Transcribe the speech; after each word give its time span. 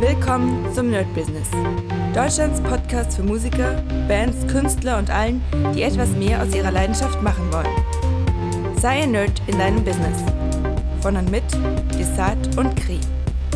Willkommen 0.00 0.70
zum 0.74 0.90
Nerd 0.90 1.06
Business. 1.14 1.48
Deutschlands 2.14 2.60
Podcast 2.60 3.16
für 3.16 3.22
Musiker, 3.22 3.82
Bands, 4.06 4.46
Künstler 4.46 4.98
und 4.98 5.08
allen, 5.08 5.40
die 5.74 5.80
etwas 5.80 6.10
mehr 6.10 6.42
aus 6.42 6.54
ihrer 6.54 6.70
Leidenschaft 6.70 7.22
machen 7.22 7.50
wollen. 7.50 8.76
Sei 8.78 9.04
ein 9.04 9.12
Nerd 9.12 9.40
in 9.46 9.58
deinem 9.58 9.82
Business. 9.82 10.22
Von 11.00 11.16
und 11.16 11.30
mit 11.30 11.44
Desart 11.98 12.58
und 12.58 12.76
Kri. 12.76 13.00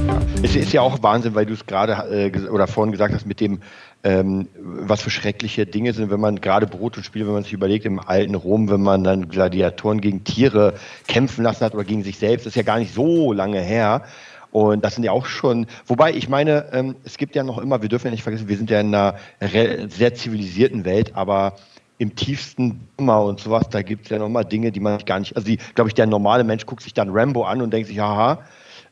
Ja. 0.06 0.18
Es 0.42 0.56
ist 0.56 0.72
ja 0.72 0.80
auch 0.80 1.02
Wahnsinn, 1.02 1.34
weil 1.34 1.44
du 1.44 1.52
es 1.52 1.66
gerade 1.66 1.92
äh, 2.10 2.48
oder 2.48 2.66
vorhin 2.66 2.92
gesagt 2.92 3.12
hast 3.12 3.26
mit 3.26 3.38
dem, 3.40 3.60
ähm, 4.02 4.48
was 4.58 5.02
für 5.02 5.10
schreckliche 5.10 5.66
Dinge 5.66 5.92
sind, 5.92 6.10
wenn 6.10 6.20
man 6.20 6.40
gerade 6.40 6.66
Brot 6.66 6.96
und 6.96 7.04
Spiele, 7.04 7.26
wenn 7.26 7.34
man 7.34 7.42
sich 7.42 7.52
überlegt, 7.52 7.84
im 7.84 8.00
alten 8.00 8.34
Rom, 8.34 8.70
wenn 8.70 8.80
man 8.80 9.04
dann 9.04 9.28
Gladiatoren 9.28 10.00
gegen 10.00 10.24
Tiere 10.24 10.72
kämpfen 11.06 11.44
lassen 11.44 11.66
hat 11.66 11.74
oder 11.74 11.84
gegen 11.84 12.02
sich 12.02 12.16
selbst, 12.16 12.46
das 12.46 12.52
ist 12.52 12.56
ja 12.56 12.62
gar 12.62 12.78
nicht 12.78 12.94
so 12.94 13.34
lange 13.34 13.60
her. 13.60 14.04
Und 14.52 14.84
das 14.84 14.94
sind 14.94 15.04
ja 15.04 15.12
auch 15.12 15.26
schon, 15.26 15.66
wobei 15.86 16.12
ich 16.12 16.28
meine, 16.28 16.66
ähm, 16.72 16.96
es 17.04 17.16
gibt 17.18 17.36
ja 17.36 17.44
noch 17.44 17.58
immer, 17.58 17.82
wir 17.82 17.88
dürfen 17.88 18.06
ja 18.06 18.10
nicht 18.10 18.22
vergessen, 18.22 18.48
wir 18.48 18.56
sind 18.56 18.70
ja 18.70 18.80
in 18.80 18.94
einer 18.94 19.16
sehr 19.40 20.14
zivilisierten 20.14 20.84
Welt, 20.84 21.14
aber 21.14 21.54
im 21.98 22.16
tiefsten 22.16 22.88
Dummer 22.96 23.22
und 23.22 23.40
sowas, 23.40 23.68
da 23.70 23.82
gibt 23.82 24.04
es 24.06 24.10
ja 24.10 24.18
noch 24.18 24.28
mal 24.28 24.42
Dinge, 24.42 24.72
die 24.72 24.80
man 24.80 24.98
gar 25.04 25.20
nicht, 25.20 25.36
also 25.36 25.52
glaube 25.74 25.90
ich, 25.90 25.94
der 25.94 26.06
normale 26.06 26.44
Mensch 26.44 26.64
guckt 26.64 26.82
sich 26.82 26.94
dann 26.94 27.10
Rambo 27.10 27.44
an 27.44 27.60
und 27.60 27.72
denkt 27.72 27.88
sich, 27.88 28.00
haha, 28.00 28.42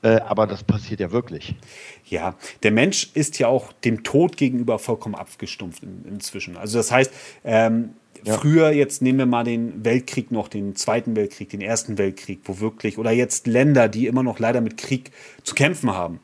äh, 0.02 0.20
aber 0.20 0.46
das 0.46 0.62
passiert 0.62 1.00
ja 1.00 1.10
wirklich. 1.10 1.54
Ja, 2.04 2.36
der 2.62 2.70
Mensch 2.70 3.10
ist 3.14 3.38
ja 3.38 3.48
auch 3.48 3.72
dem 3.72 4.04
Tod 4.04 4.36
gegenüber 4.36 4.78
vollkommen 4.78 5.14
abgestumpft 5.14 5.82
in, 5.82 6.04
inzwischen. 6.06 6.56
Also 6.56 6.78
das 6.78 6.92
heißt, 6.92 7.12
ähm, 7.44 7.94
ja. 8.24 8.38
Früher, 8.38 8.70
jetzt 8.70 9.02
nehmen 9.02 9.18
wir 9.18 9.26
mal 9.26 9.44
den 9.44 9.84
Weltkrieg 9.84 10.30
noch, 10.30 10.48
den 10.48 10.74
Zweiten 10.76 11.16
Weltkrieg, 11.16 11.50
den 11.50 11.60
Ersten 11.60 11.98
Weltkrieg, 11.98 12.40
wo 12.44 12.60
wirklich, 12.60 12.98
oder 12.98 13.10
jetzt 13.10 13.46
Länder, 13.46 13.88
die 13.88 14.06
immer 14.06 14.22
noch 14.22 14.38
leider 14.38 14.60
mit 14.60 14.76
Krieg 14.76 15.10
zu 15.44 15.54
kämpfen 15.54 15.92
haben. 15.92 16.20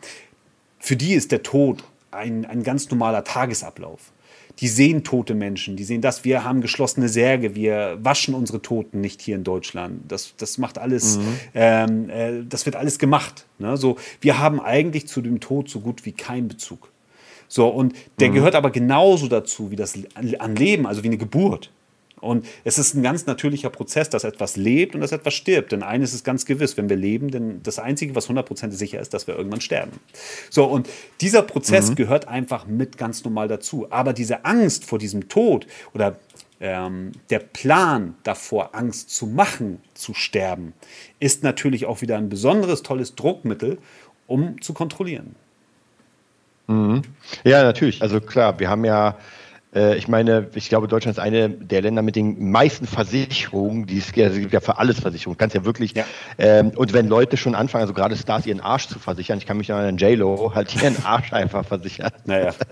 Für 0.78 0.96
die 0.96 1.14
ist 1.14 1.32
der 1.32 1.42
Tod 1.42 1.84
ein, 2.10 2.44
ein 2.44 2.62
ganz 2.62 2.90
normaler 2.90 3.24
Tagesablauf. 3.24 4.12
Die 4.60 4.68
sehen 4.68 5.02
tote 5.02 5.34
Menschen, 5.34 5.76
die 5.76 5.82
sehen 5.82 6.00
das, 6.00 6.24
wir 6.24 6.44
haben 6.44 6.60
geschlossene 6.60 7.08
Särge, 7.08 7.56
wir 7.56 7.98
waschen 8.00 8.34
unsere 8.34 8.62
Toten 8.62 9.00
nicht 9.00 9.20
hier 9.20 9.34
in 9.34 9.42
Deutschland. 9.42 10.02
Das, 10.06 10.34
das 10.36 10.58
macht 10.58 10.78
alles, 10.78 11.18
mhm. 11.18 11.38
ähm, 11.54 12.10
äh, 12.10 12.44
das 12.48 12.64
wird 12.64 12.76
alles 12.76 13.00
gemacht. 13.00 13.46
Ne? 13.58 13.76
So, 13.76 13.96
wir 14.20 14.38
haben 14.38 14.60
eigentlich 14.60 15.08
zu 15.08 15.22
dem 15.22 15.40
Tod 15.40 15.68
so 15.68 15.80
gut 15.80 16.06
wie 16.06 16.12
keinen 16.12 16.46
Bezug. 16.46 16.92
So, 17.48 17.68
und 17.68 17.94
der 18.20 18.30
mhm. 18.30 18.34
gehört 18.34 18.54
aber 18.54 18.70
genauso 18.70 19.26
dazu 19.26 19.70
wie 19.70 19.76
das 19.76 19.98
an 20.38 20.56
Leben, 20.56 20.86
also 20.86 21.02
wie 21.02 21.08
eine 21.08 21.18
Geburt. 21.18 21.70
Und 22.24 22.46
es 22.64 22.78
ist 22.78 22.94
ein 22.94 23.02
ganz 23.02 23.26
natürlicher 23.26 23.70
Prozess, 23.70 24.10
dass 24.10 24.24
etwas 24.24 24.56
lebt 24.56 24.94
und 24.94 25.00
dass 25.00 25.12
etwas 25.12 25.34
stirbt. 25.34 25.72
Denn 25.72 25.82
eines 25.82 26.14
ist 26.14 26.24
ganz 26.24 26.46
gewiss, 26.46 26.76
wenn 26.76 26.88
wir 26.88 26.96
leben, 26.96 27.30
denn 27.30 27.62
das 27.62 27.78
Einzige, 27.78 28.14
was 28.14 28.28
100% 28.28 28.70
sicher 28.72 29.00
ist, 29.00 29.14
dass 29.14 29.26
wir 29.26 29.36
irgendwann 29.36 29.60
sterben. 29.60 29.92
So, 30.50 30.64
und 30.64 30.88
dieser 31.20 31.42
Prozess 31.42 31.90
mhm. 31.90 31.94
gehört 31.96 32.28
einfach 32.28 32.66
mit 32.66 32.98
ganz 32.98 33.24
normal 33.24 33.48
dazu. 33.48 33.86
Aber 33.90 34.12
diese 34.12 34.44
Angst 34.44 34.84
vor 34.84 34.98
diesem 34.98 35.28
Tod 35.28 35.66
oder 35.92 36.16
ähm, 36.60 37.12
der 37.30 37.40
Plan 37.40 38.14
davor, 38.22 38.74
Angst 38.74 39.10
zu 39.10 39.26
machen, 39.26 39.80
zu 39.94 40.14
sterben, 40.14 40.72
ist 41.20 41.42
natürlich 41.42 41.86
auch 41.86 42.00
wieder 42.00 42.16
ein 42.16 42.28
besonderes, 42.28 42.82
tolles 42.82 43.14
Druckmittel, 43.14 43.78
um 44.26 44.60
zu 44.62 44.72
kontrollieren. 44.72 45.36
Mhm. 46.66 47.02
Ja, 47.44 47.62
natürlich. 47.62 48.00
Also 48.00 48.20
klar, 48.20 48.58
wir 48.58 48.70
haben 48.70 48.84
ja 48.84 49.18
ich 49.74 50.08
meine, 50.08 50.48
ich 50.54 50.68
glaube, 50.68 50.88
Deutschland 50.88 51.18
ist 51.18 51.22
eine 51.22 51.48
der 51.50 51.82
Länder 51.82 52.02
mit 52.02 52.16
den 52.16 52.50
meisten 52.50 52.86
Versicherungen, 52.86 53.86
die 53.86 53.98
es, 53.98 54.08
also 54.16 54.34
es 54.34 54.40
gibt 54.40 54.52
ja 54.52 54.60
für 54.60 54.78
alles 54.78 55.00
Versicherungen. 55.00 55.36
Kannst 55.36 55.54
ja 55.54 55.64
wirklich. 55.64 55.94
Ja. 55.94 56.04
Ähm, 56.38 56.70
und 56.76 56.92
wenn 56.92 57.08
Leute 57.08 57.36
schon 57.36 57.54
anfangen, 57.54 57.82
also 57.82 57.94
gerade 57.94 58.16
Stars 58.16 58.46
ihren 58.46 58.60
Arsch 58.60 58.86
zu 58.88 58.98
versichern, 58.98 59.38
ich 59.38 59.46
kann 59.46 59.56
mich 59.56 59.72
an 59.72 59.96
J-Lo 59.96 60.54
halt 60.54 60.74
ihren 60.74 60.96
Arsch 61.04 61.32
einfach 61.32 61.64
versichern. 61.64 62.12
Naja. 62.24 62.52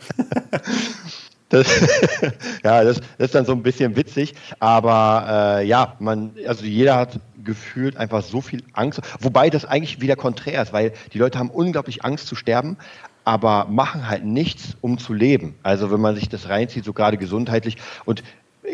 Das, 1.53 1.67
ja, 2.64 2.83
das, 2.83 2.97
das, 3.19 3.27
ist 3.27 3.34
dann 3.34 3.44
so 3.44 3.53
ein 3.53 3.62
bisschen 3.62 3.94
witzig, 3.94 4.34
aber 4.59 5.59
äh, 5.59 5.66
ja, 5.66 5.97
man, 5.99 6.32
also 6.47 6.65
jeder 6.65 6.97
hat 6.97 7.21
gefühlt 7.44 7.99
einfach 7.99 8.22
so 8.22 8.41
viel 8.41 8.62
Angst, 8.72 9.03
wobei 9.21 9.50
das 9.50 9.66
eigentlich 9.66 10.00
wieder 10.00 10.16
konträr 10.16 10.62
ist, 10.62 10.72
weil 10.72 10.94
die 11.12 11.19
Leute 11.19 11.38
haben 11.38 11.50
unglaublich 11.50 12.06
Angst 12.06 12.26
zu 12.26 12.37
sterben, 12.37 12.78
aber 13.25 13.66
machen 13.66 14.09
halt 14.09 14.25
nichts, 14.25 14.77
um 14.81 14.99
zu 14.99 15.12
leben. 15.12 15.55
Also 15.62 15.91
wenn 15.91 16.00
man 16.00 16.15
sich 16.15 16.28
das 16.28 16.49
reinzieht, 16.49 16.84
so 16.84 16.93
gerade 16.93 17.16
gesundheitlich 17.16 17.77
und 18.05 18.22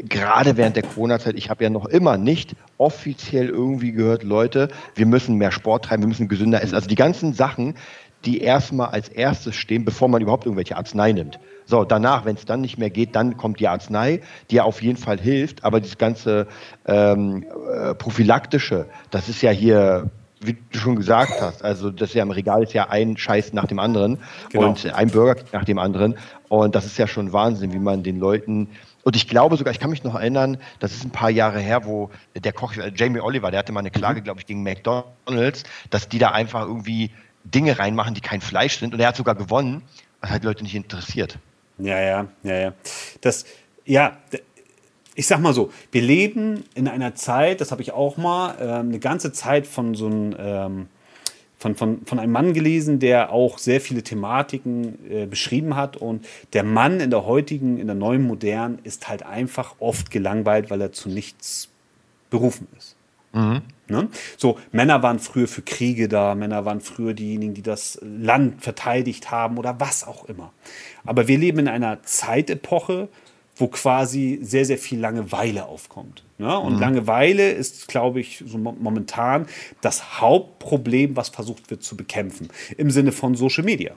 gerade 0.09 0.56
während 0.56 0.76
der 0.76 0.82
Corona-Zeit, 0.82 1.36
ich 1.36 1.50
habe 1.50 1.64
ja 1.64 1.70
noch 1.70 1.86
immer 1.86 2.19
nicht 2.19 2.54
offiziell 2.76 3.48
irgendwie 3.48 3.92
gehört, 3.92 4.22
Leute, 4.22 4.69
wir 4.94 5.06
müssen 5.06 5.37
mehr 5.37 5.53
Sport 5.53 5.87
treiben, 5.87 6.03
wir 6.03 6.08
müssen 6.08 6.28
gesünder 6.28 6.62
essen. 6.62 6.75
Also 6.75 6.88
die 6.88 6.94
ganzen 6.94 7.32
Sachen, 7.32 7.75
die 8.25 8.41
erstmal 8.41 8.88
als 8.88 9.08
erstes 9.08 9.54
stehen, 9.54 9.84
bevor 9.84 10.08
man 10.08 10.20
überhaupt 10.20 10.44
irgendwelche 10.44 10.76
Arznei 10.76 11.12
nimmt. 11.12 11.38
So, 11.66 11.84
danach, 11.84 12.25
wenn 12.25 12.34
es 12.37 12.44
dann 12.44 12.60
nicht 12.60 12.78
mehr 12.78 12.91
geht, 12.91 13.14
dann 13.14 13.37
kommt 13.37 13.60
die 13.60 13.69
Arznei, 13.69 14.20
die 14.50 14.56
ja 14.56 14.64
auf 14.64 14.82
jeden 14.82 14.97
Fall 14.97 15.20
hilft, 15.20 15.64
aber 15.64 15.81
das 15.81 15.98
ganze 15.98 16.47
ähm, 16.87 17.44
äh, 17.72 17.94
prophylaktische, 17.94 18.87
das 19.10 19.28
ist 19.28 19.42
ja 19.42 19.50
hier 19.50 20.10
wie 20.41 20.56
du 20.71 20.78
schon 20.78 20.97
gesagt 20.97 21.41
hast, 21.41 21.65
also 21.65 21.91
das 21.91 22.10
ist 22.10 22.15
ja 22.15 22.22
im 22.22 22.31
Regal 22.31 22.62
ist 22.62 22.72
ja 22.72 22.88
ein 22.88 23.16
Scheiß 23.16 23.53
nach 23.53 23.66
dem 23.66 23.78
anderen 23.78 24.19
genau. 24.50 24.69
und 24.69 24.87
ein 24.93 25.10
Burger 25.10 25.43
nach 25.53 25.65
dem 25.65 25.78
anderen. 25.78 26.16
Und 26.49 26.75
das 26.75 26.87
ist 26.87 26.99
ja 26.99 27.06
schon 27.06 27.32
Wahnsinn, 27.32 27.72
wie 27.72 27.78
man 27.78 28.03
den 28.03 28.19
Leuten. 28.19 28.69
Und 29.03 29.16
ich 29.16 29.28
glaube 29.28 29.56
sogar, 29.56 29.72
ich 29.72 29.81
kann 29.81 29.91
mich 29.91 30.04
noch 30.04 30.15
erinnern, 30.15 30.59
das 30.81 30.93
ist 30.93 31.04
ein 31.04 31.10
paar 31.10 31.31
Jahre 31.31 31.60
her, 31.60 31.84
wo 31.84 32.10
der 32.37 32.53
Koch, 32.53 32.76
äh, 32.76 32.93
Jamie 32.94 33.21
Oliver, 33.21 33.50
der 33.50 33.60
hatte 33.60 33.72
mal 33.72 33.81
eine 33.81 33.91
Klage, 33.91 34.21
mhm. 34.21 34.25
glaube 34.25 34.41
ich, 34.41 34.47
gegen 34.47 34.62
McDonalds, 34.62 35.65
dass 35.91 36.09
die 36.09 36.19
da 36.19 36.31
einfach 36.31 36.62
irgendwie 36.62 37.10
Dinge 37.44 37.78
reinmachen, 37.78 38.15
die 38.15 38.20
kein 38.20 38.41
Fleisch 38.41 38.78
sind. 38.78 38.94
Und 38.94 39.00
er 39.00 39.09
hat 39.09 39.16
sogar 39.16 39.34
gewonnen, 39.34 39.82
was 40.20 40.31
halt 40.31 40.44
Leute 40.44 40.62
nicht 40.62 40.75
interessiert. 40.75 41.38
Ja, 41.78 42.00
ja, 42.00 42.26
ja, 42.43 42.55
ja. 42.55 42.72
Das, 43.20 43.47
ja, 43.84 44.19
ich 45.18 45.26
sag 45.26 45.40
mal 45.40 45.52
so, 45.52 45.72
wir 45.90 46.00
leben 46.00 46.62
in 46.76 46.86
einer 46.86 47.16
Zeit, 47.16 47.60
das 47.60 47.72
habe 47.72 47.82
ich 47.82 47.90
auch 47.90 48.16
mal, 48.18 48.54
äh, 48.60 48.72
eine 48.78 49.00
ganze 49.00 49.32
Zeit 49.32 49.66
von 49.66 49.96
so 49.96 50.06
einem, 50.06 50.36
ähm, 50.38 50.86
von, 51.58 51.74
von, 51.74 52.06
von 52.06 52.20
einem 52.20 52.30
Mann 52.30 52.52
gelesen, 52.52 53.00
der 53.00 53.32
auch 53.32 53.58
sehr 53.58 53.80
viele 53.80 54.04
Thematiken 54.04 55.10
äh, 55.10 55.26
beschrieben 55.26 55.74
hat. 55.74 55.96
Und 55.96 56.24
der 56.52 56.62
Mann 56.62 57.00
in 57.00 57.10
der 57.10 57.26
heutigen, 57.26 57.78
in 57.78 57.88
der 57.88 57.96
neuen 57.96 58.22
Modern 58.22 58.78
ist 58.84 59.08
halt 59.08 59.24
einfach 59.24 59.74
oft 59.80 60.12
gelangweilt, 60.12 60.70
weil 60.70 60.80
er 60.80 60.92
zu 60.92 61.08
nichts 61.08 61.68
berufen 62.30 62.68
ist. 62.76 62.94
Mhm. 63.32 63.62
Ne? 63.88 64.08
So, 64.36 64.60
Männer 64.70 65.02
waren 65.02 65.18
früher 65.18 65.48
für 65.48 65.62
Kriege 65.62 66.06
da, 66.06 66.36
Männer 66.36 66.64
waren 66.64 66.80
früher 66.80 67.12
diejenigen, 67.12 67.54
die 67.54 67.62
das 67.62 67.98
Land 68.02 68.62
verteidigt 68.62 69.32
haben 69.32 69.58
oder 69.58 69.80
was 69.80 70.06
auch 70.06 70.26
immer. 70.26 70.52
Aber 71.04 71.26
wir 71.26 71.38
leben 71.38 71.58
in 71.58 71.68
einer 71.68 72.04
Zeitepoche, 72.04 73.08
wo 73.58 73.66
quasi 73.69 74.38
sehr, 74.42 74.64
sehr 74.64 74.78
viel 74.78 75.00
Langeweile 75.00 75.66
aufkommt. 75.66 76.22
Ne? 76.38 76.58
Und 76.58 76.74
mhm. 76.74 76.80
Langeweile 76.80 77.50
ist, 77.50 77.88
glaube 77.88 78.20
ich, 78.20 78.44
so 78.46 78.56
momentan 78.56 79.46
das 79.80 80.20
Hauptproblem, 80.20 81.16
was 81.16 81.28
versucht 81.28 81.70
wird 81.70 81.82
zu 81.82 81.96
bekämpfen, 81.96 82.48
im 82.76 82.91
Sinne 82.91 83.12
von 83.12 83.34
Social 83.34 83.64
Media. 83.64 83.94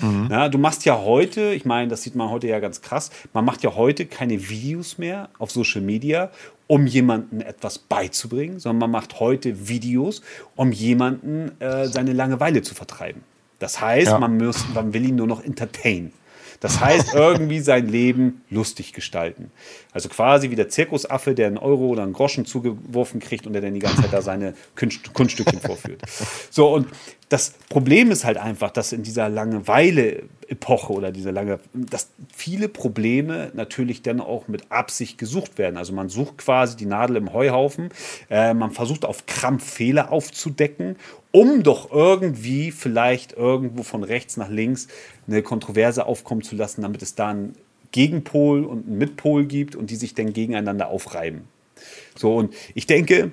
Mhm. 0.00 0.28
Ja, 0.30 0.48
du 0.48 0.58
machst 0.58 0.84
ja 0.84 0.98
heute, 0.98 1.52
ich 1.52 1.64
meine, 1.64 1.88
das 1.88 2.02
sieht 2.02 2.14
man 2.14 2.30
heute 2.30 2.46
ja 2.46 2.60
ganz 2.60 2.80
krass, 2.80 3.10
man 3.32 3.44
macht 3.44 3.62
ja 3.62 3.74
heute 3.74 4.06
keine 4.06 4.48
Videos 4.48 4.96
mehr 4.98 5.28
auf 5.38 5.50
Social 5.50 5.82
Media, 5.82 6.30
um 6.66 6.86
jemandem 6.86 7.40
etwas 7.42 7.78
beizubringen, 7.78 8.58
sondern 8.58 8.90
man 8.90 8.90
macht 8.90 9.20
heute 9.20 9.68
Videos, 9.68 10.22
um 10.56 10.72
jemanden 10.72 11.52
äh, 11.60 11.86
seine 11.88 12.14
Langeweile 12.14 12.62
zu 12.62 12.74
vertreiben. 12.74 13.22
Das 13.58 13.80
heißt, 13.80 14.12
ja. 14.12 14.18
man, 14.18 14.38
muss, 14.38 14.64
man 14.74 14.94
will 14.94 15.06
ihn 15.08 15.16
nur 15.16 15.26
noch 15.26 15.44
entertainen. 15.44 16.12
Das 16.62 16.80
heißt, 16.80 17.12
irgendwie 17.12 17.58
sein 17.58 17.88
Leben 17.88 18.42
lustig 18.48 18.92
gestalten. 18.92 19.50
Also 19.90 20.08
quasi 20.08 20.50
wie 20.50 20.54
der 20.54 20.68
Zirkusaffe, 20.68 21.34
der 21.34 21.48
einen 21.48 21.58
Euro 21.58 21.88
oder 21.88 22.04
einen 22.04 22.12
Groschen 22.12 22.46
zugeworfen 22.46 23.18
kriegt 23.18 23.48
und 23.48 23.52
der 23.52 23.62
dann 23.62 23.74
die 23.74 23.80
ganze 23.80 24.02
Zeit 24.02 24.12
da 24.12 24.22
seine 24.22 24.54
Kunst 24.76 25.12
Kunststückchen 25.12 25.58
vorführt. 25.60 26.02
So, 26.50 26.72
und 26.72 26.86
das 27.32 27.54
Problem 27.70 28.10
ist 28.10 28.26
halt 28.26 28.36
einfach, 28.36 28.70
dass 28.70 28.92
in 28.92 29.02
dieser 29.02 29.30
Langeweile-Epoche 29.30 30.92
oder 30.92 31.10
dieser 31.10 31.32
lange, 31.32 31.60
dass 31.72 32.10
viele 32.34 32.68
Probleme 32.68 33.50
natürlich 33.54 34.02
dann 34.02 34.20
auch 34.20 34.48
mit 34.48 34.70
Absicht 34.70 35.16
gesucht 35.16 35.56
werden. 35.56 35.78
Also 35.78 35.94
man 35.94 36.10
sucht 36.10 36.36
quasi 36.36 36.76
die 36.76 36.84
Nadel 36.84 37.16
im 37.16 37.32
Heuhaufen, 37.32 37.88
äh, 38.28 38.52
man 38.52 38.70
versucht 38.72 39.06
auf 39.06 39.24
Krampf 39.24 39.64
Fehler 39.64 40.12
aufzudecken, 40.12 40.96
um 41.30 41.62
doch 41.62 41.90
irgendwie 41.90 42.70
vielleicht 42.70 43.32
irgendwo 43.32 43.82
von 43.82 44.04
rechts 44.04 44.36
nach 44.36 44.50
links 44.50 44.88
eine 45.26 45.42
Kontroverse 45.42 46.04
aufkommen 46.04 46.42
zu 46.42 46.54
lassen, 46.54 46.82
damit 46.82 47.00
es 47.00 47.14
da 47.14 47.30
einen 47.30 47.54
Gegenpol 47.92 48.64
und 48.64 48.86
einen 48.86 48.98
Mitpol 48.98 49.46
gibt 49.46 49.74
und 49.74 49.88
die 49.88 49.96
sich 49.96 50.14
dann 50.14 50.34
gegeneinander 50.34 50.88
aufreiben. 50.88 51.48
So, 52.14 52.36
und 52.36 52.52
ich 52.74 52.86
denke, 52.86 53.30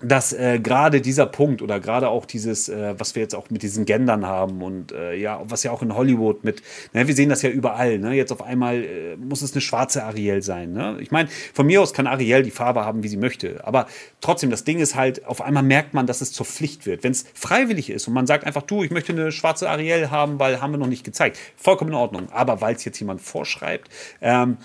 dass 0.00 0.32
äh, 0.32 0.60
gerade 0.60 1.00
dieser 1.00 1.26
Punkt 1.26 1.60
oder 1.60 1.80
gerade 1.80 2.08
auch 2.08 2.24
dieses, 2.24 2.68
äh, 2.68 2.94
was 2.98 3.14
wir 3.14 3.22
jetzt 3.22 3.34
auch 3.34 3.50
mit 3.50 3.62
diesen 3.62 3.84
Gendern 3.84 4.26
haben 4.26 4.62
und 4.62 4.92
äh, 4.92 5.14
ja, 5.16 5.40
was 5.44 5.64
ja 5.64 5.72
auch 5.72 5.82
in 5.82 5.94
Hollywood 5.94 6.44
mit, 6.44 6.62
ne, 6.92 7.08
wir 7.08 7.14
sehen 7.14 7.28
das 7.28 7.42
ja 7.42 7.50
überall, 7.50 7.98
ne? 7.98 8.14
Jetzt 8.14 8.30
auf 8.30 8.42
einmal 8.42 8.84
äh, 8.84 9.16
muss 9.16 9.42
es 9.42 9.52
eine 9.52 9.60
schwarze 9.60 10.04
Ariel 10.04 10.42
sein. 10.42 10.72
Ne? 10.72 10.98
Ich 11.00 11.10
meine, 11.10 11.28
von 11.52 11.66
mir 11.66 11.82
aus 11.82 11.92
kann 11.92 12.06
Ariel 12.06 12.42
die 12.42 12.50
Farbe 12.50 12.84
haben, 12.84 13.02
wie 13.02 13.08
sie 13.08 13.16
möchte. 13.16 13.66
Aber 13.66 13.86
trotzdem, 14.20 14.50
das 14.50 14.64
Ding 14.64 14.78
ist 14.78 14.94
halt, 14.94 15.26
auf 15.26 15.40
einmal 15.40 15.62
merkt 15.62 15.94
man, 15.94 16.06
dass 16.06 16.20
es 16.20 16.32
zur 16.32 16.46
Pflicht 16.46 16.86
wird. 16.86 17.02
Wenn 17.02 17.12
es 17.12 17.24
freiwillig 17.34 17.90
ist 17.90 18.06
und 18.06 18.14
man 18.14 18.26
sagt 18.26 18.44
einfach, 18.44 18.62
du, 18.62 18.84
ich 18.84 18.90
möchte 18.90 19.12
eine 19.12 19.32
schwarze 19.32 19.68
Ariel 19.68 20.10
haben, 20.10 20.38
weil 20.38 20.60
haben 20.60 20.72
wir 20.72 20.78
noch 20.78 20.86
nicht 20.86 21.04
gezeigt. 21.04 21.38
Vollkommen 21.56 21.90
in 21.90 21.96
Ordnung. 21.96 22.28
Aber 22.30 22.60
weil 22.60 22.76
es 22.76 22.84
jetzt 22.84 23.00
jemand 23.00 23.20
vorschreibt, 23.20 23.88
ähm, 24.20 24.58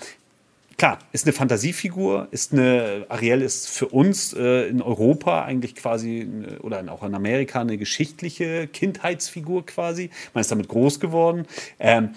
klar, 0.76 0.98
ist 1.12 1.26
eine 1.26 1.32
Fantasiefigur, 1.32 2.28
ist 2.30 2.52
eine, 2.52 3.06
Ariel 3.08 3.42
ist 3.42 3.68
für 3.68 3.86
uns 3.86 4.32
äh, 4.32 4.68
in 4.68 4.82
Europa 4.82 5.44
eigentlich 5.44 5.74
quasi 5.74 6.20
eine, 6.22 6.60
oder 6.60 6.84
auch 6.92 7.02
in 7.02 7.14
Amerika 7.14 7.60
eine 7.60 7.78
geschichtliche 7.78 8.66
Kindheitsfigur 8.66 9.66
quasi. 9.66 10.10
Man 10.32 10.40
ist 10.40 10.50
damit 10.50 10.68
groß 10.68 11.00
geworden. 11.00 11.46
Ähm, 11.78 12.10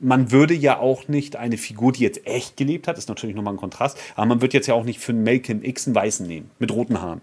man 0.00 0.32
würde 0.32 0.54
ja 0.54 0.78
auch 0.78 1.08
nicht 1.08 1.36
eine 1.36 1.58
Figur, 1.58 1.92
die 1.92 2.02
jetzt 2.02 2.26
echt 2.26 2.56
gelebt 2.56 2.88
hat, 2.88 2.98
ist 2.98 3.08
natürlich 3.08 3.36
nochmal 3.36 3.54
ein 3.54 3.58
Kontrast, 3.58 3.98
aber 4.16 4.26
man 4.26 4.40
wird 4.40 4.54
jetzt 4.54 4.66
ja 4.66 4.74
auch 4.74 4.84
nicht 4.84 4.98
für 4.98 5.12
einen 5.12 5.22
Malcolm 5.24 5.62
X 5.62 5.86
einen 5.86 5.94
Weißen 5.94 6.26
nehmen, 6.26 6.50
mit 6.58 6.72
roten 6.72 7.00
Haaren. 7.00 7.20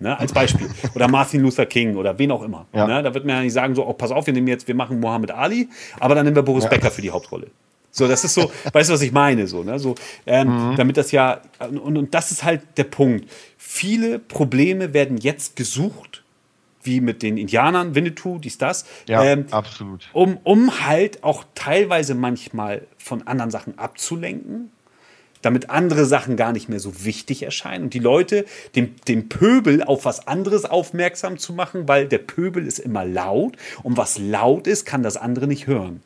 Ne, 0.00 0.18
als 0.18 0.32
Beispiel. 0.32 0.68
Oder 0.96 1.06
Martin 1.06 1.42
Luther 1.42 1.64
King 1.64 1.94
oder 1.94 2.18
wen 2.18 2.32
auch 2.32 2.42
immer. 2.42 2.66
Ja. 2.74 2.88
Ne, 2.88 3.04
da 3.04 3.14
wird 3.14 3.24
man 3.24 3.36
ja 3.36 3.42
nicht 3.42 3.52
sagen, 3.52 3.76
so, 3.76 3.86
oh, 3.86 3.92
pass 3.92 4.10
auf, 4.10 4.26
wir 4.26 4.34
nehmen 4.34 4.48
jetzt, 4.48 4.66
wir 4.66 4.74
machen 4.74 4.98
Mohammed 4.98 5.30
Ali, 5.30 5.68
aber 6.00 6.16
dann 6.16 6.24
nehmen 6.24 6.34
wir 6.34 6.42
Boris 6.42 6.64
ja. 6.64 6.70
Becker 6.70 6.90
für 6.90 7.02
die 7.02 7.12
Hauptrolle. 7.12 7.46
So, 7.94 8.08
das 8.08 8.24
ist 8.24 8.34
so, 8.34 8.50
weißt 8.72 8.88
du, 8.88 8.94
was 8.94 9.02
ich 9.02 9.12
meine? 9.12 9.46
So, 9.46 9.62
ne? 9.62 9.78
so, 9.78 9.94
ähm, 10.26 10.70
mhm. 10.70 10.76
Damit 10.76 10.96
das 10.96 11.12
ja, 11.12 11.42
und, 11.60 11.98
und 11.98 12.14
das 12.14 12.32
ist 12.32 12.42
halt 12.42 12.62
der 12.78 12.84
Punkt. 12.84 13.30
Viele 13.58 14.18
Probleme 14.18 14.94
werden 14.94 15.18
jetzt 15.18 15.56
gesucht, 15.56 16.24
wie 16.82 17.00
mit 17.00 17.22
den 17.22 17.36
Indianern, 17.36 17.94
Winnetou, 17.94 18.38
dies, 18.38 18.58
das. 18.58 18.86
Ja, 19.06 19.22
ähm, 19.22 19.46
absolut. 19.50 20.08
Um, 20.14 20.38
um 20.42 20.86
halt 20.86 21.22
auch 21.22 21.44
teilweise 21.54 22.14
manchmal 22.14 22.86
von 22.96 23.26
anderen 23.26 23.50
Sachen 23.50 23.78
abzulenken, 23.78 24.72
damit 25.42 25.70
andere 25.70 26.06
Sachen 26.06 26.36
gar 26.36 26.52
nicht 26.52 26.68
mehr 26.70 26.80
so 26.80 27.04
wichtig 27.04 27.42
erscheinen 27.42 27.84
und 27.84 27.94
die 27.94 27.98
Leute, 27.98 28.46
dem, 28.74 28.94
dem 29.06 29.28
Pöbel 29.28 29.82
auf 29.82 30.06
was 30.06 30.26
anderes 30.26 30.64
aufmerksam 30.64 31.36
zu 31.36 31.52
machen, 31.52 31.88
weil 31.88 32.08
der 32.08 32.18
Pöbel 32.18 32.66
ist 32.66 32.78
immer 32.78 33.04
laut 33.04 33.56
und 33.82 33.96
was 33.96 34.18
laut 34.18 34.66
ist, 34.66 34.86
kann 34.86 35.02
das 35.02 35.16
andere 35.16 35.46
nicht 35.46 35.66
hören. 35.66 36.00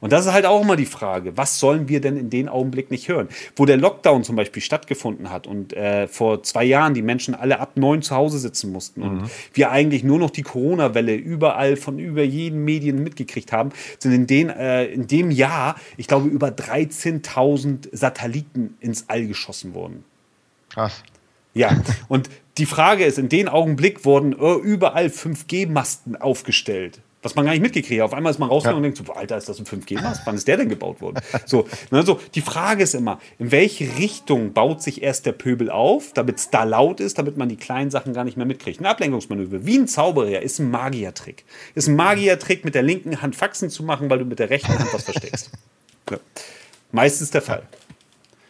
Und 0.00 0.12
das 0.12 0.26
ist 0.26 0.32
halt 0.32 0.46
auch 0.46 0.62
immer 0.62 0.76
die 0.76 0.86
Frage, 0.86 1.36
was 1.36 1.58
sollen 1.58 1.88
wir 1.88 2.00
denn 2.00 2.16
in 2.16 2.30
dem 2.30 2.48
Augenblick 2.48 2.90
nicht 2.90 3.08
hören? 3.08 3.28
Wo 3.56 3.66
der 3.66 3.76
Lockdown 3.76 4.24
zum 4.24 4.36
Beispiel 4.36 4.62
stattgefunden 4.62 5.30
hat 5.30 5.46
und 5.46 5.72
äh, 5.72 6.06
vor 6.08 6.42
zwei 6.42 6.64
Jahren 6.64 6.94
die 6.94 7.02
Menschen 7.02 7.34
alle 7.34 7.58
ab 7.60 7.72
neun 7.76 8.02
zu 8.02 8.14
Hause 8.14 8.38
sitzen 8.38 8.70
mussten 8.72 9.00
mhm. 9.00 9.08
und 9.08 9.30
wir 9.54 9.70
eigentlich 9.70 10.04
nur 10.04 10.18
noch 10.18 10.30
die 10.30 10.42
Corona-Welle 10.42 11.14
überall 11.14 11.76
von 11.76 11.98
über 11.98 12.22
jeden 12.22 12.64
Medien 12.64 13.02
mitgekriegt 13.02 13.52
haben, 13.52 13.70
sind 13.98 14.12
in, 14.12 14.26
den, 14.26 14.50
äh, 14.50 14.86
in 14.86 15.06
dem 15.06 15.30
Jahr, 15.30 15.76
ich 15.96 16.06
glaube, 16.06 16.28
über 16.28 16.48
13.000 16.48 17.88
Satelliten 17.92 18.76
ins 18.80 19.08
All 19.08 19.26
geschossen 19.26 19.74
worden. 19.74 20.04
Krass. 20.70 21.02
Ja, 21.54 21.76
und 22.08 22.30
die 22.58 22.66
Frage 22.66 23.04
ist, 23.04 23.18
in 23.18 23.28
dem 23.28 23.48
Augenblick 23.48 24.04
wurden 24.04 24.32
äh, 24.32 24.54
überall 24.54 25.06
5G-Masten 25.06 26.16
aufgestellt 26.16 27.00
was 27.22 27.34
man 27.34 27.44
gar 27.44 27.52
nicht 27.52 27.62
mitgekriegt 27.62 28.00
hat. 28.00 28.06
Auf 28.06 28.14
einmal 28.14 28.30
ist 28.30 28.38
man 28.38 28.48
rausgegangen 28.48 28.82
ja. 28.82 28.88
und 28.88 28.96
denkt 28.96 29.08
so, 29.08 29.12
Alter, 29.12 29.36
ist 29.36 29.48
das 29.48 29.58
ein 29.58 29.66
5G-Mast? 29.66 30.22
Wann 30.24 30.36
ist 30.36 30.46
der 30.46 30.56
denn 30.56 30.68
gebaut 30.68 31.00
worden? 31.00 31.20
So, 31.46 31.66
ne, 31.90 32.04
so, 32.04 32.20
die 32.34 32.40
Frage 32.40 32.82
ist 32.84 32.94
immer, 32.94 33.20
in 33.38 33.50
welche 33.50 33.96
Richtung 33.98 34.52
baut 34.52 34.82
sich 34.82 35.02
erst 35.02 35.26
der 35.26 35.32
Pöbel 35.32 35.70
auf, 35.70 36.12
damit 36.12 36.38
es 36.38 36.50
da 36.50 36.64
laut 36.64 37.00
ist, 37.00 37.18
damit 37.18 37.36
man 37.36 37.48
die 37.48 37.56
kleinen 37.56 37.90
Sachen 37.90 38.12
gar 38.12 38.24
nicht 38.24 38.36
mehr 38.36 38.46
mitkriegt. 38.46 38.80
Ein 38.80 38.86
Ablenkungsmanöver, 38.86 39.66
wie 39.66 39.78
ein 39.78 39.88
Zauberer, 39.88 40.42
ist 40.42 40.58
ein 40.58 40.70
Magiertrick. 40.70 41.44
Ist 41.74 41.88
ein 41.88 41.96
Magiertrick, 41.96 42.64
mit 42.64 42.74
der 42.74 42.82
linken 42.82 43.20
Hand 43.20 43.34
Faxen 43.34 43.70
zu 43.70 43.82
machen, 43.82 44.08
weil 44.10 44.18
du 44.18 44.24
mit 44.24 44.38
der 44.38 44.50
rechten 44.50 44.78
Hand 44.78 44.92
was 44.92 45.04
versteckst. 45.04 45.50
Ja. 46.10 46.16
Meistens 46.90 47.30
der 47.30 47.42
Fall. 47.42 47.64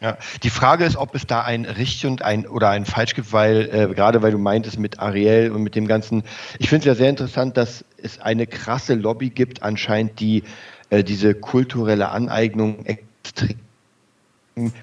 Ja, 0.01 0.17
die 0.45 0.51
Frage 0.51 0.85
ist, 0.85 0.97
ob 0.97 1.15
es 1.15 1.27
da 1.27 1.43
ein 1.43 1.65
richtig 1.65 2.07
und 2.07 2.23
ein 2.23 2.47
oder 2.47 2.71
ein 2.71 2.85
falsch 2.85 3.15
gibt, 3.15 3.33
weil 3.33 3.69
äh, 3.73 3.95
gerade 3.95 4.23
weil 4.23 4.31
du 4.31 4.39
meintest 4.39 4.79
mit 4.79 5.01
Ariel 5.01 5.51
und 5.51 5.63
mit 5.63 5.75
dem 5.75 5.89
ganzen, 5.89 6.23
ich 6.59 6.69
finde 6.69 6.83
es 6.83 6.87
ja 6.87 6.95
sehr 6.95 7.11
interessant, 7.11 7.57
dass 7.57 7.85
es 8.01 8.21
eine 8.21 8.47
krasse 8.47 8.95
Lobby 8.95 9.31
gibt 9.31 9.63
anscheinend, 9.63 10.21
die 10.21 10.45
äh, 10.91 11.03
diese 11.03 11.35
kulturelle 11.35 12.11
Aneignung 12.11 12.87
extrem 12.87 13.59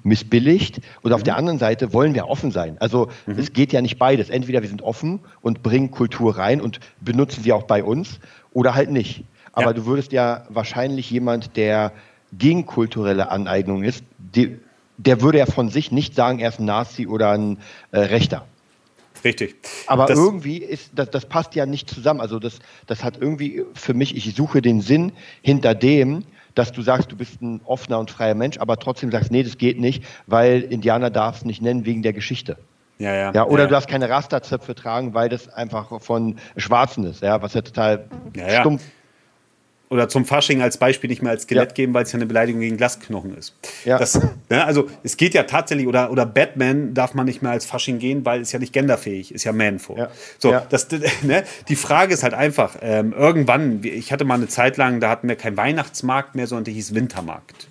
missbilligt 0.02 0.80
und 1.02 1.12
auf 1.12 1.20
mhm. 1.20 1.24
der 1.24 1.36
anderen 1.36 1.58
Seite 1.58 1.92
wollen 1.92 2.14
wir 2.14 2.28
offen 2.28 2.50
sein. 2.50 2.76
Also 2.80 3.10
mhm. 3.26 3.38
es 3.38 3.52
geht 3.52 3.72
ja 3.72 3.82
nicht 3.82 3.98
beides. 3.98 4.30
Entweder 4.30 4.62
wir 4.62 4.68
sind 4.68 4.82
offen 4.82 5.20
und 5.42 5.62
bringen 5.62 5.90
Kultur 5.90 6.36
rein 6.38 6.60
und 6.60 6.80
benutzen 7.00 7.42
sie 7.42 7.52
auch 7.52 7.64
bei 7.64 7.84
uns 7.84 8.20
oder 8.52 8.74
halt 8.74 8.90
nicht. 8.90 9.24
Aber 9.52 9.68
ja. 9.68 9.72
du 9.72 9.86
würdest 9.86 10.12
ja 10.12 10.44
wahrscheinlich 10.48 11.10
jemand, 11.10 11.56
der 11.56 11.92
gegen 12.32 12.66
kulturelle 12.66 13.30
Aneignung 13.30 13.82
ist, 13.82 14.04
die, 14.18 14.58
der 14.98 15.20
würde 15.20 15.38
ja 15.38 15.46
von 15.46 15.68
sich 15.68 15.92
nicht 15.92 16.14
sagen, 16.14 16.38
er 16.38 16.48
ist 16.48 16.58
ein 16.58 16.64
Nazi 16.64 17.06
oder 17.06 17.32
ein 17.32 17.58
äh, 17.92 18.00
Rechter. 18.00 18.46
Richtig. 19.24 19.56
Aber 19.86 20.06
das 20.06 20.18
irgendwie 20.18 20.58
ist 20.58 20.90
das, 20.94 21.10
das 21.10 21.26
passt 21.26 21.54
ja 21.54 21.66
nicht 21.66 21.90
zusammen. 21.90 22.20
Also 22.20 22.38
das, 22.38 22.58
das 22.86 23.02
hat 23.02 23.18
irgendwie 23.20 23.64
für 23.74 23.94
mich, 23.94 24.16
ich 24.16 24.34
suche 24.34 24.62
den 24.62 24.80
Sinn 24.80 25.12
hinter 25.42 25.74
dem, 25.74 26.24
dass 26.54 26.72
du 26.72 26.82
sagst, 26.82 27.12
du 27.12 27.16
bist 27.16 27.42
ein 27.42 27.60
offener 27.64 27.98
und 27.98 28.10
freier 28.10 28.34
Mensch, 28.34 28.58
aber 28.58 28.78
trotzdem 28.78 29.10
sagst, 29.10 29.30
nee, 29.30 29.42
das 29.42 29.58
geht 29.58 29.78
nicht, 29.80 30.04
weil 30.26 30.62
Indianer 30.62 31.10
darfst 31.10 31.44
nicht 31.44 31.60
nennen 31.60 31.84
wegen 31.84 32.02
der 32.02 32.12
Geschichte. 32.12 32.56
Ja, 32.98 33.14
ja. 33.14 33.32
ja 33.32 33.44
oder 33.46 33.64
ja. 33.64 33.66
du 33.66 33.72
darfst 33.72 33.88
keine 33.88 34.08
Rasterzöpfe 34.08 34.74
tragen, 34.74 35.12
weil 35.12 35.28
das 35.28 35.48
einfach 35.48 36.00
von 36.00 36.36
Schwarzen 36.56 37.04
ist, 37.04 37.22
ja, 37.22 37.42
was 37.42 37.54
ja 37.54 37.60
total 37.60 38.08
ja, 38.34 38.60
stumpf 38.60 38.82
oder 39.88 40.08
zum 40.08 40.24
Fasching 40.24 40.62
als 40.62 40.78
Beispiel 40.78 41.08
nicht 41.08 41.22
mehr 41.22 41.32
als 41.32 41.42
Skelett 41.42 41.70
ja. 41.70 41.74
geben, 41.74 41.94
weil 41.94 42.02
es 42.02 42.12
ja 42.12 42.16
eine 42.16 42.26
Beleidigung 42.26 42.60
gegen 42.60 42.76
Glasknochen 42.76 43.36
ist. 43.36 43.54
Ja. 43.84 43.98
Das, 43.98 44.20
ne, 44.50 44.64
also 44.64 44.88
es 45.02 45.16
geht 45.16 45.34
ja 45.34 45.44
tatsächlich, 45.44 45.86
oder, 45.86 46.10
oder 46.10 46.26
Batman 46.26 46.94
darf 46.94 47.14
man 47.14 47.26
nicht 47.26 47.42
mehr 47.42 47.52
als 47.52 47.66
Fasching 47.66 47.98
gehen, 47.98 48.24
weil 48.24 48.40
es 48.40 48.52
ja 48.52 48.58
nicht 48.58 48.72
genderfähig 48.72 49.32
ist, 49.32 49.44
ja 49.44 49.52
Man 49.52 49.78
vor. 49.78 49.96
Ja. 49.96 50.08
So, 50.38 50.52
ja. 50.52 50.66
Das, 50.68 50.88
ne, 51.22 51.44
die 51.68 51.76
Frage 51.76 52.14
ist 52.14 52.22
halt 52.22 52.34
einfach, 52.34 52.76
ähm, 52.82 53.12
irgendwann, 53.12 53.80
ich 53.82 54.12
hatte 54.12 54.24
mal 54.24 54.34
eine 54.34 54.48
Zeit 54.48 54.76
lang, 54.76 55.00
da 55.00 55.08
hatten 55.08 55.28
wir 55.28 55.36
keinen 55.36 55.56
Weihnachtsmarkt 55.56 56.34
mehr, 56.34 56.46
sondern 56.46 56.64
der 56.64 56.74
hieß 56.74 56.94
Wintermarkt 56.94 57.68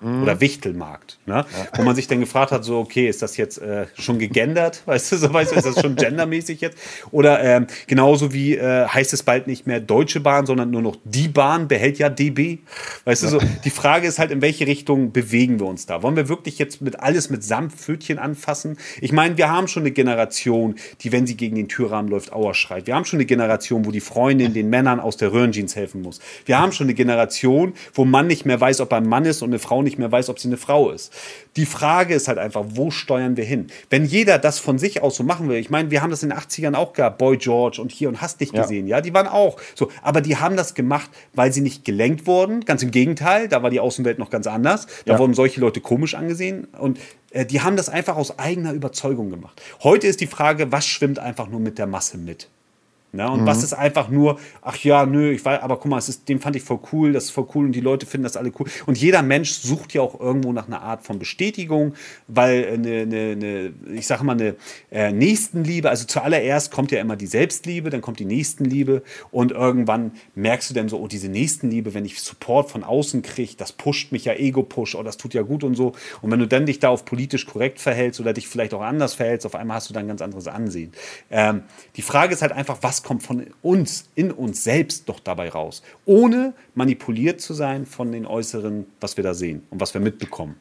mhm. 0.00 0.22
oder 0.22 0.40
Wichtelmarkt. 0.40 1.18
Ne? 1.26 1.34
Ja. 1.34 1.44
Wo 1.76 1.82
man 1.82 1.94
sich 1.94 2.06
dann 2.06 2.20
gefragt 2.20 2.52
hat, 2.52 2.64
so, 2.64 2.78
okay, 2.78 3.08
ist 3.08 3.22
das 3.22 3.36
jetzt 3.36 3.58
äh, 3.58 3.86
schon 3.94 4.18
gegendert? 4.18 4.82
Weißt 4.86 5.12
du, 5.12 5.16
so, 5.16 5.32
weißt 5.32 5.52
du, 5.52 5.56
ist 5.56 5.66
das 5.66 5.80
schon 5.80 5.96
gendermäßig 5.96 6.60
jetzt? 6.60 6.78
Oder 7.10 7.42
ähm, 7.42 7.66
genauso 7.86 8.32
wie 8.32 8.56
äh, 8.56 8.86
heißt 8.86 9.12
es 9.12 9.22
bald 9.22 9.46
nicht 9.46 9.66
mehr 9.66 9.80
Deutsche 9.80 10.20
Bahn, 10.20 10.46
sondern 10.46 10.70
nur 10.70 10.82
noch 10.82 10.96
die 11.04 11.28
Bahn, 11.28 11.68
behält 11.68 11.98
ja 11.98 12.08
DB. 12.08 12.58
Weißt 13.04 13.24
ja. 13.24 13.30
du, 13.30 13.40
so, 13.40 13.46
die 13.64 13.70
Frage 13.70 14.06
ist 14.06 14.18
halt, 14.18 14.30
in 14.30 14.42
welche 14.42 14.66
Richtung 14.66 15.12
bewegen 15.12 15.58
wir 15.60 15.66
uns 15.66 15.86
da? 15.86 16.02
Wollen 16.02 16.16
wir 16.16 16.28
wirklich 16.28 16.58
jetzt 16.58 16.82
mit 16.82 17.00
alles 17.00 17.30
mit 17.30 17.42
Samtpfötchen 17.44 18.18
anfassen? 18.18 18.78
Ich 19.00 19.12
meine, 19.12 19.36
wir 19.36 19.50
haben 19.50 19.68
schon 19.68 19.82
eine 19.82 19.92
Generation, 19.92 20.76
die, 21.00 21.12
wenn 21.12 21.26
sie 21.26 21.36
gegen 21.36 21.56
den 21.56 21.68
Türrahmen 21.68 22.10
läuft, 22.10 22.32
Auer 22.32 22.54
schreit. 22.54 22.86
Wir 22.86 22.94
haben 22.94 23.04
schon 23.04 23.18
eine 23.18 23.26
Generation, 23.26 23.84
wo 23.84 23.90
die 23.90 24.00
Freundin 24.00 24.54
den 24.54 24.70
Männern 24.70 25.00
aus 25.00 25.16
der 25.16 25.32
Röhrenjeans 25.32 25.76
helfen 25.76 26.02
muss. 26.02 26.20
Wir 26.44 26.58
haben 26.58 26.72
schon 26.72 26.86
eine 26.86 26.94
Generation, 26.94 27.74
wo 27.94 28.04
man 28.04 28.26
nicht 28.26 28.46
mehr 28.46 28.60
weiß, 28.60 28.80
ob 28.80 28.92
er 28.92 28.98
ein 28.98 29.08
Mann 29.08 29.24
ist 29.24 29.42
und 29.42 29.50
eine 29.50 29.58
Frau 29.58 29.82
nicht 29.86 29.98
mehr 29.98 30.12
weiß, 30.12 30.28
ob 30.28 30.38
sie 30.38 30.48
eine 30.48 30.58
Frau 30.58 30.90
ist. 30.90 31.12
Die 31.56 31.64
Frage 31.64 32.14
ist 32.14 32.28
halt 32.28 32.38
einfach, 32.38 32.64
wo 32.68 32.90
steuern 32.90 33.36
wir 33.38 33.44
hin? 33.44 33.68
Wenn 33.88 34.04
jeder 34.04 34.38
das 34.38 34.58
von 34.58 34.78
sich 34.78 35.02
aus 35.02 35.16
so 35.16 35.24
machen 35.24 35.48
will, 35.48 35.56
ich 35.56 35.70
meine, 35.70 35.90
wir 35.90 36.02
haben 36.02 36.10
das 36.10 36.22
in 36.22 36.28
den 36.28 36.38
80ern 36.38 36.74
auch 36.74 36.92
gehabt, 36.92 37.18
Boy 37.18 37.38
George 37.38 37.80
und 37.80 37.90
hier 37.90 38.08
und 38.08 38.20
hast 38.20 38.40
dich 38.40 38.52
ja. 38.52 38.62
gesehen, 38.62 38.86
ja, 38.86 39.00
die 39.00 39.14
waren 39.14 39.26
auch 39.26 39.56
so, 39.74 39.90
aber 40.02 40.20
die 40.20 40.36
haben 40.36 40.56
das 40.56 40.74
gemacht, 40.74 41.10
weil 41.32 41.52
sie 41.52 41.62
nicht 41.62 41.84
gelenkt 41.84 42.26
wurden, 42.26 42.64
ganz 42.64 42.82
im 42.82 42.90
Gegenteil, 42.90 43.48
da 43.48 43.62
war 43.62 43.70
die 43.70 43.80
Außenwelt 43.80 44.18
noch 44.18 44.30
ganz 44.30 44.46
anders, 44.46 44.86
da 45.06 45.14
ja. 45.14 45.18
wurden 45.18 45.34
solche 45.34 45.60
Leute 45.60 45.80
komisch 45.80 46.14
angesehen 46.14 46.66
und 46.78 46.98
äh, 47.30 47.46
die 47.46 47.60
haben 47.60 47.76
das 47.76 47.88
einfach 47.88 48.16
aus 48.16 48.38
eigener 48.38 48.72
Überzeugung 48.72 49.30
gemacht. 49.30 49.62
Heute 49.82 50.06
ist 50.06 50.20
die 50.20 50.26
Frage, 50.26 50.72
was 50.72 50.86
schwimmt 50.86 51.18
einfach 51.18 51.48
nur 51.48 51.60
mit 51.60 51.78
der 51.78 51.86
Masse 51.86 52.18
mit? 52.18 52.48
Ne? 53.16 53.30
Und 53.30 53.42
mhm. 53.42 53.46
was 53.46 53.62
ist 53.62 53.72
einfach 53.72 54.08
nur, 54.08 54.38
ach 54.62 54.76
ja, 54.78 55.06
nö, 55.06 55.32
ich 55.32 55.44
weiß, 55.44 55.62
aber 55.62 55.78
guck 55.78 55.90
mal, 55.90 55.98
ist, 55.98 56.28
den 56.28 56.40
fand 56.40 56.56
ich 56.56 56.62
voll 56.62 56.78
cool, 56.92 57.12
das 57.12 57.24
ist 57.24 57.30
voll 57.30 57.48
cool 57.54 57.66
und 57.66 57.72
die 57.72 57.80
Leute 57.80 58.06
finden 58.06 58.24
das 58.24 58.36
alle 58.36 58.52
cool. 58.58 58.66
Und 58.86 58.98
jeder 58.98 59.22
Mensch 59.22 59.52
sucht 59.52 59.94
ja 59.94 60.02
auch 60.02 60.20
irgendwo 60.20 60.52
nach 60.52 60.66
einer 60.66 60.82
Art 60.82 61.02
von 61.02 61.18
Bestätigung, 61.18 61.94
weil 62.28 62.66
eine, 62.66 63.00
eine, 63.02 63.32
eine 63.32 63.72
ich 63.94 64.06
sage 64.06 64.24
mal, 64.24 64.32
eine 64.32 64.56
äh, 64.90 65.12
Nächstenliebe, 65.12 65.88
also 65.88 66.06
zuallererst 66.06 66.70
kommt 66.70 66.92
ja 66.92 67.00
immer 67.00 67.16
die 67.16 67.26
Selbstliebe, 67.26 67.90
dann 67.90 68.00
kommt 68.00 68.18
die 68.18 68.24
Nächstenliebe 68.24 69.02
und 69.30 69.52
irgendwann 69.52 70.12
merkst 70.34 70.70
du 70.70 70.74
dann 70.74 70.88
so, 70.88 70.98
oh, 71.00 71.08
diese 71.08 71.28
Nächstenliebe, 71.28 71.94
wenn 71.94 72.04
ich 72.04 72.20
Support 72.20 72.70
von 72.70 72.84
außen 72.84 73.22
kriege, 73.22 73.54
das 73.56 73.72
pusht 73.72 74.12
mich 74.12 74.26
ja, 74.26 74.34
Ego-Push, 74.34 74.94
oh, 74.94 75.02
das 75.02 75.16
tut 75.16 75.34
ja 75.34 75.42
gut 75.42 75.64
und 75.64 75.74
so. 75.74 75.92
Und 76.22 76.30
wenn 76.30 76.40
du 76.40 76.46
dann 76.46 76.66
dich 76.66 76.78
da 76.78 76.90
auf 76.90 77.04
politisch 77.04 77.46
korrekt 77.46 77.80
verhältst 77.80 78.20
oder 78.20 78.32
dich 78.32 78.48
vielleicht 78.48 78.74
auch 78.74 78.82
anders 78.82 79.14
verhältst, 79.14 79.46
auf 79.46 79.54
einmal 79.54 79.76
hast 79.76 79.88
du 79.88 79.94
dann 79.94 80.04
ein 80.04 80.08
ganz 80.08 80.22
anderes 80.22 80.48
Ansehen. 80.48 80.92
Ähm, 81.30 81.62
die 81.96 82.02
Frage 82.02 82.34
ist 82.34 82.42
halt 82.42 82.52
einfach, 82.52 82.78
was 82.82 83.02
kommt 83.06 83.22
von 83.22 83.46
uns, 83.62 84.08
in 84.16 84.32
uns 84.32 84.64
selbst 84.64 85.08
doch 85.08 85.20
dabei 85.20 85.48
raus, 85.48 85.84
ohne 86.06 86.54
manipuliert 86.74 87.40
zu 87.40 87.54
sein 87.54 87.86
von 87.86 88.10
den 88.10 88.26
Äußeren, 88.26 88.84
was 89.00 89.16
wir 89.16 89.22
da 89.22 89.32
sehen 89.32 89.62
und 89.70 89.80
was 89.80 89.94
wir 89.94 90.00
mitbekommen. 90.00 90.56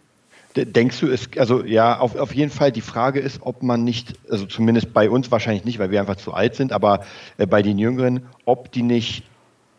Denkst 0.55 0.99
du, 0.99 1.07
es, 1.07 1.27
also 1.37 1.65
ja, 1.65 1.97
auf, 1.97 2.15
auf 2.15 2.35
jeden 2.35 2.51
Fall, 2.51 2.71
die 2.71 2.81
Frage 2.81 3.19
ist, 3.19 3.39
ob 3.41 3.63
man 3.63 3.83
nicht, 3.83 4.13
also 4.29 4.45
zumindest 4.45 4.93
bei 4.93 5.09
uns 5.09 5.31
wahrscheinlich 5.31 5.65
nicht, 5.65 5.79
weil 5.79 5.89
wir 5.89 5.99
einfach 5.99 6.17
zu 6.17 6.35
alt 6.35 6.53
sind, 6.53 6.71
aber 6.71 7.03
äh, 7.39 7.47
bei 7.47 7.63
den 7.63 7.79
Jüngeren, 7.79 8.27
ob 8.45 8.71
die 8.71 8.83
nicht 8.83 9.23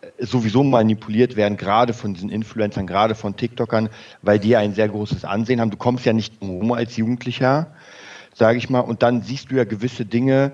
äh, 0.00 0.26
sowieso 0.26 0.64
manipuliert 0.64 1.36
werden, 1.36 1.56
gerade 1.56 1.92
von 1.92 2.14
diesen 2.14 2.30
Influencern, 2.30 2.88
gerade 2.88 3.14
von 3.14 3.36
TikTokern, 3.36 3.90
weil 4.22 4.40
die 4.40 4.56
ein 4.56 4.74
sehr 4.74 4.88
großes 4.88 5.24
Ansehen 5.24 5.60
haben. 5.60 5.70
Du 5.70 5.76
kommst 5.76 6.04
ja 6.04 6.12
nicht 6.12 6.42
um 6.42 6.72
als 6.72 6.96
Jugendlicher, 6.96 7.68
sage 8.34 8.58
ich 8.58 8.68
mal, 8.68 8.80
und 8.80 9.04
dann 9.04 9.22
siehst 9.22 9.52
du 9.52 9.54
ja 9.54 9.62
gewisse 9.62 10.04
Dinge, 10.04 10.50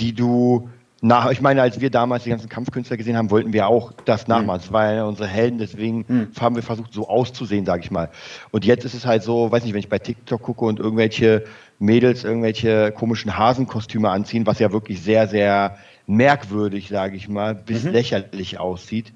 die 0.00 0.12
du 0.12 0.68
nach, 1.04 1.28
ich 1.32 1.40
meine, 1.40 1.60
als 1.60 1.80
wir 1.80 1.90
damals 1.90 2.22
die 2.22 2.30
ganzen 2.30 2.48
Kampfkünstler 2.48 2.96
gesehen 2.96 3.16
haben, 3.16 3.32
wollten 3.32 3.52
wir 3.52 3.66
auch 3.66 3.92
das 4.04 4.28
nachmachen. 4.28 4.60
Das 4.60 4.72
waren 4.72 4.94
ja 4.94 5.04
unsere 5.04 5.28
Helden, 5.28 5.58
deswegen 5.58 6.04
mhm. 6.06 6.28
haben 6.40 6.54
wir 6.54 6.62
versucht, 6.62 6.94
so 6.94 7.08
auszusehen, 7.08 7.66
sage 7.66 7.82
ich 7.82 7.90
mal. 7.90 8.08
Und 8.52 8.64
jetzt 8.64 8.84
ist 8.84 8.94
es 8.94 9.04
halt 9.04 9.24
so, 9.24 9.50
weiß 9.50 9.64
nicht, 9.64 9.72
wenn 9.72 9.80
ich 9.80 9.88
bei 9.88 9.98
TikTok 9.98 10.40
gucke 10.40 10.64
und 10.64 10.78
irgendwelche 10.78 11.42
Mädels 11.80 12.22
irgendwelche 12.22 12.92
komischen 12.92 13.36
Hasenkostüme 13.36 14.10
anziehen, 14.10 14.46
was 14.46 14.60
ja 14.60 14.70
wirklich 14.70 15.02
sehr, 15.02 15.26
sehr 15.26 15.76
merkwürdig, 16.06 16.88
sage 16.88 17.16
ich 17.16 17.28
mal, 17.28 17.56
bis 17.56 17.82
mhm. 17.82 17.90
lächerlich 17.90 18.60
aussieht. 18.60 19.12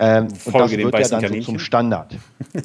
Ähm, 0.00 0.30
Folge 0.30 0.84
und 0.84 0.92
das 0.94 1.00
wird 1.00 1.02
ja 1.02 1.08
dann 1.08 1.20
Kaninchen. 1.22 1.42
so 1.42 1.52
zum 1.52 1.58
Standard. 1.58 2.14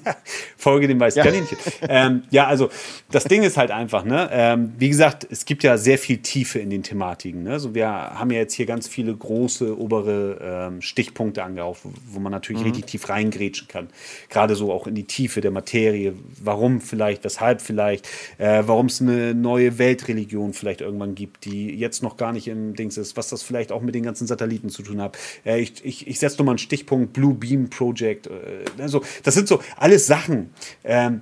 Folge 0.58 0.88
dem 0.88 1.00
weißen 1.00 1.18
ja. 1.18 1.26
Kaninchen. 1.26 1.58
ähm, 1.88 2.24
ja, 2.30 2.48
also 2.48 2.70
das 3.12 3.24
Ding 3.24 3.44
ist 3.44 3.58
halt 3.58 3.72
einfach, 3.72 4.06
ne? 4.06 4.30
Ähm, 4.32 4.74
wie 4.78 4.90
gesagt, 4.90 5.28
es 5.30 5.46
gibt 5.46 5.64
ja 5.64 5.78
sehr 5.78 5.98
viel 5.98 6.20
Tiefe 6.20 6.60
in 6.60 6.70
den 6.70 6.84
Thematiken. 6.84 7.44
Ne? 7.44 7.54
Also 7.54 7.74
wir 7.74 7.88
haben 7.88 8.32
ja 8.32 8.40
jetzt 8.40 8.54
hier 8.54 8.66
ganz 8.66 8.88
viele 8.88 9.16
große, 9.16 9.80
obere 9.80 10.70
ähm, 10.70 10.82
Stichpunkte 10.82 11.44
angehaucht, 11.44 11.80
wo, 11.84 11.92
wo 12.12 12.20
man 12.20 12.32
natürlich 12.32 12.62
mhm. 12.62 12.68
richtig 12.68 12.86
tief 12.86 13.10
reingrätschen 13.10 13.68
kann. 13.68 13.90
Gerade 14.30 14.56
so 14.56 14.72
auch 14.72 14.86
in 14.86 14.94
die 14.94 15.06
Tiefe 15.06 15.42
der 15.42 15.52
Materie. 15.52 16.14
Warum 16.42 16.82
vielleicht, 16.82 17.24
weshalb 17.24 17.62
vielleicht, 17.62 18.08
äh, 18.38 18.64
warum 18.66 18.88
es 18.88 19.02
eine 19.02 19.34
neue 19.34 19.80
Weltreligion 19.80 20.54
vielleicht 20.54 20.82
irgendwann 20.82 21.16
gibt, 21.16 21.46
die 21.46 21.76
jetzt 21.76 22.04
noch 22.04 22.18
gar 22.18 22.32
nicht 22.32 22.48
im 22.48 22.76
Dings 22.76 22.98
ist, 22.98 23.18
was 23.18 23.30
das 23.30 23.42
vielleicht 23.42 23.72
auch 23.72 23.82
mit 23.82 23.96
den 23.96 24.04
ganzen 24.04 24.28
Satelliten 24.28 24.70
zu 24.70 24.84
tun 24.84 25.02
hat. 25.02 25.18
Äh, 25.46 25.60
ich 25.60 25.84
ich, 25.84 26.08
ich 26.08 26.20
setze 26.20 26.38
nur 26.38 26.46
mal 26.46 26.52
einen 26.52 26.58
Stichpunkt 26.60 27.18
Blue 27.24 27.34
Beam 27.34 27.70
Project. 27.70 28.30
Also, 28.78 29.02
das 29.24 29.34
sind 29.34 29.48
so 29.48 29.62
alles 29.78 30.08
Sachen. 30.08 30.54
Ähm, 30.84 31.22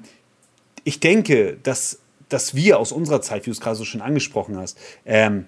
ich 0.83 0.99
denke, 0.99 1.57
dass, 1.61 1.99
dass 2.27 2.55
wir 2.55 2.79
aus 2.79 2.91
unserer 2.91 3.21
Zeit, 3.21 3.43
wie 3.43 3.51
du 3.51 3.51
es 3.51 3.61
gerade 3.61 3.75
so 3.75 3.85
schön 3.85 4.01
angesprochen 4.01 4.57
hast, 4.57 4.79
ähm, 5.05 5.45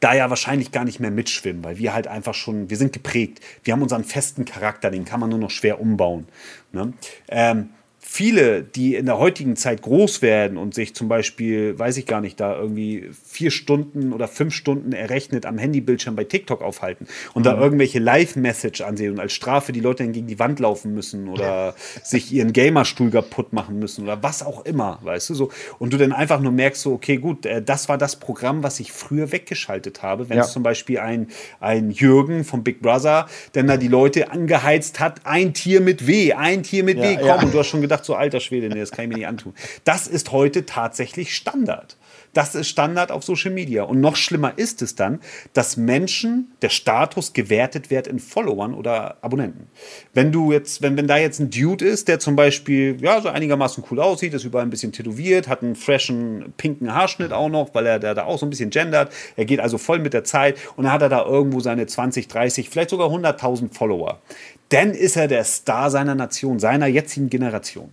da 0.00 0.14
ja 0.14 0.30
wahrscheinlich 0.30 0.72
gar 0.72 0.86
nicht 0.86 0.98
mehr 0.98 1.10
mitschwimmen, 1.10 1.62
weil 1.62 1.76
wir 1.76 1.92
halt 1.92 2.06
einfach 2.06 2.32
schon, 2.32 2.70
wir 2.70 2.78
sind 2.78 2.94
geprägt. 2.94 3.40
Wir 3.64 3.74
haben 3.74 3.82
unseren 3.82 4.04
festen 4.04 4.46
Charakter, 4.46 4.90
den 4.90 5.04
kann 5.04 5.20
man 5.20 5.28
nur 5.28 5.38
noch 5.38 5.50
schwer 5.50 5.78
umbauen. 5.78 6.26
Ne? 6.72 6.94
Ähm, 7.28 7.68
viele, 8.12 8.64
die 8.64 8.96
in 8.96 9.06
der 9.06 9.18
heutigen 9.18 9.54
Zeit 9.54 9.82
groß 9.82 10.20
werden 10.20 10.58
und 10.58 10.74
sich 10.74 10.96
zum 10.96 11.06
Beispiel, 11.06 11.78
weiß 11.78 11.96
ich 11.96 12.06
gar 12.06 12.20
nicht, 12.20 12.40
da 12.40 12.56
irgendwie 12.56 13.08
vier 13.24 13.52
Stunden 13.52 14.12
oder 14.12 14.26
fünf 14.26 14.52
Stunden 14.52 14.92
errechnet 14.92 15.46
am 15.46 15.58
Handybildschirm 15.58 16.16
bei 16.16 16.24
TikTok 16.24 16.60
aufhalten 16.60 17.06
und 17.34 17.42
mhm. 17.42 17.44
da 17.44 17.60
irgendwelche 17.60 18.00
Live-Message 18.00 18.80
ansehen 18.80 19.12
und 19.12 19.20
als 19.20 19.32
Strafe 19.32 19.70
die 19.70 19.78
Leute 19.78 20.02
dann 20.02 20.12
gegen 20.12 20.26
die 20.26 20.40
Wand 20.40 20.58
laufen 20.58 20.92
müssen 20.92 21.28
oder 21.28 21.76
sich 22.02 22.32
ihren 22.32 22.52
Gamerstuhl 22.52 23.12
kaputt 23.12 23.52
machen 23.52 23.78
müssen 23.78 24.02
oder 24.02 24.20
was 24.24 24.44
auch 24.44 24.64
immer, 24.64 24.98
weißt 25.02 25.30
du 25.30 25.34
so. 25.34 25.50
Und 25.78 25.92
du 25.92 25.96
dann 25.96 26.12
einfach 26.12 26.40
nur 26.40 26.50
merkst, 26.50 26.82
so, 26.82 26.92
okay, 26.92 27.16
gut, 27.16 27.46
äh, 27.46 27.62
das 27.62 27.88
war 27.88 27.96
das 27.96 28.16
Programm, 28.16 28.64
was 28.64 28.80
ich 28.80 28.90
früher 28.90 29.30
weggeschaltet 29.30 30.02
habe, 30.02 30.28
wenn 30.28 30.38
ja. 30.38 30.42
es 30.42 30.52
zum 30.52 30.64
Beispiel 30.64 30.98
ein, 30.98 31.28
ein 31.60 31.92
Jürgen 31.92 32.42
vom 32.42 32.64
Big 32.64 32.82
Brother, 32.82 33.28
denn 33.54 33.68
da 33.68 33.76
die 33.76 33.86
Leute 33.86 34.32
angeheizt 34.32 34.98
hat, 34.98 35.20
ein 35.22 35.54
Tier 35.54 35.80
mit 35.80 36.08
W, 36.08 36.32
ein 36.32 36.64
Tier 36.64 36.82
mit 36.82 36.98
ja, 36.98 37.04
W, 37.04 37.16
komm, 37.18 37.26
ja. 37.26 37.42
und 37.42 37.54
du 37.54 37.58
hast 37.60 37.68
schon 37.68 37.80
gedacht, 37.80 37.99
gedacht, 38.00 38.04
so 38.04 38.14
alter 38.14 38.40
Schwede, 38.40 38.68
nee, 38.68 38.80
das 38.80 38.90
kann 38.90 39.04
ich 39.04 39.08
mir 39.08 39.16
nicht 39.16 39.26
antun. 39.26 39.54
Das 39.84 40.06
ist 40.06 40.32
heute 40.32 40.66
tatsächlich 40.66 41.34
Standard. 41.34 41.96
Das 42.32 42.54
ist 42.54 42.68
Standard 42.68 43.10
auf 43.10 43.24
Social 43.24 43.50
Media. 43.50 43.82
Und 43.82 44.00
noch 44.00 44.14
schlimmer 44.14 44.52
ist 44.56 44.82
es 44.82 44.94
dann, 44.94 45.18
dass 45.52 45.76
Menschen, 45.76 46.52
der 46.62 46.68
Status 46.68 47.32
gewertet 47.32 47.90
wird 47.90 48.06
in 48.06 48.20
Followern 48.20 48.74
oder 48.74 49.16
Abonnenten. 49.20 49.66
Wenn 50.14 50.30
du 50.30 50.52
jetzt, 50.52 50.80
wenn, 50.80 50.96
wenn 50.96 51.08
da 51.08 51.16
jetzt 51.16 51.40
ein 51.40 51.50
Dude 51.50 51.84
ist, 51.84 52.06
der 52.06 52.20
zum 52.20 52.36
Beispiel, 52.36 52.96
ja, 53.00 53.20
so 53.20 53.28
einigermaßen 53.28 53.82
cool 53.90 54.00
aussieht, 54.00 54.32
ist 54.34 54.44
überall 54.44 54.64
ein 54.64 54.70
bisschen 54.70 54.92
tätowiert, 54.92 55.48
hat 55.48 55.62
einen 55.62 55.74
freshen, 55.74 56.54
pinken 56.56 56.94
Haarschnitt 56.94 57.32
auch 57.32 57.48
noch, 57.48 57.74
weil 57.74 57.86
er 57.86 57.98
da, 57.98 58.14
da 58.14 58.24
auch 58.24 58.38
so 58.38 58.46
ein 58.46 58.50
bisschen 58.50 58.70
gendert. 58.70 59.12
Er 59.36 59.44
geht 59.44 59.58
also 59.58 59.76
voll 59.76 59.98
mit 59.98 60.14
der 60.14 60.22
Zeit 60.22 60.56
und 60.76 60.84
dann 60.84 60.92
hat 60.92 61.02
er 61.02 61.08
da 61.08 61.24
irgendwo 61.24 61.58
seine 61.58 61.86
20, 61.86 62.28
30, 62.28 62.70
vielleicht 62.70 62.90
sogar 62.90 63.08
100.000 63.08 63.74
Follower 63.74 64.20
dann 64.70 64.92
ist 64.92 65.16
er 65.16 65.28
der 65.28 65.44
Star 65.44 65.90
seiner 65.90 66.14
Nation, 66.14 66.58
seiner 66.58 66.86
jetzigen 66.86 67.28
Generation. 67.28 67.90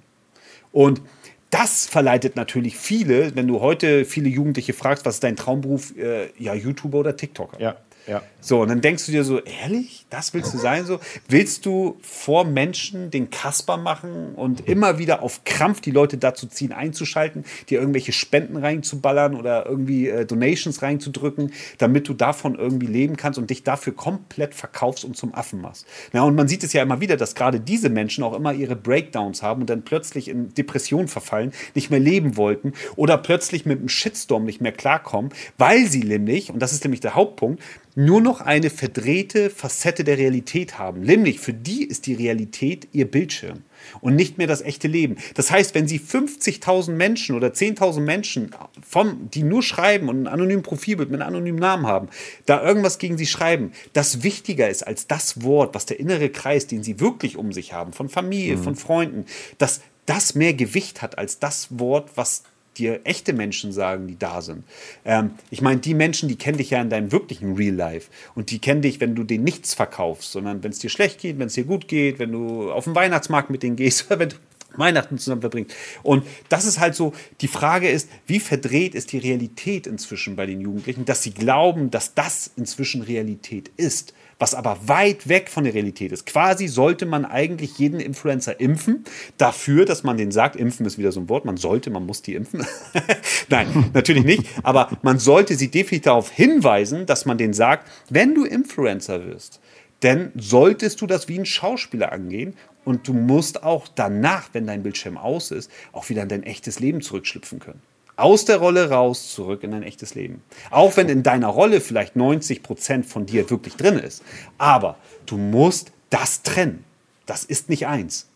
Und 0.72 1.02
das 1.50 1.86
verleitet 1.86 2.36
natürlich 2.36 2.78
viele, 2.78 3.36
wenn 3.36 3.48
du 3.48 3.62
heute 3.62 4.06
viele 4.06 4.30
Jugendliche 4.30 4.74
fragst, 4.74 5.06
was 5.06 5.16
ist 5.16 5.24
dein 5.24 5.36
Traumberuf? 5.36 5.96
Äh, 5.98 6.30
ja, 6.38 6.54
YouTuber 6.54 7.00
oder 7.00 7.16
TikToker. 7.16 7.60
Ja. 7.60 7.78
Ja. 8.08 8.24
So, 8.40 8.62
und 8.62 8.70
dann 8.70 8.80
denkst 8.80 9.06
du 9.06 9.12
dir 9.12 9.26
so, 9.26 9.42
ehrlich, 9.42 10.06
das 10.10 10.34
willst 10.34 10.54
du 10.54 10.58
sein? 10.58 10.86
So, 10.86 11.02
willst 11.28 11.66
du 11.66 11.98
vor 12.02 12.46
Menschen 12.46 13.12
den 13.12 13.30
Kasper 13.30 13.76
machen 13.76 14.36
und 14.36 14.68
immer 14.68 14.98
wieder 15.00 15.22
auf 15.22 15.44
Krampf 15.44 15.82
die 15.82 15.92
Leute 15.92 16.18
dazu 16.18 16.48
ziehen, 16.48 16.72
einzuschalten, 16.72 17.44
dir 17.70 17.80
irgendwelche 17.80 18.14
Spenden 18.14 18.56
reinzuballern 18.56 19.36
oder 19.36 19.66
irgendwie 19.66 20.08
äh, 20.08 20.26
Donations 20.26 20.82
reinzudrücken, 20.82 21.52
damit 21.78 22.08
du 22.08 22.14
davon 22.14 22.56
irgendwie 22.56 22.88
leben 22.88 23.18
kannst 23.18 23.38
und 23.38 23.50
dich 23.50 23.64
dafür 23.64 23.94
komplett 23.94 24.56
verkaufst 24.56 25.04
und 25.04 25.18
zum 25.18 25.36
Affen 25.36 25.60
machst? 25.60 25.86
Ja, 26.14 26.24
und 26.24 26.36
man 26.36 26.48
sieht 26.48 26.64
es 26.64 26.72
ja 26.72 26.82
immer 26.82 27.02
wieder, 27.02 27.18
dass 27.18 27.36
gerade 27.36 27.60
diese 27.60 27.90
Menschen 27.90 28.24
auch 28.24 28.34
immer 28.34 28.54
ihre 28.54 28.78
Breakdowns 28.78 29.44
haben 29.44 29.62
und 29.62 29.70
dann 29.70 29.82
plötzlich 29.82 30.30
in 30.30 30.54
Depression 30.54 31.10
verfallen, 31.10 31.52
nicht 31.76 31.90
mehr 31.90 32.00
leben 32.00 32.38
wollten 32.38 32.72
oder 32.96 33.18
plötzlich 33.18 33.66
mit 33.66 33.80
einem 33.80 33.90
Shitstorm 33.90 34.46
nicht 34.46 34.62
mehr 34.62 34.72
klarkommen, 34.72 35.32
weil 35.58 35.88
sie 35.88 36.04
nämlich, 36.06 36.50
und 36.50 36.60
das 36.60 36.72
ist 36.72 36.86
nämlich 36.86 37.02
der 37.02 37.16
Hauptpunkt, 37.16 37.62
nur 37.98 38.22
noch 38.22 38.42
eine 38.42 38.70
verdrehte 38.70 39.50
Facette 39.50 40.04
der 40.04 40.20
Realität 40.20 40.78
haben. 40.78 41.02
Nämlich 41.02 41.40
für 41.40 41.52
die 41.52 41.84
ist 41.84 42.06
die 42.06 42.14
Realität 42.14 42.88
ihr 42.92 43.10
Bildschirm 43.10 43.64
und 44.02 44.16
nicht 44.16 44.38
mehr 44.38 44.46
das 44.46 44.62
echte 44.62 44.88
Leben. 44.88 45.16
Das 45.34 45.50
heißt, 45.50 45.74
wenn 45.74 45.88
Sie 45.88 46.00
50.000 46.00 46.92
Menschen 46.92 47.36
oder 47.36 47.48
10.000 47.48 48.02
Menschen, 48.02 48.52
vom, 48.88 49.32
die 49.32 49.42
nur 49.42 49.64
schreiben 49.64 50.10
und 50.10 50.22
ein 50.24 50.28
anonymes 50.28 50.62
Profilbild 50.62 51.10
mit 51.10 51.22
einem 51.22 51.30
anonymen 51.30 51.60
Namen 51.60 51.88
haben, 51.88 52.10
da 52.46 52.64
irgendwas 52.64 53.00
gegen 53.00 53.18
Sie 53.18 53.26
schreiben, 53.26 53.72
das 53.94 54.22
wichtiger 54.22 54.70
ist 54.70 54.86
als 54.86 55.08
das 55.08 55.42
Wort, 55.42 55.74
was 55.74 55.88
der 55.88 56.00
innere 56.00 56.30
Kreis, 56.30 56.68
den 56.68 56.84
Sie 56.84 57.00
wirklich 57.00 57.36
um 57.36 57.52
sich 57.52 57.74
haben, 57.74 57.94
von 57.94 58.10
Familie, 58.10 58.58
mhm. 58.58 58.64
von 58.64 58.76
Freunden, 58.76 59.26
dass 59.58 59.82
das 60.06 60.36
mehr 60.36 60.54
Gewicht 60.54 61.02
hat 61.02 61.18
als 61.18 61.40
das 61.40 61.80
Wort, 61.80 62.12
was 62.14 62.44
dir 62.78 63.02
echte 63.04 63.34
Menschen 63.34 63.72
sagen, 63.72 64.08
die 64.08 64.18
da 64.18 64.42
sind. 64.42 64.64
Ähm, 65.06 65.32
ich 65.50 65.62
meine, 65.62 65.80
die 65.80 65.94
Menschen, 65.94 66.30
die 66.30 66.36
kennen 66.36 66.58
dich 66.58 66.70
ja 66.70 66.82
in 66.82 66.90
deinem 66.90 67.12
wirklichen 67.12 67.56
Real 67.56 67.76
Life. 67.76 68.10
Und 68.36 68.52
die 68.52 68.60
kennen 68.60 68.82
dich, 68.82 69.00
wenn 69.00 69.16
du 69.16 69.24
denen 69.24 69.44
nichts 69.44 69.74
verkaufst, 69.74 70.32
sondern 70.32 70.64
wenn 70.64 70.72
es 70.72 70.80
dir 70.80 70.90
schlecht 70.90 71.20
geht, 71.20 71.40
wenn 71.40 71.48
es 71.48 71.54
dir 71.54 71.66
gut 71.66 71.88
geht, 71.88 72.20
wenn 72.20 72.32
du 72.32 72.72
auf 72.72 72.86
den 72.86 72.96
Weihnachtsmarkt 72.96 73.50
mit 73.50 73.64
denen 73.64 73.76
gehst 73.76 74.06
oder 74.10 74.20
wenn 74.20 74.30
du 74.30 74.36
Weihnachten 74.76 75.18
zusammen 75.18 75.42
verbringst. 75.42 75.76
Und 76.04 76.26
das 76.50 76.66
ist 76.66 76.80
halt 76.80 76.96
so, 76.96 77.14
die 77.42 77.48
Frage 77.48 77.90
ist, 77.90 78.10
wie 78.26 78.40
verdreht 78.40 78.96
ist 78.96 79.12
die 79.12 79.18
Realität 79.18 79.88
inzwischen 79.88 80.36
bei 80.36 80.46
den 80.46 80.62
Jugendlichen, 80.62 81.06
dass 81.06 81.24
sie 81.24 81.32
glauben, 81.32 81.90
dass 81.92 82.14
das 82.14 82.52
inzwischen 82.56 83.02
Realität 83.02 83.72
ist 83.78 84.14
was 84.40 84.54
aber 84.54 84.78
weit 84.86 85.28
weg 85.28 85.50
von 85.50 85.64
der 85.64 85.74
Realität 85.74 86.12
ist. 86.12 86.26
Quasi 86.26 86.68
sollte 86.68 87.06
man 87.06 87.26
eigentlich 87.26 87.78
jeden 87.78 88.00
Influencer 88.00 88.60
impfen, 88.60 89.04
dafür, 89.38 89.86
dass 89.86 90.04
man 90.04 90.18
den 90.18 90.32
sagt, 90.32 90.56
impfen 90.56 90.86
ist 90.86 90.98
wieder 90.98 91.12
so 91.12 91.22
ein 91.22 91.30
Wort, 91.30 91.46
man 91.46 91.58
sollte, 91.58 91.90
man 91.90 92.06
muss 92.06 92.22
die 92.22 92.36
impfen. 92.36 92.66
Nein, 93.50 93.92
natürlich 93.94 94.24
nicht, 94.24 94.44
aber 94.64 94.90
man 95.02 95.20
sollte 95.20 95.56
sie 95.56 95.70
definitiv 95.70 96.06
darauf 96.06 96.32
hinweisen, 96.32 97.06
dass 97.06 97.26
man 97.26 97.38
den 97.38 97.54
sagt, 97.54 97.88
wenn 98.10 98.36
du 98.36 98.46
Influencer 98.46 99.26
wirst, 99.26 99.60
dann 100.02 100.32
solltest 100.36 101.02
du 101.02 101.08
das 101.08 101.28
wie 101.28 101.40
ein 101.40 101.46
Schauspieler 101.46 102.12
angehen 102.12 102.56
und 102.86 103.08
du 103.08 103.14
musst 103.14 103.64
auch 103.64 103.88
danach, 103.88 104.50
wenn 104.54 104.68
dein 104.68 104.84
Bildschirm 104.84 105.18
aus 105.18 105.52
ist, 105.52 105.72
auch 105.92 106.10
wieder 106.10 106.24
in 106.24 106.30
dein 106.30 106.44
echtes 106.44 106.80
Leben 106.80 107.02
zurückschlüpfen 107.02 107.60
können 107.60 107.82
aus 108.18 108.46
der 108.46 108.58
Rolle 108.58 108.90
raus, 108.90 109.34
zurück 109.34 109.64
in 109.64 109.72
dein 109.72 109.84
echtes 109.84 110.16
Leben. 110.16 110.42
Auch 110.72 110.98
wenn 110.98 111.08
in 111.08 111.24
deiner 111.24 111.48
Rolle 111.48 111.80
vielleicht 111.80 112.16
90 112.16 112.64
Prozent 112.64 113.06
von 113.06 113.26
dir 113.26 113.50
wirklich 113.50 113.76
drin 113.76 113.98
ist. 114.00 114.24
Aber 114.58 114.98
du 115.26 115.38
musst 115.38 115.92
das 116.10 116.42
trennen. 116.42 116.84
Das 117.26 117.44
ist 117.44 117.70
nicht 117.70 117.88
eins. 117.88 118.28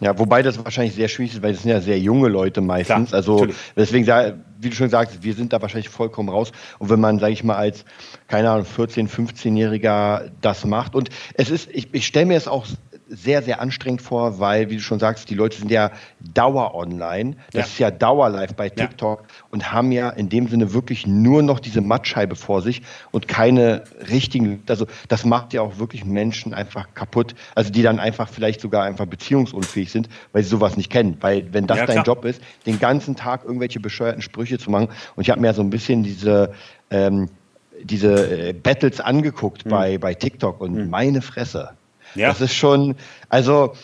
Ja, 0.00 0.18
wobei 0.18 0.42
das 0.42 0.62
wahrscheinlich 0.64 0.94
sehr 0.94 1.08
schwierig 1.08 1.34
ist, 1.34 1.42
weil 1.42 1.52
das 1.52 1.62
sind 1.62 1.70
ja 1.70 1.80
sehr 1.82 1.98
junge 1.98 2.28
Leute 2.28 2.62
meistens. 2.62 3.10
Klar, 3.10 3.18
also 3.18 3.40
natürlich. 3.40 3.56
deswegen, 3.76 4.06
wie 4.58 4.70
du 4.70 4.74
schon 4.74 4.88
sagst, 4.88 5.22
wir 5.22 5.34
sind 5.34 5.52
da 5.52 5.60
wahrscheinlich 5.60 5.90
vollkommen 5.90 6.30
raus. 6.30 6.52
Und 6.78 6.88
wenn 6.88 7.00
man, 7.00 7.18
sage 7.18 7.34
ich 7.34 7.44
mal, 7.44 7.56
als, 7.56 7.84
keine 8.26 8.50
Ahnung, 8.50 8.64
14-, 8.64 9.10
15-Jähriger 9.10 10.30
das 10.40 10.64
macht. 10.64 10.94
Und 10.94 11.10
es 11.34 11.50
ist, 11.50 11.68
ich, 11.70 11.92
ich 11.92 12.06
stelle 12.06 12.26
mir 12.26 12.38
es 12.38 12.48
auch 12.48 12.66
sehr, 13.10 13.42
sehr 13.42 13.60
anstrengend 13.60 14.00
vor, 14.00 14.38
weil, 14.38 14.70
wie 14.70 14.76
du 14.76 14.82
schon 14.82 15.00
sagst, 15.00 15.28
die 15.28 15.34
Leute 15.34 15.56
sind 15.56 15.70
ja 15.70 15.90
Dauer 16.20 16.74
online. 16.74 17.36
Das 17.52 17.54
ja. 17.54 17.60
ist 17.60 17.78
ja 17.78 17.90
Dauer 17.90 18.30
live 18.30 18.54
bei 18.54 18.68
TikTok 18.68 19.20
ja. 19.20 19.26
und 19.50 19.72
haben 19.72 19.90
ja 19.90 20.10
in 20.10 20.28
dem 20.28 20.48
Sinne 20.48 20.72
wirklich 20.72 21.06
nur 21.06 21.42
noch 21.42 21.58
diese 21.58 21.80
Mattscheibe 21.80 22.36
vor 22.36 22.62
sich 22.62 22.82
und 23.10 23.26
keine 23.26 23.82
richtigen, 24.08 24.62
also 24.68 24.86
das 25.08 25.24
macht 25.24 25.52
ja 25.52 25.62
auch 25.62 25.78
wirklich 25.78 26.04
Menschen 26.04 26.54
einfach 26.54 26.86
kaputt, 26.94 27.34
also 27.54 27.70
die 27.70 27.82
dann 27.82 27.98
einfach 27.98 28.28
vielleicht 28.28 28.60
sogar 28.60 28.84
einfach 28.84 29.06
beziehungsunfähig 29.06 29.90
sind, 29.90 30.08
weil 30.32 30.44
sie 30.44 30.48
sowas 30.48 30.76
nicht 30.76 30.90
kennen. 30.90 31.16
Weil 31.20 31.52
wenn 31.52 31.66
das 31.66 31.78
ja, 31.78 31.86
dein 31.86 32.04
Job 32.04 32.24
ist, 32.24 32.40
den 32.64 32.78
ganzen 32.78 33.16
Tag 33.16 33.44
irgendwelche 33.44 33.80
bescheuerten 33.80 34.22
Sprüche 34.22 34.58
zu 34.58 34.70
machen 34.70 34.88
und 35.16 35.22
ich 35.22 35.30
habe 35.30 35.40
mir 35.40 35.52
so 35.52 35.62
ein 35.62 35.70
bisschen 35.70 36.04
diese 36.04 36.52
ähm, 36.90 37.28
diese 37.82 38.48
äh, 38.48 38.52
Battles 38.52 39.00
angeguckt 39.00 39.64
mhm. 39.64 39.70
bei, 39.70 39.98
bei 39.98 40.14
TikTok 40.14 40.60
und 40.60 40.74
mhm. 40.74 40.90
meine 40.90 41.22
Fresse. 41.22 41.70
Ja. 42.14 42.28
Das 42.28 42.40
ist 42.40 42.54
schon, 42.54 42.96
also 43.28 43.74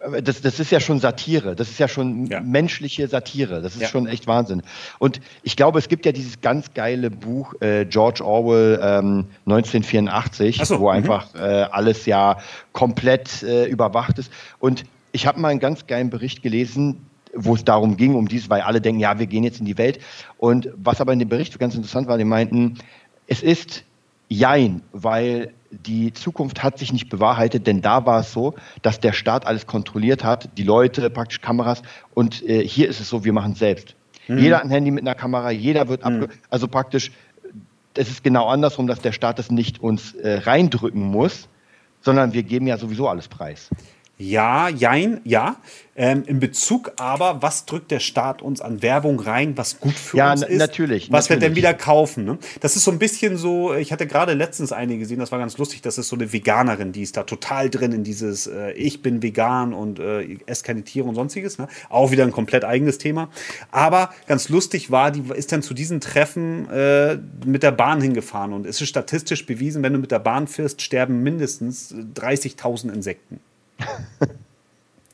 äh, 0.00 0.22
das, 0.22 0.40
das 0.40 0.60
ist 0.60 0.70
ja 0.70 0.80
schon 0.80 1.00
Satire, 1.00 1.54
das 1.56 1.70
ist 1.70 1.78
ja 1.78 1.88
schon 1.88 2.26
ja. 2.26 2.40
menschliche 2.40 3.08
Satire, 3.08 3.60
das 3.60 3.74
ist 3.74 3.82
ja. 3.82 3.88
schon 3.88 4.06
echt 4.06 4.26
Wahnsinn. 4.26 4.62
Und 4.98 5.20
ich 5.42 5.56
glaube, 5.56 5.78
es 5.78 5.88
gibt 5.88 6.06
ja 6.06 6.12
dieses 6.12 6.40
ganz 6.40 6.72
geile 6.74 7.10
Buch 7.10 7.54
äh, 7.60 7.84
George 7.84 8.24
Orwell 8.24 8.80
ähm, 8.82 9.26
1984, 9.46 10.60
so, 10.64 10.80
wo 10.80 10.84
mhm. 10.84 10.96
einfach 10.96 11.34
äh, 11.34 11.66
alles 11.70 12.06
ja 12.06 12.38
komplett 12.72 13.42
äh, 13.42 13.66
überwacht 13.66 14.18
ist. 14.18 14.32
Und 14.58 14.84
ich 15.12 15.26
habe 15.26 15.40
mal 15.40 15.48
einen 15.48 15.60
ganz 15.60 15.86
geilen 15.86 16.10
Bericht 16.10 16.42
gelesen, 16.42 17.06
wo 17.34 17.54
es 17.54 17.64
darum 17.64 17.96
ging, 17.96 18.14
um 18.14 18.28
dies, 18.28 18.48
weil 18.50 18.62
alle 18.62 18.80
denken, 18.80 19.00
ja, 19.00 19.18
wir 19.18 19.26
gehen 19.26 19.44
jetzt 19.44 19.60
in 19.60 19.66
die 19.66 19.78
Welt. 19.78 20.00
Und 20.38 20.68
was 20.76 21.00
aber 21.00 21.12
in 21.12 21.18
dem 21.18 21.28
Bericht 21.28 21.58
ganz 21.58 21.74
interessant 21.74 22.08
war, 22.08 22.18
die 22.18 22.24
meinten, 22.24 22.78
es 23.26 23.42
ist 23.42 23.84
Jein, 24.28 24.82
weil 24.92 25.52
die 25.70 26.12
Zukunft 26.12 26.62
hat 26.62 26.78
sich 26.78 26.92
nicht 26.92 27.08
bewahrheitet, 27.08 27.66
denn 27.66 27.82
da 27.82 28.06
war 28.06 28.20
es 28.20 28.32
so, 28.32 28.54
dass 28.82 29.00
der 29.00 29.12
Staat 29.12 29.46
alles 29.46 29.66
kontrolliert 29.66 30.24
hat, 30.24 30.50
die 30.56 30.62
Leute, 30.62 31.10
praktisch 31.10 31.40
Kameras. 31.40 31.82
Und 32.14 32.42
äh, 32.48 32.66
hier 32.66 32.88
ist 32.88 33.00
es 33.00 33.08
so, 33.08 33.24
wir 33.24 33.32
machen 33.32 33.52
es 33.52 33.58
selbst. 33.58 33.94
Mhm. 34.28 34.38
Jeder 34.38 34.56
hat 34.56 34.64
ein 34.64 34.70
Handy 34.70 34.90
mit 34.90 35.02
einer 35.02 35.14
Kamera, 35.14 35.50
jeder 35.50 35.88
wird 35.88 36.04
mhm. 36.04 36.28
also 36.50 36.68
praktisch, 36.68 37.10
es 37.94 38.08
ist 38.08 38.22
genau 38.22 38.46
andersrum, 38.48 38.86
dass 38.86 39.00
der 39.00 39.12
Staat 39.12 39.38
es 39.38 39.50
nicht 39.50 39.80
uns 39.80 40.14
äh, 40.14 40.38
reindrücken 40.38 41.02
muss, 41.02 41.48
sondern 42.00 42.32
wir 42.32 42.42
geben 42.42 42.66
ja 42.66 42.78
sowieso 42.78 43.08
alles 43.08 43.28
preis. 43.28 43.70
Ja, 44.18 44.68
jein, 44.68 45.20
ja. 45.22 45.56
Ähm, 45.94 46.24
in 46.26 46.40
Bezug 46.40 46.92
aber, 46.96 47.42
was 47.42 47.66
drückt 47.66 47.90
der 47.90 48.00
Staat 48.00 48.42
uns 48.42 48.60
an 48.60 48.82
Werbung 48.82 49.18
rein, 49.20 49.56
was 49.56 49.80
gut 49.80 49.94
für 49.94 50.16
ja, 50.16 50.32
uns 50.32 50.42
ist? 50.42 50.58
natürlich. 50.58 51.10
Was 51.10 51.24
natürlich. 51.28 51.42
wir 51.42 51.48
denn 51.48 51.56
wieder 51.56 51.74
kaufen. 51.74 52.24
Ne? 52.24 52.38
Das 52.60 52.76
ist 52.76 52.84
so 52.84 52.90
ein 52.90 52.98
bisschen 52.98 53.36
so, 53.36 53.74
ich 53.74 53.92
hatte 53.92 54.06
gerade 54.06 54.34
letztens 54.34 54.72
eine 54.72 54.98
gesehen, 54.98 55.18
das 55.18 55.30
war 55.32 55.38
ganz 55.38 55.56
lustig, 55.58 55.82
das 55.82 55.98
ist 55.98 56.08
so 56.08 56.16
eine 56.16 56.32
Veganerin, 56.32 56.92
die 56.92 57.02
ist 57.02 57.16
da 57.16 57.24
total 57.24 57.70
drin 57.70 57.92
in 57.92 58.04
dieses 58.04 58.48
äh, 58.48 58.72
Ich 58.72 59.02
bin 59.02 59.22
vegan 59.22 59.72
und 59.72 59.98
äh, 59.98 60.38
esse 60.46 60.64
keine 60.64 60.82
Tiere 60.82 61.08
und 61.08 61.14
sonstiges. 61.14 61.58
Ne? 61.58 61.68
Auch 61.88 62.10
wieder 62.10 62.24
ein 62.24 62.32
komplett 62.32 62.64
eigenes 62.64 62.98
Thema. 62.98 63.28
Aber 63.70 64.10
ganz 64.26 64.48
lustig 64.48 64.90
war, 64.90 65.10
die 65.12 65.22
ist 65.34 65.50
dann 65.52 65.62
zu 65.62 65.74
diesen 65.74 66.00
Treffen 66.00 66.68
äh, 66.70 67.18
mit 67.44 67.62
der 67.62 67.72
Bahn 67.72 68.00
hingefahren 68.00 68.52
und 68.52 68.66
es 68.66 68.80
ist 68.80 68.88
statistisch 68.88 69.46
bewiesen, 69.46 69.82
wenn 69.82 69.92
du 69.92 69.98
mit 70.00 70.10
der 70.10 70.20
Bahn 70.20 70.48
fährst, 70.48 70.82
sterben 70.82 71.22
mindestens 71.22 71.92
30.000 71.92 72.92
Insekten. 72.92 73.40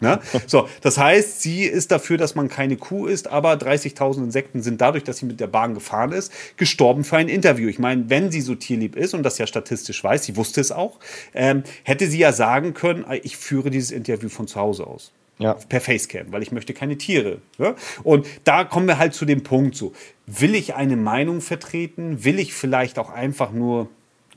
Ne? 0.05 0.21
So, 0.47 0.69
das 0.83 0.99
heißt, 0.99 1.41
sie 1.41 1.65
ist 1.65 1.91
dafür, 1.91 2.19
dass 2.19 2.35
man 2.35 2.49
keine 2.49 2.77
Kuh 2.77 3.07
ist, 3.07 3.29
aber 3.29 3.55
30.000 3.55 4.25
Insekten 4.25 4.63
sind 4.63 4.81
dadurch, 4.81 5.03
dass 5.03 5.19
sie 5.19 5.27
mit 5.27 5.41
der 5.41 5.47
Bahn 5.47 5.75
gefahren 5.75 6.13
ist, 6.13 6.33
gestorben 6.57 7.05
für 7.05 7.17
ein 7.17 7.29
Interview. 7.29 7.69
Ich 7.69 7.79
meine, 7.79 8.11
wenn 8.11 8.31
sie 8.31 8.43
so 8.43 8.55
tierlieb 8.55 8.97
ist 8.97 9.15
und 9.15 9.23
das 9.23 9.39
ja 9.39 9.47
statistisch 9.47 10.05
weiß, 10.05 10.25
sie 10.25 10.37
wusste 10.37 10.61
es 10.61 10.73
auch, 10.73 11.01
ähm, 11.33 11.63
hätte 11.85 12.07
sie 12.07 12.19
ja 12.19 12.33
sagen 12.33 12.75
können, 12.75 13.05
ich 13.23 13.37
führe 13.37 13.71
dieses 13.71 13.91
Interview 13.91 14.29
von 14.29 14.47
zu 14.47 14.61
Hause 14.61 14.87
aus. 14.87 15.13
Ja. 15.39 15.55
Per 15.55 15.81
Facecam, 15.81 16.31
weil 16.31 16.43
ich 16.43 16.53
möchte 16.53 16.75
keine 16.75 16.97
Tiere. 16.97 17.39
Ja? 17.59 17.75
Und 18.05 18.27
da 18.45 18.63
kommen 18.63 18.87
wir 18.87 18.99
halt 18.99 19.15
zu 19.15 19.25
dem 19.25 19.43
Punkt 19.43 19.75
so. 19.75 19.93
Will 20.27 20.55
ich 20.55 20.75
eine 20.75 20.97
Meinung 20.97 21.41
vertreten? 21.41 22.25
Will 22.25 22.39
ich 22.39 22.55
vielleicht 22.55 22.99
auch 22.99 23.11
einfach 23.11 23.51
nur 23.51 23.89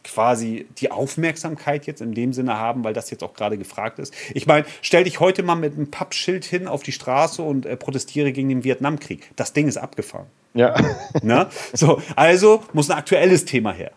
quasi 0.07 0.67
die 0.77 0.91
Aufmerksamkeit 0.91 1.85
jetzt 1.85 2.01
in 2.01 2.13
dem 2.13 2.33
Sinne 2.33 2.57
haben, 2.57 2.83
weil 2.83 2.93
das 2.93 3.09
jetzt 3.09 3.23
auch 3.23 3.33
gerade 3.33 3.57
gefragt 3.57 3.99
ist. 3.99 4.13
Ich 4.33 4.47
meine, 4.47 4.65
stell 4.81 5.03
dich 5.03 5.19
heute 5.19 5.43
mal 5.43 5.55
mit 5.55 5.73
einem 5.73 5.91
Pappschild 5.91 6.45
hin 6.45 6.67
auf 6.67 6.83
die 6.83 6.91
Straße 6.91 7.41
und 7.41 7.65
äh, 7.65 7.75
protestiere 7.75 8.31
gegen 8.31 8.49
den 8.49 8.63
Vietnamkrieg. 8.63 9.29
Das 9.35 9.53
Ding 9.53 9.67
ist 9.67 9.77
abgefahren. 9.77 10.27
Ja. 10.53 10.75
Na? 11.21 11.49
So, 11.73 12.01
also 12.15 12.63
muss 12.73 12.89
ein 12.89 12.97
aktuelles 12.97 13.45
Thema 13.45 13.73
her. 13.73 13.91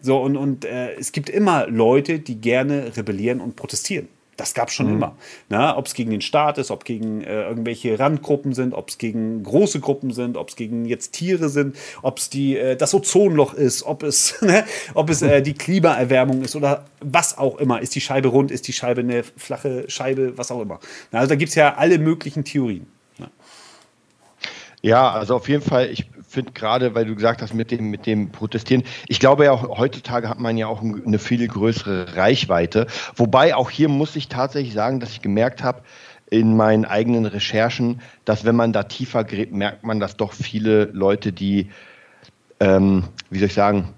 So, 0.00 0.18
und, 0.18 0.36
und 0.36 0.64
äh, 0.64 0.94
es 0.94 1.12
gibt 1.12 1.28
immer 1.28 1.66
Leute, 1.66 2.20
die 2.20 2.40
gerne 2.40 2.96
rebellieren 2.96 3.40
und 3.40 3.56
protestieren. 3.56 4.08
Das 4.36 4.54
gab 4.54 4.68
es 4.68 4.74
schon 4.74 4.86
mhm. 4.86 5.02
immer. 5.50 5.76
Ob 5.76 5.86
es 5.86 5.94
gegen 5.94 6.10
den 6.10 6.20
Staat 6.20 6.58
ist, 6.58 6.70
ob 6.70 6.84
gegen 6.84 7.22
äh, 7.22 7.42
irgendwelche 7.42 7.98
Randgruppen 7.98 8.54
sind, 8.54 8.72
ob 8.72 8.88
es 8.88 8.98
gegen 8.98 9.42
große 9.42 9.80
Gruppen 9.80 10.12
sind, 10.12 10.36
ob 10.36 10.48
es 10.48 10.56
gegen 10.56 10.86
jetzt 10.86 11.12
Tiere 11.12 11.48
sind, 11.48 11.76
ob 12.02 12.18
es 12.18 12.34
äh, 12.34 12.76
das 12.76 12.94
Ozonloch 12.94 13.54
ist, 13.54 13.82
ob 13.82 14.02
es, 14.02 14.40
ne, 14.42 14.64
ob 14.94 15.10
es 15.10 15.22
äh, 15.22 15.42
die 15.42 15.54
Klimaerwärmung 15.54 16.42
ist 16.42 16.56
oder 16.56 16.86
was 17.00 17.36
auch 17.36 17.58
immer. 17.58 17.80
Ist 17.80 17.94
die 17.94 18.00
Scheibe 18.00 18.28
rund, 18.28 18.50
ist 18.50 18.66
die 18.68 18.72
Scheibe 18.72 19.02
eine 19.02 19.24
flache 19.24 19.84
Scheibe, 19.88 20.38
was 20.38 20.50
auch 20.50 20.62
immer. 20.62 20.80
Also 21.12 21.28
da 21.28 21.34
gibt 21.34 21.50
es 21.50 21.54
ja 21.54 21.74
alle 21.74 21.98
möglichen 21.98 22.44
Theorien. 22.44 22.86
Ja, 24.82 25.10
also 25.10 25.36
auf 25.36 25.48
jeden 25.48 25.62
Fall, 25.62 25.90
ich 25.90 26.06
finde 26.30 26.52
gerade, 26.52 26.94
weil 26.94 27.04
du 27.04 27.14
gesagt 27.14 27.42
hast, 27.42 27.54
mit 27.54 27.70
dem, 27.70 27.90
mit 27.90 28.06
dem 28.06 28.30
Protestieren, 28.30 28.84
ich 29.08 29.18
glaube 29.18 29.46
ja 29.46 29.52
auch 29.52 29.78
heutzutage 29.78 30.28
hat 30.28 30.38
man 30.38 30.56
ja 30.56 30.68
auch 30.68 30.80
eine 30.80 31.18
viel 31.18 31.46
größere 31.46 32.16
Reichweite. 32.16 32.86
Wobei 33.16 33.54
auch 33.56 33.68
hier 33.68 33.88
muss 33.88 34.14
ich 34.14 34.28
tatsächlich 34.28 34.72
sagen, 34.72 35.00
dass 35.00 35.10
ich 35.10 35.22
gemerkt 35.22 35.64
habe, 35.64 35.82
in 36.30 36.56
meinen 36.56 36.84
eigenen 36.84 37.26
Recherchen, 37.26 38.00
dass 38.24 38.44
wenn 38.44 38.54
man 38.54 38.72
da 38.72 38.84
tiefer 38.84 39.24
gräbt, 39.24 39.52
merkt 39.52 39.82
man, 39.82 39.98
dass 39.98 40.16
doch 40.16 40.32
viele 40.32 40.84
Leute, 40.92 41.32
die, 41.32 41.70
ähm, 42.60 43.04
wie 43.30 43.40
soll 43.40 43.48
ich 43.48 43.54
sagen, 43.54 43.94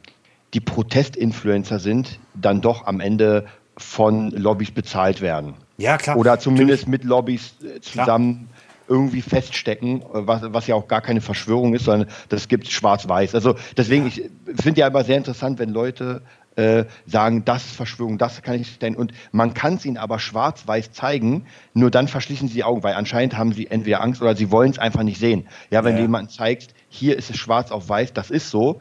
die 0.54 0.60
Protestinfluencer 0.60 1.78
sind, 1.78 2.18
dann 2.34 2.62
doch 2.62 2.86
am 2.86 3.00
Ende 3.00 3.44
von 3.76 4.30
Lobbys 4.30 4.70
bezahlt 4.70 5.20
werden. 5.20 5.54
Ja, 5.76 5.98
klar. 5.98 6.16
Oder 6.16 6.38
zumindest 6.38 6.88
mit 6.88 7.04
Lobbys 7.04 7.54
äh, 7.62 7.80
zusammen 7.80 8.48
irgendwie 8.92 9.22
feststecken, 9.22 10.04
was, 10.12 10.42
was 10.44 10.66
ja 10.66 10.74
auch 10.74 10.86
gar 10.86 11.00
keine 11.00 11.22
Verschwörung 11.22 11.74
ist, 11.74 11.86
sondern 11.86 12.10
das 12.28 12.46
gibt 12.46 12.68
schwarz-weiß. 12.68 13.34
Also 13.34 13.56
deswegen, 13.76 14.06
ich 14.06 14.30
finde 14.60 14.80
ja 14.80 14.88
immer 14.88 15.02
sehr 15.02 15.16
interessant, 15.16 15.58
wenn 15.58 15.70
Leute 15.70 16.20
äh, 16.56 16.84
sagen, 17.06 17.46
das 17.46 17.64
ist 17.64 17.76
Verschwörung, 17.76 18.18
das 18.18 18.42
kann 18.42 18.54
ich 18.56 18.60
nicht 18.60 18.74
stellen. 18.74 18.94
Und 18.94 19.12
man 19.32 19.54
kann 19.54 19.76
es 19.76 19.86
ihnen 19.86 19.96
aber 19.96 20.18
schwarz-weiß 20.18 20.92
zeigen, 20.92 21.46
nur 21.72 21.90
dann 21.90 22.06
verschließen 22.06 22.48
sie 22.48 22.54
die 22.54 22.64
Augen, 22.64 22.82
weil 22.82 22.94
anscheinend 22.94 23.38
haben 23.38 23.52
sie 23.52 23.68
entweder 23.68 24.02
Angst 24.02 24.20
oder 24.20 24.36
sie 24.36 24.50
wollen 24.50 24.70
es 24.70 24.78
einfach 24.78 25.02
nicht 25.02 25.18
sehen. 25.18 25.48
Ja, 25.70 25.84
wenn 25.84 25.96
ja. 25.96 26.02
jemand 26.02 26.30
zeigt, 26.30 26.74
hier 26.90 27.16
ist 27.16 27.30
es 27.30 27.38
schwarz 27.38 27.70
auf 27.70 27.88
weiß, 27.88 28.12
das 28.12 28.30
ist 28.30 28.50
so, 28.50 28.80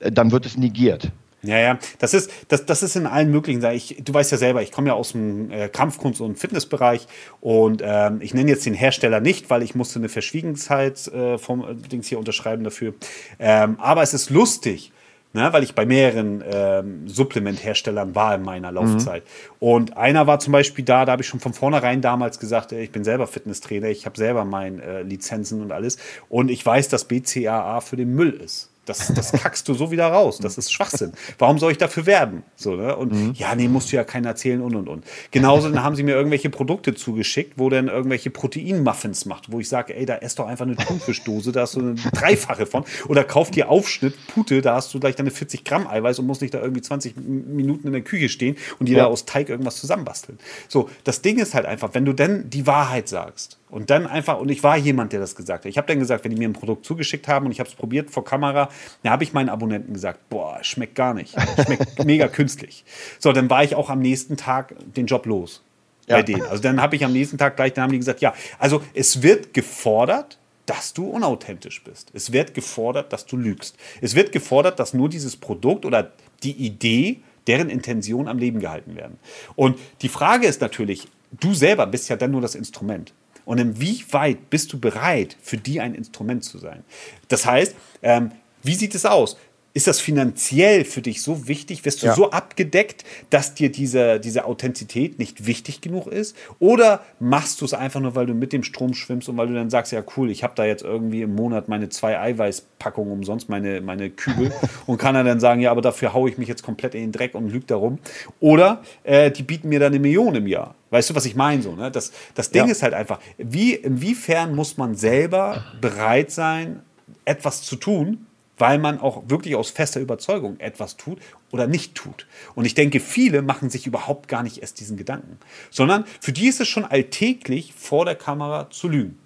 äh, 0.00 0.10
dann 0.10 0.32
wird 0.32 0.46
es 0.46 0.56
negiert. 0.56 1.12
Ja, 1.44 1.58
ja, 1.58 1.78
das 1.98 2.14
ist, 2.14 2.30
das, 2.48 2.64
das 2.64 2.82
ist 2.82 2.96
in 2.96 3.06
allen 3.06 3.30
möglichen 3.30 3.62
Ich, 3.72 4.02
du 4.02 4.14
weißt 4.14 4.32
ja 4.32 4.38
selber, 4.38 4.62
ich 4.62 4.72
komme 4.72 4.88
ja 4.88 4.94
aus 4.94 5.12
dem 5.12 5.50
äh, 5.50 5.68
Kampfkunst- 5.68 6.20
und 6.20 6.38
Fitnessbereich 6.38 7.06
und 7.40 7.82
ähm, 7.84 8.20
ich 8.20 8.32
nenne 8.32 8.50
jetzt 8.50 8.64
den 8.64 8.74
Hersteller 8.74 9.20
nicht, 9.20 9.50
weil 9.50 9.62
ich 9.62 9.74
musste 9.74 9.98
eine 9.98 10.08
Verschwiegenheit 10.08 11.06
äh, 11.08 11.38
vom 11.38 11.62
äh, 11.62 11.74
Dings 11.74 12.08
hier 12.08 12.18
unterschreiben 12.18 12.64
dafür. 12.64 12.94
Ähm, 13.38 13.76
aber 13.78 14.02
es 14.02 14.14
ist 14.14 14.30
lustig, 14.30 14.92
ne, 15.34 15.52
weil 15.52 15.62
ich 15.62 15.74
bei 15.74 15.84
mehreren 15.84 16.42
ähm, 16.50 17.06
Supplementherstellern 17.06 18.14
war 18.14 18.34
in 18.34 18.42
meiner 18.42 18.70
mhm. 18.70 18.76
Laufzeit. 18.76 19.24
Mhm. 19.24 19.56
Und 19.60 19.96
einer 19.98 20.26
war 20.26 20.38
zum 20.38 20.52
Beispiel 20.52 20.84
da, 20.84 21.04
da 21.04 21.12
habe 21.12 21.22
ich 21.22 21.28
schon 21.28 21.40
von 21.40 21.52
vornherein 21.52 22.00
damals 22.00 22.38
gesagt, 22.38 22.72
ich 22.72 22.90
bin 22.90 23.04
selber 23.04 23.26
Fitnesstrainer, 23.26 23.88
ich 23.88 24.06
habe 24.06 24.16
selber 24.16 24.46
meine 24.46 24.82
äh, 24.82 25.02
Lizenzen 25.02 25.60
und 25.60 25.72
alles 25.72 25.98
und 26.30 26.50
ich 26.50 26.64
weiß, 26.64 26.88
dass 26.88 27.04
BCAA 27.04 27.80
für 27.80 27.96
den 27.96 28.14
Müll 28.14 28.30
ist. 28.30 28.70
Das, 28.84 29.12
das 29.14 29.32
kackst 29.32 29.68
du 29.68 29.74
so 29.74 29.90
wieder 29.90 30.06
raus. 30.08 30.38
Das 30.38 30.58
ist 30.58 30.72
Schwachsinn. 30.72 31.12
Warum 31.38 31.58
soll 31.58 31.72
ich 31.72 31.78
dafür 31.78 32.06
werben? 32.06 32.42
So, 32.56 32.76
ne? 32.76 32.94
Und 32.96 33.12
mhm. 33.12 33.32
ja, 33.34 33.54
nee, 33.54 33.68
musst 33.68 33.92
du 33.92 33.96
ja 33.96 34.04
keinen 34.04 34.26
erzählen 34.26 34.60
und 34.60 34.74
und 34.74 34.88
und. 34.88 35.04
Genauso 35.30 35.68
dann 35.68 35.82
haben 35.82 35.96
sie 35.96 36.02
mir 36.02 36.14
irgendwelche 36.14 36.50
Produkte 36.50 36.94
zugeschickt, 36.94 37.54
wo 37.56 37.70
dann 37.70 37.88
irgendwelche 37.88 38.30
Protein-Muffins 38.30 39.26
macht, 39.26 39.50
wo 39.50 39.60
ich 39.60 39.68
sage, 39.68 39.96
ey, 39.96 40.06
da 40.06 40.14
ist 40.16 40.38
doch 40.38 40.46
einfach 40.46 40.66
eine 40.66 40.76
Thunfischdose, 40.76 41.52
da 41.52 41.62
hast 41.62 41.76
du 41.76 41.80
eine 41.80 41.94
Dreifache 41.94 42.66
von. 42.66 42.84
Oder 43.08 43.24
kauf 43.24 43.50
dir 43.50 43.68
Aufschnitt, 43.68 44.14
Pute, 44.28 44.60
da 44.62 44.76
hast 44.76 44.92
du 44.94 45.00
gleich 45.00 45.16
deine 45.16 45.30
40 45.30 45.64
Gramm 45.64 45.86
Eiweiß 45.86 46.18
und 46.18 46.26
musst 46.26 46.42
nicht 46.42 46.54
da 46.54 46.60
irgendwie 46.60 46.82
20 46.82 47.16
Minuten 47.16 47.86
in 47.86 47.92
der 47.92 48.02
Küche 48.02 48.28
stehen 48.28 48.56
und 48.78 48.88
dir 48.88 48.98
ja. 48.98 49.04
da 49.04 49.10
aus 49.10 49.24
Teig 49.24 49.48
irgendwas 49.48 49.76
zusammenbasteln. 49.76 50.38
So, 50.68 50.88
das 51.04 51.22
Ding 51.22 51.38
ist 51.38 51.54
halt 51.54 51.66
einfach, 51.66 51.90
wenn 51.92 52.04
du 52.04 52.12
dann 52.12 52.50
die 52.50 52.66
Wahrheit 52.66 53.08
sagst, 53.08 53.58
und 53.74 53.90
dann 53.90 54.06
einfach, 54.06 54.38
und 54.38 54.50
ich 54.52 54.62
war 54.62 54.76
jemand, 54.76 55.12
der 55.12 55.18
das 55.18 55.34
gesagt 55.34 55.64
hat. 55.64 55.68
Ich 55.68 55.76
habe 55.76 55.88
dann 55.88 55.98
gesagt, 55.98 56.22
wenn 56.22 56.30
die 56.30 56.36
mir 56.36 56.48
ein 56.48 56.52
Produkt 56.52 56.86
zugeschickt 56.86 57.26
haben 57.26 57.46
und 57.46 57.50
ich 57.50 57.58
habe 57.58 57.68
es 57.68 57.74
probiert 57.74 58.08
vor 58.08 58.24
Kamera, 58.24 58.68
dann 59.02 59.10
habe 59.10 59.24
ich 59.24 59.32
meinen 59.32 59.48
Abonnenten 59.48 59.92
gesagt, 59.92 60.28
boah, 60.28 60.60
schmeckt 60.62 60.94
gar 60.94 61.12
nicht. 61.12 61.34
Schmeckt 61.64 62.04
mega 62.04 62.28
künstlich. 62.28 62.84
So, 63.18 63.32
dann 63.32 63.50
war 63.50 63.64
ich 63.64 63.74
auch 63.74 63.90
am 63.90 63.98
nächsten 63.98 64.36
Tag 64.36 64.76
den 64.94 65.06
Job 65.06 65.26
los. 65.26 65.64
Ja. 66.06 66.18
Bei 66.18 66.22
denen. 66.22 66.42
Also 66.42 66.62
dann 66.62 66.80
habe 66.80 66.94
ich 66.94 67.04
am 67.04 67.12
nächsten 67.12 67.36
Tag 67.36 67.56
gleich, 67.56 67.72
dann 67.72 67.82
haben 67.82 67.90
die 67.90 67.98
gesagt, 67.98 68.20
ja, 68.20 68.32
also 68.60 68.80
es 68.94 69.24
wird 69.24 69.52
gefordert, 69.52 70.38
dass 70.66 70.94
du 70.94 71.08
unauthentisch 71.08 71.82
bist. 71.82 72.12
Es 72.14 72.32
wird 72.32 72.54
gefordert, 72.54 73.12
dass 73.12 73.26
du 73.26 73.36
lügst. 73.36 73.76
Es 74.00 74.14
wird 74.14 74.30
gefordert, 74.30 74.78
dass 74.78 74.94
nur 74.94 75.08
dieses 75.08 75.34
Produkt 75.34 75.84
oder 75.84 76.12
die 76.44 76.52
Idee 76.52 77.22
deren 77.48 77.70
Intention 77.70 78.28
am 78.28 78.38
Leben 78.38 78.60
gehalten 78.60 78.94
werden. 78.94 79.18
Und 79.56 79.80
die 80.02 80.08
Frage 80.08 80.46
ist 80.46 80.60
natürlich, 80.60 81.08
du 81.32 81.54
selber 81.54 81.88
bist 81.88 82.08
ja 82.08 82.14
dann 82.14 82.30
nur 82.30 82.40
das 82.40 82.54
Instrument. 82.54 83.12
Und 83.44 83.58
inwieweit 83.58 84.50
bist 84.50 84.72
du 84.72 84.80
bereit, 84.80 85.36
für 85.42 85.56
die 85.56 85.80
ein 85.80 85.94
Instrument 85.94 86.44
zu 86.44 86.58
sein? 86.58 86.84
Das 87.28 87.44
heißt, 87.44 87.74
ähm, 88.02 88.32
wie 88.62 88.74
sieht 88.74 88.94
es 88.94 89.04
aus? 89.04 89.36
Ist 89.76 89.88
das 89.88 89.98
finanziell 89.98 90.84
für 90.84 91.02
dich 91.02 91.20
so 91.20 91.48
wichtig? 91.48 91.84
Wirst 91.84 92.00
du 92.04 92.06
ja. 92.06 92.14
so 92.14 92.30
abgedeckt, 92.30 93.04
dass 93.30 93.54
dir 93.54 93.72
diese, 93.72 94.20
diese 94.20 94.44
Authentizität 94.44 95.18
nicht 95.18 95.46
wichtig 95.46 95.80
genug 95.80 96.06
ist? 96.06 96.36
Oder 96.60 97.00
machst 97.18 97.60
du 97.60 97.64
es 97.64 97.74
einfach 97.74 97.98
nur, 97.98 98.14
weil 98.14 98.26
du 98.26 98.34
mit 98.34 98.52
dem 98.52 98.62
Strom 98.62 98.94
schwimmst 98.94 99.28
und 99.28 99.36
weil 99.36 99.48
du 99.48 99.54
dann 99.54 99.70
sagst, 99.70 99.90
ja 99.90 100.04
cool, 100.16 100.30
ich 100.30 100.44
habe 100.44 100.54
da 100.54 100.64
jetzt 100.64 100.84
irgendwie 100.84 101.22
im 101.22 101.34
Monat 101.34 101.68
meine 101.68 101.88
zwei 101.88 102.20
Eiweißpackungen 102.20 103.12
umsonst, 103.12 103.48
meine, 103.48 103.80
meine 103.80 104.10
Kübel 104.10 104.52
und 104.86 104.98
kann 104.98 105.16
dann 105.16 105.40
sagen, 105.40 105.60
ja, 105.60 105.72
aber 105.72 105.82
dafür 105.82 106.12
haue 106.12 106.30
ich 106.30 106.38
mich 106.38 106.46
jetzt 106.46 106.62
komplett 106.62 106.94
in 106.94 107.00
den 107.00 107.12
Dreck 107.12 107.34
und 107.34 107.50
lüge 107.50 107.66
darum. 107.66 107.98
Oder 108.38 108.80
äh, 109.02 109.32
die 109.32 109.42
bieten 109.42 109.68
mir 109.70 109.80
dann 109.80 109.92
eine 109.92 109.98
Million 109.98 110.36
im 110.36 110.46
Jahr. 110.46 110.76
Weißt 110.90 111.10
du, 111.10 111.16
was 111.16 111.26
ich 111.26 111.34
meine? 111.34 111.62
So, 111.62 111.74
ne? 111.74 111.90
das, 111.90 112.12
das 112.36 112.52
Ding 112.52 112.66
ja. 112.66 112.70
ist 112.70 112.84
halt 112.84 112.94
einfach, 112.94 113.18
wie, 113.38 113.74
inwiefern 113.74 114.54
muss 114.54 114.76
man 114.76 114.94
selber 114.94 115.64
bereit 115.80 116.30
sein, 116.30 116.82
etwas 117.24 117.62
zu 117.62 117.74
tun, 117.74 118.26
weil 118.58 118.78
man 118.78 119.00
auch 119.00 119.24
wirklich 119.28 119.56
aus 119.56 119.70
fester 119.70 120.00
Überzeugung 120.00 120.58
etwas 120.60 120.96
tut 120.96 121.18
oder 121.50 121.66
nicht 121.66 121.94
tut. 121.94 122.26
Und 122.54 122.64
ich 122.64 122.74
denke, 122.74 123.00
viele 123.00 123.42
machen 123.42 123.70
sich 123.70 123.86
überhaupt 123.86 124.28
gar 124.28 124.42
nicht 124.42 124.58
erst 124.58 124.80
diesen 124.80 124.96
Gedanken, 124.96 125.38
sondern 125.70 126.04
für 126.20 126.32
die 126.32 126.46
ist 126.46 126.60
es 126.60 126.68
schon 126.68 126.84
alltäglich, 126.84 127.72
vor 127.74 128.04
der 128.04 128.14
Kamera 128.14 128.70
zu 128.70 128.88
lügen. 128.88 129.18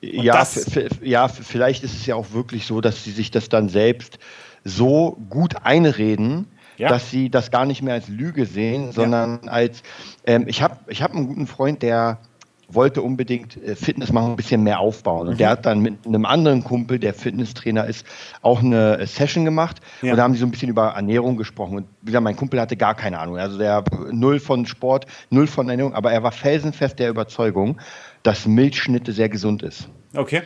ja, 0.00 0.46
ja, 1.02 1.28
vielleicht 1.28 1.84
ist 1.84 1.94
es 1.94 2.06
ja 2.06 2.14
auch 2.14 2.32
wirklich 2.32 2.66
so, 2.66 2.80
dass 2.80 3.04
sie 3.04 3.12
sich 3.12 3.30
das 3.30 3.48
dann 3.48 3.68
selbst 3.68 4.18
so 4.64 5.16
gut 5.30 5.64
einreden, 5.64 6.46
ja. 6.76 6.88
dass 6.88 7.10
sie 7.10 7.30
das 7.30 7.50
gar 7.50 7.64
nicht 7.64 7.82
mehr 7.82 7.94
als 7.94 8.08
Lüge 8.08 8.46
sehen, 8.46 8.92
sondern 8.92 9.40
ja. 9.44 9.50
als, 9.50 9.82
ähm, 10.26 10.46
ich 10.48 10.60
habe 10.62 10.78
ich 10.88 11.02
hab 11.02 11.12
einen 11.12 11.26
guten 11.26 11.46
Freund, 11.46 11.82
der 11.82 12.18
wollte 12.68 13.02
unbedingt 13.02 13.62
äh, 13.62 13.76
Fitness 13.76 14.12
machen, 14.12 14.30
ein 14.30 14.36
bisschen 14.36 14.62
mehr 14.62 14.80
aufbauen. 14.80 15.28
Und 15.28 15.34
mhm. 15.34 15.38
der 15.38 15.50
hat 15.50 15.66
dann 15.66 15.80
mit 15.80 16.06
einem 16.06 16.24
anderen 16.24 16.64
Kumpel, 16.64 16.98
der 16.98 17.14
Fitnesstrainer 17.14 17.86
ist, 17.86 18.06
auch 18.42 18.62
eine 18.62 18.98
äh, 18.98 19.06
Session 19.06 19.44
gemacht. 19.44 19.80
Ja. 20.02 20.12
Und 20.12 20.16
da 20.16 20.22
haben 20.24 20.34
sie 20.34 20.40
so 20.40 20.46
ein 20.46 20.50
bisschen 20.50 20.68
über 20.68 20.88
Ernährung 20.88 21.36
gesprochen. 21.36 21.76
Und 21.76 21.86
wie 22.02 22.06
gesagt, 22.06 22.24
mein 22.24 22.36
Kumpel 22.36 22.60
hatte 22.60 22.76
gar 22.76 22.94
keine 22.94 23.18
Ahnung. 23.18 23.38
Also 23.38 23.58
der 23.58 23.84
null 24.10 24.40
von 24.40 24.66
Sport, 24.66 25.06
null 25.30 25.46
von 25.46 25.68
Ernährung, 25.68 25.94
aber 25.94 26.12
er 26.12 26.22
war 26.22 26.32
felsenfest 26.32 26.98
der 26.98 27.10
Überzeugung, 27.10 27.78
dass 28.22 28.46
Milchschnitte 28.46 29.12
sehr 29.12 29.28
gesund 29.28 29.62
ist. 29.62 29.88
Okay. 30.14 30.42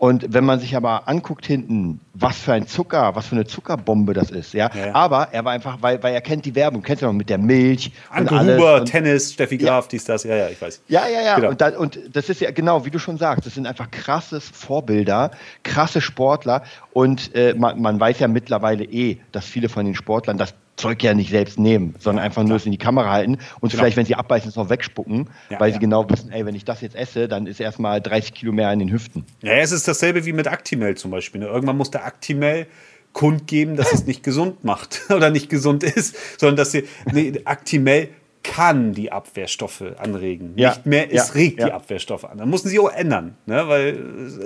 Und 0.00 0.32
wenn 0.32 0.46
man 0.46 0.58
sich 0.58 0.74
aber 0.76 1.06
anguckt 1.08 1.44
hinten, 1.44 2.00
was 2.14 2.38
für 2.38 2.54
ein 2.54 2.66
Zucker, 2.66 3.14
was 3.14 3.26
für 3.26 3.36
eine 3.36 3.44
Zuckerbombe 3.44 4.14
das 4.14 4.30
ist, 4.30 4.54
ja. 4.54 4.70
ja, 4.74 4.86
ja. 4.86 4.94
Aber 4.94 5.28
er 5.30 5.44
war 5.44 5.52
einfach, 5.52 5.76
weil, 5.82 6.02
weil 6.02 6.14
er 6.14 6.22
kennt 6.22 6.46
die 6.46 6.54
Werbung, 6.54 6.82
kennt 6.82 7.02
ja 7.02 7.06
noch 7.06 7.12
mit 7.12 7.28
der 7.28 7.36
Milch. 7.36 7.92
Anke 8.08 8.34
und 8.34 8.40
Huber, 8.40 8.76
und, 8.76 8.86
Tennis, 8.86 9.34
Steffi 9.34 9.58
Graf, 9.58 9.84
ja. 9.84 9.88
dies, 9.90 10.04
das, 10.04 10.24
ja, 10.24 10.34
ja, 10.34 10.48
ich 10.48 10.58
weiß. 10.58 10.80
Ja, 10.88 11.06
ja, 11.06 11.20
ja. 11.20 11.36
Genau. 11.36 11.50
Und, 11.50 11.60
da, 11.60 11.78
und 11.78 12.00
das 12.14 12.30
ist 12.30 12.40
ja 12.40 12.50
genau, 12.50 12.86
wie 12.86 12.90
du 12.90 12.98
schon 12.98 13.18
sagst, 13.18 13.44
das 13.44 13.56
sind 13.56 13.66
einfach 13.66 13.90
krasses 13.90 14.48
Vorbilder, 14.48 15.32
krasse 15.64 16.00
Sportler. 16.00 16.62
Und 16.94 17.34
äh, 17.34 17.52
man, 17.52 17.82
man 17.82 18.00
weiß 18.00 18.20
ja 18.20 18.28
mittlerweile 18.28 18.84
eh, 18.84 19.18
dass 19.32 19.44
viele 19.44 19.68
von 19.68 19.84
den 19.84 19.94
Sportlern 19.94 20.38
das 20.38 20.54
Zeug 20.80 21.02
ja 21.02 21.14
nicht 21.14 21.30
selbst 21.30 21.58
nehmen, 21.58 21.94
sondern 21.98 22.24
einfach 22.24 22.42
nur 22.42 22.56
es 22.56 22.66
in 22.66 22.72
die 22.72 22.78
Kamera 22.78 23.10
halten 23.10 23.38
und 23.60 23.70
genau. 23.70 23.82
vielleicht, 23.82 23.96
wenn 23.96 24.06
sie 24.06 24.14
abbeißen, 24.14 24.48
es 24.48 24.56
noch 24.56 24.70
wegspucken, 24.70 25.28
ja, 25.50 25.60
weil 25.60 25.68
ja. 25.68 25.74
sie 25.74 25.80
genau 25.80 26.08
wissen, 26.08 26.32
ey, 26.32 26.46
wenn 26.46 26.54
ich 26.54 26.64
das 26.64 26.80
jetzt 26.80 26.96
esse, 26.96 27.28
dann 27.28 27.46
ist 27.46 27.60
erstmal 27.60 28.00
30 28.00 28.34
Kilo 28.34 28.52
mehr 28.52 28.72
in 28.72 28.78
den 28.78 28.90
Hüften. 28.90 29.24
Ja, 29.42 29.54
es 29.54 29.72
ist 29.72 29.86
dasselbe 29.86 30.24
wie 30.24 30.32
mit 30.32 30.48
Actimel 30.48 30.96
zum 30.96 31.10
Beispiel. 31.10 31.40
Ne? 31.40 31.46
Irgendwann 31.46 31.76
muss 31.76 31.90
der 31.90 32.04
Actimel 32.04 32.66
kundgeben, 33.12 33.76
dass 33.76 33.92
es 33.92 34.06
nicht 34.06 34.22
gesund 34.22 34.64
macht 34.64 35.02
oder 35.10 35.30
nicht 35.30 35.50
gesund 35.50 35.82
ist, 35.82 36.16
sondern 36.38 36.56
dass 36.56 36.72
sie 36.72 36.84
nee, 37.12 37.40
Actimel 37.44 38.08
kann 38.42 38.94
die 38.94 39.12
Abwehrstoffe 39.12 39.82
anregen. 39.98 40.52
Ja, 40.56 40.70
nicht 40.70 40.86
mehr, 40.86 41.12
es 41.12 41.28
ja, 41.28 41.34
regt 41.34 41.60
ja. 41.60 41.66
die 41.66 41.72
Abwehrstoffe 41.72 42.24
an. 42.24 42.38
Dann 42.38 42.48
mussten 42.48 42.68
sie 42.68 42.78
auch 42.78 42.90
ändern, 42.90 43.36
ne, 43.46 43.68
weil 43.68 43.96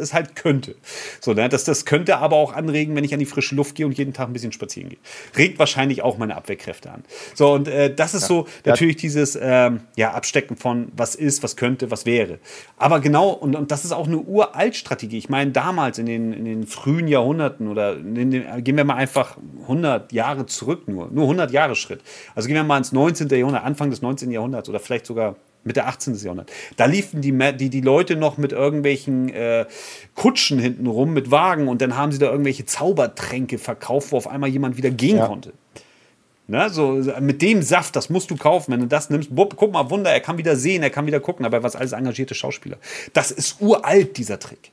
es 0.01 0.13
halt 0.13 0.37
könnte. 0.37 0.75
So, 1.21 1.33
ne, 1.33 1.49
das, 1.49 1.65
das 1.65 1.85
könnte 1.85 2.19
aber 2.19 2.37
auch 2.37 2.53
anregen, 2.53 2.97
wenn 2.97 3.05
ich 3.05 3.13
an 3.13 3.21
die 3.21 3.27
frische 3.27 3.55
Luft 3.55 3.77
gehe 3.77 3.87
und 3.87 3.97
jeden 3.97 4.13
Tag 4.13 4.29
ein 4.29 4.33
bisschen 4.33 4.53
spazieren 4.53 4.91
gehe. 4.91 4.99
Regt 5.37 5.59
wahrscheinlich 5.59 6.03
auch 6.03 6.19
meine 6.19 6.37
Abwehrkräfte 6.37 6.91
an. 6.91 7.05
So, 7.35 7.53
und 7.53 7.69
äh, 7.69 7.95
das 7.95 8.15
ist 8.15 8.27
so 8.27 8.47
natürlich 8.65 8.97
dieses 8.97 9.39
ähm, 9.41 9.81
ja, 9.97 10.13
Abstecken 10.13 10.57
von 10.57 10.89
was 10.97 11.15
ist, 11.15 11.43
was 11.43 11.57
könnte, 11.57 11.91
was 11.91 12.05
wäre. 12.05 12.41
Aber 12.77 13.01
genau, 13.01 13.31
und, 13.31 13.55
und 13.55 13.71
das 13.71 13.85
ist 13.85 13.93
auch 13.93 14.07
eine 14.07 14.19
uralt 14.19 14.77
Strategie. 14.77 15.19
Ich 15.19 15.29
meine, 15.29 15.53
damals 15.53 15.99
in 15.99 16.07
den, 16.07 16.33
in 16.33 16.45
den 16.45 16.67
frühen 16.67 17.09
Jahrhunderten 17.09 17.69
oder 17.69 17.95
den, 17.95 18.31
gehen 18.65 18.77
wir 18.77 18.85
mal 18.85 18.97
einfach 18.97 19.37
100 19.63 20.13
Jahre 20.13 20.47
zurück 20.47 20.89
nur, 20.89 21.09
nur 21.11 21.25
100 21.25 21.53
Jahre 21.53 21.77
Schritt. 21.77 22.01
Also 22.35 22.49
gehen 22.49 22.57
wir 22.57 22.65
mal 22.65 22.79
ins 22.79 22.93
19. 22.93 23.29
Jahrhundert, 23.29 23.65
Anfang 23.65 23.84
des 23.91 24.03
19. 24.03 24.31
Jahrhunderts 24.31 24.69
oder 24.69 24.81
vielleicht 24.81 25.07
sogar 25.07 25.37
Mitte 25.65 25.85
18. 25.85 26.15
Jahrhundert. 26.17 26.53
Da 26.77 26.85
liefen 26.85 27.21
die, 27.21 27.33
die, 27.57 27.71
die 27.71 27.81
Leute 27.81 28.17
noch 28.17 28.37
mit 28.37 28.53
irgendwelchen 28.53 29.31
äh, 29.31 29.67
Kutschen 30.15 30.59
hinten 30.59 30.87
rum, 30.87 31.13
mit 31.13 31.31
Wagen 31.31 31.69
und 31.69 31.81
dann 31.81 31.97
haben 31.97 32.13
sie 32.13 32.19
da 32.19 32.31
irgendwelche 32.31 32.67
Zaubertränke 32.67 33.59
verkauft, 33.59 34.13
wo 34.13 34.17
auf 34.17 34.29
einmal 34.29 34.51
jemand 34.51 34.77
wieder 34.77 34.91
gehen 34.91 35.17
ja. 35.19 35.27
konnte. 35.27 35.53
Ne, 36.47 36.69
so, 36.69 37.03
mit 37.21 37.41
dem 37.41 37.63
Saft, 37.63 37.97
das 37.97 38.11
musst 38.11 38.31
du 38.31 38.37
kaufen. 38.37 38.73
Wenn 38.73 38.81
du 38.81 38.87
das 38.87 39.09
nimmst, 39.09 39.35
bupp, 39.35 39.57
guck 39.57 39.73
mal, 39.73 39.89
Wunder, 39.89 40.11
er 40.11 40.21
kann 40.21 40.37
wieder 40.37 40.57
sehen, 40.57 40.83
er 40.83 40.91
kann 40.91 41.07
wieder 41.07 41.19
gucken, 41.19 41.47
aber 41.47 41.63
was 41.63 41.75
alles 41.75 41.93
engagierte 41.93 42.35
Schauspieler. 42.35 42.77
Das 43.15 43.31
ist 43.31 43.63
uralt, 43.63 44.19
dieser 44.19 44.39
Trick. 44.39 44.71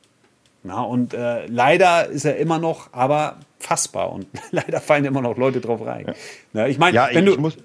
Na, 0.63 0.81
und 0.81 1.13
äh, 1.13 1.45
leider 1.47 2.07
ist 2.07 2.25
er 2.25 2.35
immer 2.37 2.59
noch, 2.59 2.89
aber 2.91 3.37
fassbar 3.57 4.11
und 4.11 4.27
leider 4.51 4.81
fallen 4.81 5.05
immer 5.05 5.21
noch 5.21 5.37
Leute 5.37 5.61
drauf 5.61 5.85
rein. 5.85 6.07
Ja. 6.07 6.13
Na, 6.51 6.67
ich 6.67 6.77
meine, 6.77 6.95
ja, 6.95 7.09
wenn 7.13 7.25
ich, 7.25 7.35
du. 7.35 7.41
Muss, 7.41 7.57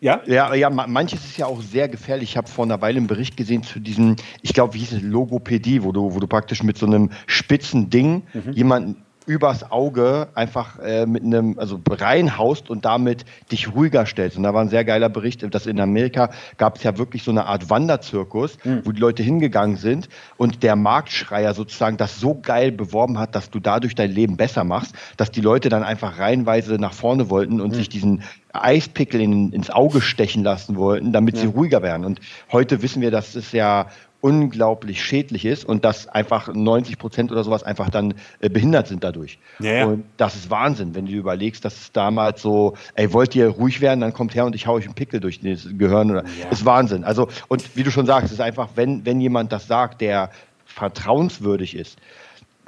ja? 0.00 0.20
Ja, 0.26 0.54
ja 0.54 0.70
manches 0.70 1.24
ist 1.24 1.36
ja 1.36 1.46
auch 1.46 1.60
sehr 1.62 1.88
gefährlich. 1.88 2.30
Ich 2.30 2.36
habe 2.36 2.48
vor 2.48 2.64
einer 2.64 2.80
Weile 2.80 2.98
einen 2.98 3.06
Bericht 3.06 3.36
gesehen 3.36 3.62
zu 3.62 3.80
diesem, 3.80 4.16
ich 4.42 4.52
glaube, 4.52 4.74
wie 4.74 4.78
hieß 4.78 4.92
es, 4.92 5.02
Logopädie, 5.02 5.82
wo 5.82 5.92
du, 5.92 6.14
wo 6.14 6.20
du 6.20 6.26
praktisch 6.26 6.62
mit 6.62 6.78
so 6.78 6.86
einem 6.86 7.10
spitzen 7.26 7.90
Ding 7.90 8.22
mhm. 8.32 8.52
jemanden 8.52 8.96
übers 9.30 9.70
Auge 9.70 10.26
einfach 10.34 10.80
äh, 10.80 11.06
mit 11.06 11.22
einem, 11.22 11.56
also 11.56 11.80
reinhaust 11.88 12.68
und 12.68 12.84
damit 12.84 13.24
dich 13.52 13.72
ruhiger 13.72 14.04
stellst. 14.04 14.36
Und 14.36 14.42
da 14.42 14.52
war 14.52 14.60
ein 14.60 14.68
sehr 14.68 14.84
geiler 14.84 15.08
Bericht, 15.08 15.54
dass 15.54 15.66
in 15.66 15.78
Amerika 15.78 16.30
gab 16.56 16.76
es 16.76 16.82
ja 16.82 16.98
wirklich 16.98 17.22
so 17.22 17.30
eine 17.30 17.46
Art 17.46 17.70
Wanderzirkus, 17.70 18.58
mhm. 18.64 18.82
wo 18.84 18.90
die 18.90 19.00
Leute 19.00 19.22
hingegangen 19.22 19.76
sind 19.76 20.08
und 20.36 20.64
der 20.64 20.74
Marktschreier 20.74 21.54
sozusagen 21.54 21.96
das 21.96 22.18
so 22.18 22.34
geil 22.34 22.72
beworben 22.72 23.20
hat, 23.20 23.36
dass 23.36 23.50
du 23.50 23.60
dadurch 23.60 23.94
dein 23.94 24.10
Leben 24.10 24.36
besser 24.36 24.64
machst, 24.64 24.96
dass 25.16 25.30
die 25.30 25.40
Leute 25.40 25.68
dann 25.68 25.84
einfach 25.84 26.18
reihenweise 26.18 26.74
nach 26.74 26.92
vorne 26.92 27.30
wollten 27.30 27.60
und 27.60 27.70
mhm. 27.70 27.74
sich 27.74 27.88
diesen 27.88 28.24
Eispickel 28.52 29.20
in, 29.20 29.52
ins 29.52 29.70
Auge 29.70 30.00
stechen 30.00 30.42
lassen 30.42 30.74
wollten, 30.74 31.12
damit 31.12 31.36
ja. 31.36 31.42
sie 31.42 31.46
ruhiger 31.46 31.82
werden. 31.82 32.04
Und 32.04 32.20
heute 32.50 32.82
wissen 32.82 33.00
wir, 33.00 33.12
dass 33.12 33.36
es 33.36 33.52
ja 33.52 33.86
unglaublich 34.20 35.02
schädlich 35.02 35.44
ist 35.44 35.64
und 35.64 35.84
dass 35.84 36.08
einfach 36.08 36.52
90 36.52 36.98
Prozent 36.98 37.32
oder 37.32 37.42
sowas 37.42 37.62
einfach 37.62 37.88
dann 37.88 38.14
äh, 38.40 38.48
behindert 38.48 38.86
sind 38.88 39.02
dadurch. 39.02 39.38
Ja, 39.58 39.72
ja. 39.72 39.86
Und 39.86 40.04
das 40.16 40.36
ist 40.36 40.50
Wahnsinn, 40.50 40.94
wenn 40.94 41.06
du 41.06 41.12
überlegst, 41.12 41.64
dass 41.64 41.74
es 41.74 41.92
damals 41.92 42.42
so, 42.42 42.74
ey, 42.94 43.12
wollt 43.12 43.34
ihr 43.34 43.48
ruhig 43.48 43.80
werden, 43.80 44.00
dann 44.00 44.12
kommt 44.12 44.34
her 44.34 44.44
und 44.44 44.54
ich 44.54 44.66
hau 44.66 44.74
euch 44.74 44.84
einen 44.84 44.94
Pickel 44.94 45.20
durch 45.20 45.40
das 45.40 45.66
Gehirn 45.76 46.10
oder 46.10 46.24
ja. 46.40 46.48
ist 46.50 46.64
Wahnsinn. 46.64 47.04
Also 47.04 47.28
und 47.48 47.76
wie 47.76 47.82
du 47.82 47.90
schon 47.90 48.06
sagst, 48.06 48.26
es 48.26 48.32
ist 48.32 48.40
einfach, 48.40 48.70
wenn 48.74 49.06
wenn 49.06 49.20
jemand 49.20 49.52
das 49.52 49.66
sagt, 49.66 50.00
der 50.00 50.30
vertrauenswürdig 50.66 51.74
ist, 51.74 51.98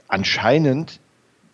anscheinend 0.09 1.01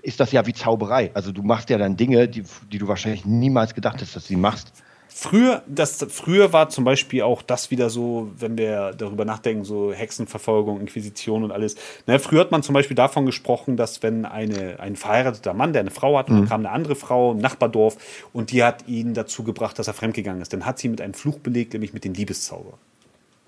ist 0.02 0.20
das 0.20 0.32
ja 0.32 0.46
wie 0.46 0.52
Zauberei. 0.52 1.10
Also 1.14 1.32
du 1.32 1.42
machst 1.42 1.70
ja 1.70 1.78
dann 1.78 1.96
Dinge, 1.96 2.28
die, 2.28 2.44
die 2.72 2.78
du 2.78 2.88
wahrscheinlich 2.88 3.24
niemals 3.24 3.74
gedacht 3.74 4.00
hast, 4.00 4.16
dass 4.16 4.22
du 4.24 4.28
sie 4.28 4.36
machst. 4.36 4.72
Früher, 5.20 5.64
das, 5.66 6.06
früher 6.10 6.52
war 6.52 6.68
zum 6.68 6.84
Beispiel 6.84 7.22
auch 7.22 7.42
das 7.42 7.72
wieder 7.72 7.90
so, 7.90 8.30
wenn 8.38 8.56
wir 8.56 8.94
darüber 8.96 9.24
nachdenken, 9.24 9.64
so 9.64 9.92
Hexenverfolgung, 9.92 10.80
Inquisition 10.80 11.42
und 11.42 11.50
alles. 11.50 11.74
Ne, 12.06 12.20
früher 12.20 12.42
hat 12.42 12.52
man 12.52 12.62
zum 12.62 12.72
Beispiel 12.72 12.94
davon 12.94 13.26
gesprochen, 13.26 13.76
dass 13.76 14.00
wenn 14.04 14.24
eine, 14.24 14.78
ein 14.78 14.94
verheirateter 14.94 15.54
Mann, 15.54 15.72
der 15.72 15.80
eine 15.80 15.90
Frau 15.90 16.16
hat, 16.16 16.28
und 16.28 16.36
mhm. 16.36 16.38
dann 16.42 16.48
kam 16.48 16.60
eine 16.60 16.70
andere 16.70 16.94
Frau 16.94 17.32
im 17.32 17.38
Nachbardorf 17.38 17.96
und 18.32 18.52
die 18.52 18.62
hat 18.62 18.86
ihn 18.86 19.12
dazu 19.12 19.42
gebracht, 19.42 19.76
dass 19.80 19.88
er 19.88 19.94
fremdgegangen 19.94 20.40
ist, 20.40 20.52
dann 20.52 20.64
hat 20.64 20.78
sie 20.78 20.88
mit 20.88 21.00
einem 21.00 21.14
Fluch 21.14 21.40
belegt, 21.40 21.72
nämlich 21.72 21.92
mit 21.92 22.04
dem 22.04 22.14
Liebeszauber. 22.14 22.78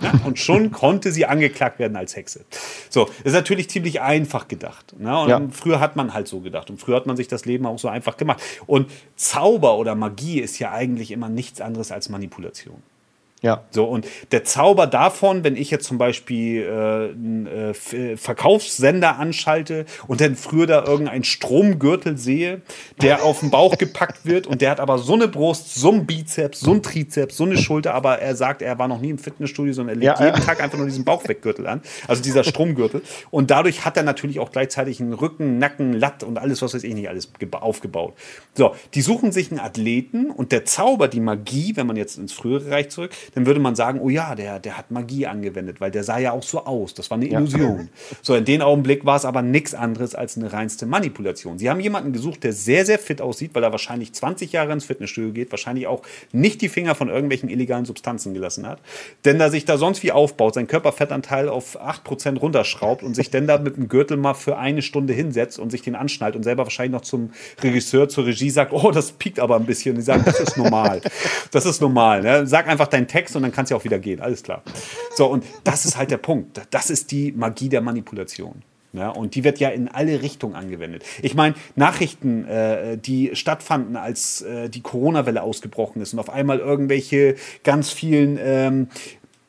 Ja, 0.00 0.12
und 0.24 0.38
schon 0.38 0.70
konnte 0.70 1.12
sie 1.12 1.26
angeklagt 1.26 1.78
werden 1.78 1.96
als 1.96 2.16
Hexe. 2.16 2.44
So, 2.88 3.04
das 3.04 3.26
ist 3.26 3.32
natürlich 3.32 3.68
ziemlich 3.70 4.00
einfach 4.00 4.48
gedacht. 4.48 4.98
Ne? 4.98 5.18
Und 5.18 5.28
ja. 5.28 5.40
früher 5.50 5.80
hat 5.80 5.96
man 5.96 6.14
halt 6.14 6.28
so 6.28 6.40
gedacht. 6.40 6.70
Und 6.70 6.80
früher 6.80 6.96
hat 6.96 7.06
man 7.06 7.16
sich 7.16 7.28
das 7.28 7.44
Leben 7.44 7.66
auch 7.66 7.78
so 7.78 7.88
einfach 7.88 8.16
gemacht. 8.16 8.40
Und 8.66 8.90
Zauber 9.16 9.76
oder 9.76 9.94
Magie 9.94 10.40
ist 10.40 10.58
ja 10.58 10.72
eigentlich 10.72 11.10
immer 11.10 11.28
nichts 11.28 11.60
anderes 11.60 11.92
als 11.92 12.08
Manipulation. 12.08 12.82
Ja. 13.42 13.64
So, 13.70 13.84
und 13.84 14.06
der 14.32 14.44
Zauber 14.44 14.86
davon, 14.86 15.44
wenn 15.44 15.56
ich 15.56 15.70
jetzt 15.70 15.86
zum 15.86 15.96
Beispiel 15.96 16.62
äh, 16.62 16.68
einen 17.14 17.46
äh, 17.46 17.70
äh, 17.70 18.16
Verkaufssender 18.16 19.18
anschalte 19.18 19.86
und 20.06 20.20
dann 20.20 20.36
früher 20.36 20.66
da 20.66 20.84
irgendeinen 20.84 21.24
Stromgürtel 21.24 22.18
sehe, 22.18 22.60
der 23.00 23.24
auf 23.24 23.40
den 23.40 23.50
Bauch 23.50 23.78
gepackt 23.78 24.26
wird 24.26 24.46
und 24.46 24.60
der 24.60 24.70
hat 24.70 24.80
aber 24.80 24.98
so 24.98 25.14
eine 25.14 25.26
Brust, 25.26 25.74
so 25.74 25.90
ein 25.90 26.04
Bizeps, 26.04 26.60
so 26.60 26.72
ein 26.72 26.82
Trizeps, 26.82 27.38
so 27.38 27.44
eine 27.44 27.56
Schulter, 27.56 27.94
aber 27.94 28.18
er 28.18 28.36
sagt, 28.36 28.60
er 28.60 28.78
war 28.78 28.88
noch 28.88 29.00
nie 29.00 29.10
im 29.10 29.18
Fitnessstudio, 29.18 29.72
sondern 29.72 29.96
er 29.96 30.00
legt 30.00 30.18
ja, 30.18 30.26
jeden 30.26 30.40
ja. 30.40 30.44
Tag 30.44 30.62
einfach 30.62 30.76
nur 30.76 30.86
diesen 30.86 31.04
Bauchweggürtel 31.04 31.66
an, 31.66 31.80
also 32.08 32.22
dieser 32.22 32.44
Stromgürtel. 32.44 33.00
Und 33.30 33.50
dadurch 33.50 33.86
hat 33.86 33.96
er 33.96 34.02
natürlich 34.02 34.38
auch 34.38 34.50
gleichzeitig 34.52 35.00
einen 35.00 35.14
Rücken, 35.14 35.58
Nacken, 35.58 35.94
Latt 35.94 36.22
und 36.24 36.36
alles, 36.36 36.60
was 36.60 36.74
weiß 36.74 36.84
ich 36.84 36.94
nicht, 36.94 37.08
alles 37.08 37.30
aufgebaut. 37.52 38.14
So, 38.54 38.74
die 38.92 39.00
suchen 39.00 39.32
sich 39.32 39.50
einen 39.50 39.60
Athleten 39.60 40.30
und 40.30 40.52
der 40.52 40.66
Zauber, 40.66 41.08
die 41.08 41.20
Magie, 41.20 41.76
wenn 41.76 41.86
man 41.86 41.96
jetzt 41.96 42.18
ins 42.18 42.34
frühere 42.34 42.70
Reich 42.70 42.90
zurück, 42.90 43.12
dann 43.34 43.46
würde 43.46 43.60
man 43.60 43.74
sagen, 43.74 44.00
oh 44.00 44.08
ja, 44.08 44.34
der, 44.34 44.58
der 44.58 44.76
hat 44.76 44.90
Magie 44.90 45.26
angewendet, 45.26 45.80
weil 45.80 45.90
der 45.90 46.04
sah 46.04 46.18
ja 46.18 46.32
auch 46.32 46.42
so 46.42 46.64
aus. 46.64 46.94
Das 46.94 47.10
war 47.10 47.16
eine 47.16 47.26
Illusion. 47.26 47.88
Ja. 48.10 48.16
So, 48.22 48.34
in 48.34 48.44
dem 48.44 48.60
Augenblick 48.60 49.04
war 49.04 49.16
es 49.16 49.24
aber 49.24 49.42
nichts 49.42 49.74
anderes 49.74 50.14
als 50.14 50.36
eine 50.36 50.52
reinste 50.52 50.86
Manipulation. 50.86 51.58
Sie 51.58 51.70
haben 51.70 51.80
jemanden 51.80 52.12
gesucht, 52.12 52.44
der 52.44 52.52
sehr, 52.52 52.84
sehr 52.84 52.98
fit 52.98 53.20
aussieht, 53.20 53.54
weil 53.54 53.62
er 53.62 53.72
wahrscheinlich 53.72 54.12
20 54.12 54.52
Jahre 54.52 54.72
ins 54.72 54.84
Fitnessstudio 54.84 55.32
geht, 55.32 55.50
wahrscheinlich 55.50 55.86
auch 55.86 56.02
nicht 56.32 56.60
die 56.60 56.68
Finger 56.68 56.94
von 56.94 57.08
irgendwelchen 57.08 57.48
illegalen 57.48 57.84
Substanzen 57.84 58.34
gelassen 58.34 58.66
hat, 58.66 58.80
denn 59.24 59.38
da 59.38 59.50
sich 59.50 59.64
da 59.64 59.78
sonst 59.78 60.02
wie 60.02 60.12
aufbaut, 60.12 60.54
sein 60.54 60.66
Körperfettanteil 60.66 61.48
auf 61.48 61.80
8% 61.80 62.38
runterschraubt 62.38 63.02
und 63.02 63.14
sich 63.14 63.30
dann 63.30 63.46
da 63.46 63.58
mit 63.58 63.76
dem 63.76 63.88
Gürtel 63.88 64.16
mal 64.16 64.34
für 64.34 64.58
eine 64.58 64.82
Stunde 64.82 65.12
hinsetzt 65.12 65.58
und 65.58 65.70
sich 65.70 65.82
den 65.82 65.94
anschnallt 65.94 66.36
und 66.36 66.42
selber 66.42 66.64
wahrscheinlich 66.64 66.92
noch 66.92 67.02
zum 67.02 67.30
Regisseur, 67.62 68.08
zur 68.08 68.26
Regie 68.26 68.50
sagt, 68.50 68.72
oh, 68.72 68.90
das 68.90 69.12
piekt 69.12 69.40
aber 69.40 69.56
ein 69.56 69.66
bisschen. 69.66 69.92
Und 69.92 69.98
die 69.98 70.04
sagen, 70.04 70.22
das 70.24 70.40
ist 70.40 70.56
normal. 70.56 71.00
Das 71.50 71.66
ist 71.66 71.80
normal. 71.80 72.22
Ne? 72.22 72.46
Sag 72.46 72.68
einfach 72.68 72.86
deinen 72.86 73.08
Text 73.08 73.19
und 73.36 73.42
dann 73.42 73.52
kann 73.52 73.64
es 73.64 73.70
ja 73.70 73.76
auch 73.76 73.84
wieder 73.84 73.98
gehen. 73.98 74.20
Alles 74.20 74.42
klar. 74.42 74.62
So, 75.14 75.26
und 75.26 75.44
das 75.64 75.84
ist 75.84 75.96
halt 75.96 76.10
der 76.10 76.18
Punkt. 76.18 76.60
Das 76.70 76.90
ist 76.90 77.10
die 77.10 77.32
Magie 77.32 77.68
der 77.68 77.80
Manipulation. 77.80 78.62
Ja, 78.92 79.10
und 79.10 79.36
die 79.36 79.44
wird 79.44 79.60
ja 79.60 79.68
in 79.68 79.86
alle 79.86 80.20
Richtungen 80.20 80.56
angewendet. 80.56 81.04
Ich 81.22 81.36
meine, 81.36 81.54
Nachrichten, 81.76 82.44
äh, 82.46 82.98
die 82.98 83.30
stattfanden, 83.34 83.96
als 83.96 84.42
äh, 84.42 84.68
die 84.68 84.80
Corona-Welle 84.80 85.42
ausgebrochen 85.42 86.02
ist 86.02 86.12
und 86.12 86.18
auf 86.18 86.28
einmal 86.28 86.58
irgendwelche 86.58 87.36
ganz 87.62 87.92
vielen 87.92 88.36
ähm, 88.42 88.88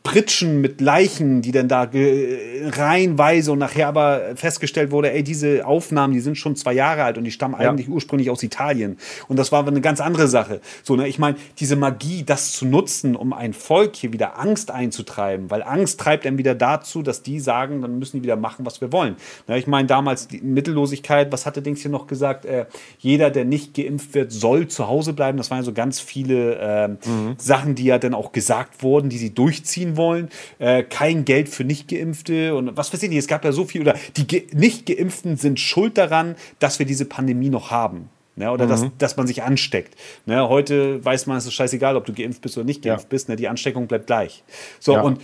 Pritschen 0.04 0.62
mit 0.62 0.82
Leichen, 0.82 1.44
die 1.44 1.52
dann 1.52 1.68
da 1.68 1.88
reihenweise 1.92 3.52
und 3.52 3.60
nachher 3.60 3.88
aber 3.88 4.36
festgestellt 4.36 4.90
wurde, 4.90 5.12
ey, 5.12 5.24
diese 5.24 5.66
Aufnahmen, 5.66 6.14
die 6.14 6.22
sind 6.22 6.38
schon 6.38 6.56
zwei 6.56 6.74
Jahre 6.74 7.04
alt 7.04 7.20
und 7.20 7.24
die 7.24 7.32
stammen 7.32 7.56
ja. 7.60 7.70
eigentlich 7.70 7.88
ursprünglich 7.88 8.32
aus 8.32 8.42
Italien. 8.42 8.98
Und 9.28 9.38
das 9.38 9.52
war 9.52 9.68
eine 9.68 9.80
ganz 9.80 10.02
andere 10.02 10.28
Sache. 10.28 10.60
So, 10.82 10.96
ne, 10.96 11.08
ich 11.08 11.20
meine, 11.20 11.38
diese 11.60 11.76
Magie, 11.76 12.24
das 12.24 12.52
zu 12.52 12.66
nutzen, 12.66 13.16
um 13.16 13.32
ein 13.32 13.54
Volk 13.54 13.96
hier 13.96 14.12
wieder 14.12 14.40
Angst 14.40 14.72
einzutreiben, 14.72 15.52
weil 15.52 15.62
Angst 15.62 16.00
treibt 16.00 16.26
dann 16.26 16.40
wieder 16.40 16.56
dazu, 16.56 17.04
dass 17.04 17.22
die 17.22 17.40
sagen, 17.40 17.84
dann 17.84 18.00
müssen 18.00 18.18
die 18.18 18.24
wieder 18.24 18.38
machen, 18.38 18.66
was 18.66 18.82
wir 18.82 18.92
wollen. 18.92 19.16
Ne, 19.48 19.60
ich 19.60 19.68
meine, 19.68 19.88
damals 19.88 20.28
die 20.28 20.42
Mittellosigkeit, 20.42 21.32
was 21.32 21.46
hatte 21.46 21.62
Dings 21.62 21.82
hier 21.82 21.92
noch 21.92 22.08
gesagt? 22.08 22.46
Äh, 22.46 22.66
jeder, 22.98 23.30
der 23.30 23.46
nicht 23.46 23.76
geimpft 23.76 24.16
wird, 24.16 24.32
soll 24.32 24.68
zu 24.68 24.88
Hause 24.88 25.14
bleiben. 25.14 25.38
Das 25.38 25.52
waren 25.52 25.60
ja 25.60 25.64
so 25.64 25.74
ganz 25.74 26.00
viele 26.00 26.56
äh, 26.56 26.88
mhm. 26.88 27.36
Sachen, 27.38 27.76
die 27.76 27.86
ja 27.86 28.00
dann 28.00 28.16
auch 28.16 28.32
gesagt 28.32 28.82
wurden, 28.82 29.10
die 29.10 29.20
sie 29.20 29.34
durchziehen 29.34 29.91
wollen, 29.98 30.30
äh, 30.60 30.84
kein 30.84 31.26
Geld 31.26 31.50
für 31.50 31.64
Nicht-Geimpfte 31.64 32.56
und 32.56 32.76
was 32.78 32.94
weiß 32.94 33.04
ich 33.04 33.10
nicht. 33.10 33.20
Es 33.20 33.28
gab 33.28 33.46
ja 33.46 33.52
so 33.52 33.66
viel, 33.66 33.82
oder 33.82 33.96
die 34.18 34.48
Nicht-Geimpften 34.54 35.38
sind 35.38 35.60
schuld 35.60 35.98
daran, 35.98 36.36
dass 36.60 36.80
wir 36.80 36.86
diese 36.86 37.06
Pandemie 37.06 37.50
noch 37.50 37.72
haben. 37.72 38.10
Ne, 38.38 38.50
oder 38.50 38.66
mhm. 38.66 38.70
dass, 38.70 38.86
dass 38.98 39.18
man 39.18 39.28
sich 39.28 39.44
ansteckt. 39.44 39.96
Ne, 40.26 40.48
heute 40.48 41.04
weiß 41.04 41.28
man, 41.28 41.38
es 41.38 41.46
ist 41.46 41.54
scheißegal, 41.54 41.98
ob 41.98 42.06
du 42.06 42.14
geimpft 42.14 42.42
bist 42.42 42.58
oder 42.58 42.66
nicht 42.66 42.82
geimpft 42.82 43.06
ja. 43.06 43.10
bist. 43.10 43.28
Ne, 43.28 43.36
die 43.36 43.50
Ansteckung 43.50 43.88
bleibt 43.88 44.08
gleich. 44.08 44.44
So, 44.80 44.94
ja. 44.94 45.02
und 45.02 45.20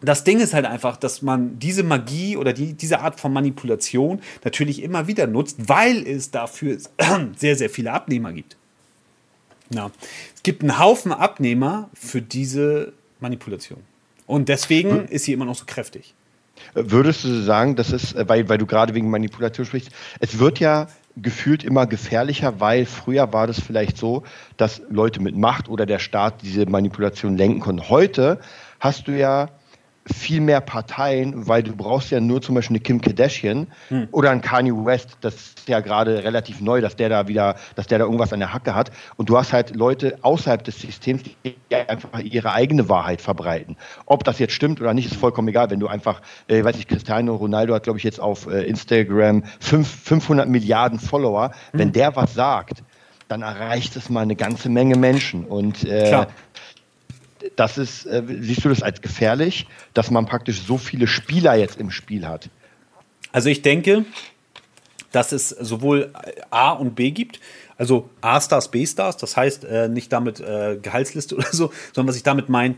das 0.00 0.24
Ding 0.24 0.40
ist 0.40 0.54
halt 0.54 0.66
einfach, 0.66 0.96
dass 0.96 1.22
man 1.22 1.58
diese 1.58 1.82
Magie 1.82 2.36
oder 2.36 2.52
die, 2.52 2.74
diese 2.74 3.00
Art 3.00 3.18
von 3.18 3.32
Manipulation 3.32 4.20
natürlich 4.44 4.82
immer 4.82 5.06
wieder 5.06 5.26
nutzt, 5.26 5.68
weil 5.68 6.06
es 6.06 6.30
dafür 6.30 6.78
sehr, 7.36 7.56
sehr 7.56 7.70
viele 7.70 7.92
Abnehmer 7.92 8.32
gibt. 8.32 8.56
Ja. 9.70 9.90
Es 10.34 10.42
gibt 10.42 10.62
einen 10.62 10.78
Haufen 10.78 11.12
Abnehmer 11.12 11.90
für 11.94 12.22
diese 12.22 12.92
Manipulation. 13.24 13.80
Und 14.26 14.48
deswegen 14.48 14.90
hm. 14.90 15.06
ist 15.06 15.24
sie 15.24 15.32
immer 15.32 15.46
noch 15.46 15.56
so 15.56 15.64
kräftig. 15.66 16.14
Würdest 16.74 17.24
du 17.24 17.42
sagen, 17.42 17.74
das 17.74 17.90
ist, 17.90 18.14
äh, 18.14 18.28
weil, 18.28 18.48
weil 18.48 18.58
du 18.58 18.66
gerade 18.66 18.94
wegen 18.94 19.10
Manipulation 19.10 19.66
sprichst, 19.66 19.90
es 20.20 20.38
wird 20.38 20.60
ja 20.60 20.88
gefühlt 21.16 21.64
immer 21.64 21.86
gefährlicher, 21.86 22.60
weil 22.60 22.86
früher 22.86 23.32
war 23.32 23.46
das 23.46 23.60
vielleicht 23.60 23.96
so, 23.96 24.24
dass 24.56 24.82
Leute 24.90 25.20
mit 25.20 25.36
Macht 25.36 25.68
oder 25.68 25.86
der 25.86 25.98
Staat 26.00 26.42
diese 26.42 26.66
Manipulation 26.66 27.36
lenken 27.36 27.60
konnten. 27.60 27.88
Heute 27.88 28.40
hast 28.80 29.08
du 29.08 29.12
ja 29.12 29.48
viel 30.12 30.40
mehr 30.40 30.60
Parteien, 30.60 31.48
weil 31.48 31.62
du 31.62 31.74
brauchst 31.74 32.10
ja 32.10 32.20
nur 32.20 32.42
zum 32.42 32.54
Beispiel 32.54 32.76
eine 32.76 32.82
Kim 32.82 33.00
Kardashian 33.00 33.68
hm. 33.88 34.08
oder 34.12 34.30
ein 34.30 34.42
Kanye 34.42 34.72
West, 34.72 35.16
das 35.22 35.34
ist 35.34 35.68
ja 35.68 35.80
gerade 35.80 36.24
relativ 36.24 36.60
neu, 36.60 36.80
dass 36.80 36.96
der 36.96 37.08
da 37.08 37.26
wieder, 37.26 37.56
dass 37.74 37.86
der 37.86 37.98
da 37.98 38.04
irgendwas 38.04 38.32
an 38.32 38.40
der 38.40 38.52
Hacke 38.52 38.74
hat. 38.74 38.90
Und 39.16 39.30
du 39.30 39.38
hast 39.38 39.52
halt 39.52 39.74
Leute 39.74 40.18
außerhalb 40.20 40.62
des 40.62 40.78
Systems, 40.78 41.22
die 41.22 41.56
einfach 41.70 42.20
ihre 42.20 42.52
eigene 42.52 42.88
Wahrheit 42.88 43.22
verbreiten. 43.22 43.76
Ob 44.04 44.24
das 44.24 44.38
jetzt 44.38 44.52
stimmt 44.52 44.80
oder 44.80 44.92
nicht, 44.92 45.10
ist 45.10 45.16
vollkommen 45.16 45.48
egal. 45.48 45.70
Wenn 45.70 45.80
du 45.80 45.88
einfach, 45.88 46.20
äh, 46.48 46.62
weiß 46.62 46.76
ich, 46.78 46.86
Cristiano 46.86 47.34
Ronaldo 47.34 47.74
hat, 47.74 47.84
glaube 47.84 47.98
ich, 47.98 48.04
jetzt 48.04 48.20
auf 48.20 48.46
äh, 48.46 48.62
Instagram 48.64 49.44
5, 49.60 49.88
500 49.88 50.48
Milliarden 50.48 50.98
Follower. 50.98 51.52
Hm. 51.70 51.80
Wenn 51.80 51.92
der 51.92 52.14
was 52.14 52.34
sagt, 52.34 52.82
dann 53.28 53.42
erreicht 53.42 53.96
es 53.96 54.10
mal 54.10 54.20
eine 54.20 54.36
ganze 54.36 54.68
Menge 54.68 54.96
Menschen. 54.96 55.44
Und 55.44 55.84
äh, 55.84 56.26
das 57.56 57.78
ist, 57.78 58.06
äh, 58.06 58.22
siehst 58.40 58.64
du 58.64 58.68
das 58.68 58.82
als 58.82 59.00
gefährlich, 59.00 59.66
dass 59.92 60.10
man 60.10 60.26
praktisch 60.26 60.62
so 60.62 60.78
viele 60.78 61.06
Spieler 61.06 61.54
jetzt 61.54 61.78
im 61.78 61.90
Spiel 61.90 62.26
hat? 62.26 62.50
Also 63.32 63.48
ich 63.48 63.62
denke, 63.62 64.04
dass 65.12 65.32
es 65.32 65.48
sowohl 65.48 66.12
A 66.50 66.72
und 66.72 66.94
B 66.94 67.10
gibt. 67.10 67.40
Also 67.76 68.10
A-Stars, 68.20 68.70
B-Stars, 68.70 69.16
das 69.16 69.36
heißt 69.36 69.64
äh, 69.64 69.88
nicht 69.88 70.12
damit 70.12 70.40
äh, 70.40 70.78
Gehaltsliste 70.80 71.36
oder 71.36 71.52
so, 71.52 71.72
sondern 71.92 72.08
was 72.08 72.16
ich 72.16 72.22
damit 72.22 72.48
meine, 72.48 72.76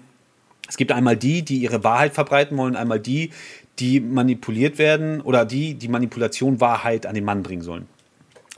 es 0.68 0.76
gibt 0.76 0.92
einmal 0.92 1.16
die, 1.16 1.42
die 1.42 1.58
ihre 1.58 1.84
Wahrheit 1.84 2.14
verbreiten 2.14 2.56
wollen, 2.56 2.76
einmal 2.76 3.00
die, 3.00 3.30
die 3.78 4.00
manipuliert 4.00 4.78
werden 4.78 5.20
oder 5.20 5.44
die, 5.44 5.74
die 5.74 5.88
Manipulation 5.88 6.60
Wahrheit 6.60 7.06
an 7.06 7.14
den 7.14 7.24
Mann 7.24 7.42
bringen 7.42 7.62
sollen. 7.62 7.86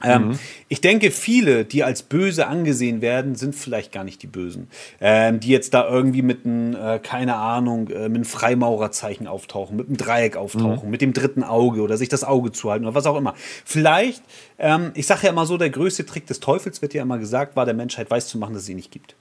Ähm, 0.03 0.29
mhm. 0.29 0.39
Ich 0.69 0.81
denke, 0.81 1.11
viele, 1.11 1.65
die 1.65 1.85
als 1.85 2.03
böse 2.03 2.47
angesehen 2.47 3.01
werden, 3.01 3.35
sind 3.35 3.55
vielleicht 3.55 3.93
gar 3.93 4.05
nicht 4.05 4.23
die 4.23 4.27
Bösen. 4.27 4.69
Ähm, 5.01 5.41
die 5.41 5.49
jetzt 5.49 5.75
da 5.75 5.89
irgendwie 5.89 6.23
mit 6.23 6.45
einem, 6.47 6.75
äh, 6.75 6.99
keine 6.99 7.37
Ahnung, 7.37 7.89
äh, 7.89 8.09
mit 8.09 8.17
einem 8.17 8.25
Freimaurerzeichen 8.25 9.27
auftauchen, 9.27 9.77
mit 9.77 9.89
einem 9.89 9.97
Dreieck 9.97 10.37
auftauchen, 10.37 10.87
mhm. 10.87 10.91
mit 10.91 11.01
dem 11.01 11.13
dritten 11.13 11.43
Auge 11.43 11.83
oder 11.83 11.97
sich 11.97 12.09
das 12.09 12.25
Auge 12.25 12.53
zuhalten 12.53 12.87
oder 12.87 12.95
was 12.95 13.07
auch 13.07 13.17
immer. 13.17 13.35
Vielleicht, 13.65 14.23
ähm, 14.59 14.93
ich 14.95 15.07
sage 15.07 15.25
ja 15.25 15.31
immer 15.31 15.47
so, 15.47 15.57
der 15.57 15.71
größte 15.71 16.07
Trick 16.07 16.27
des 16.27 16.41
Teufels 16.41 16.83
wird 16.83 16.95
ja 16.95 17.03
immer 17.03 17.19
gesagt, 17.19 17.57
war 17.57 17.65
der 17.65 17.75
Menschheit 17.75 18.11
weiß 18.11 18.29
zu 18.29 18.39
machen, 18.39 18.55
dass 18.55 18.63
es 18.63 18.67
sie 18.67 18.75
nicht 18.75 18.93
gibt. 18.93 19.15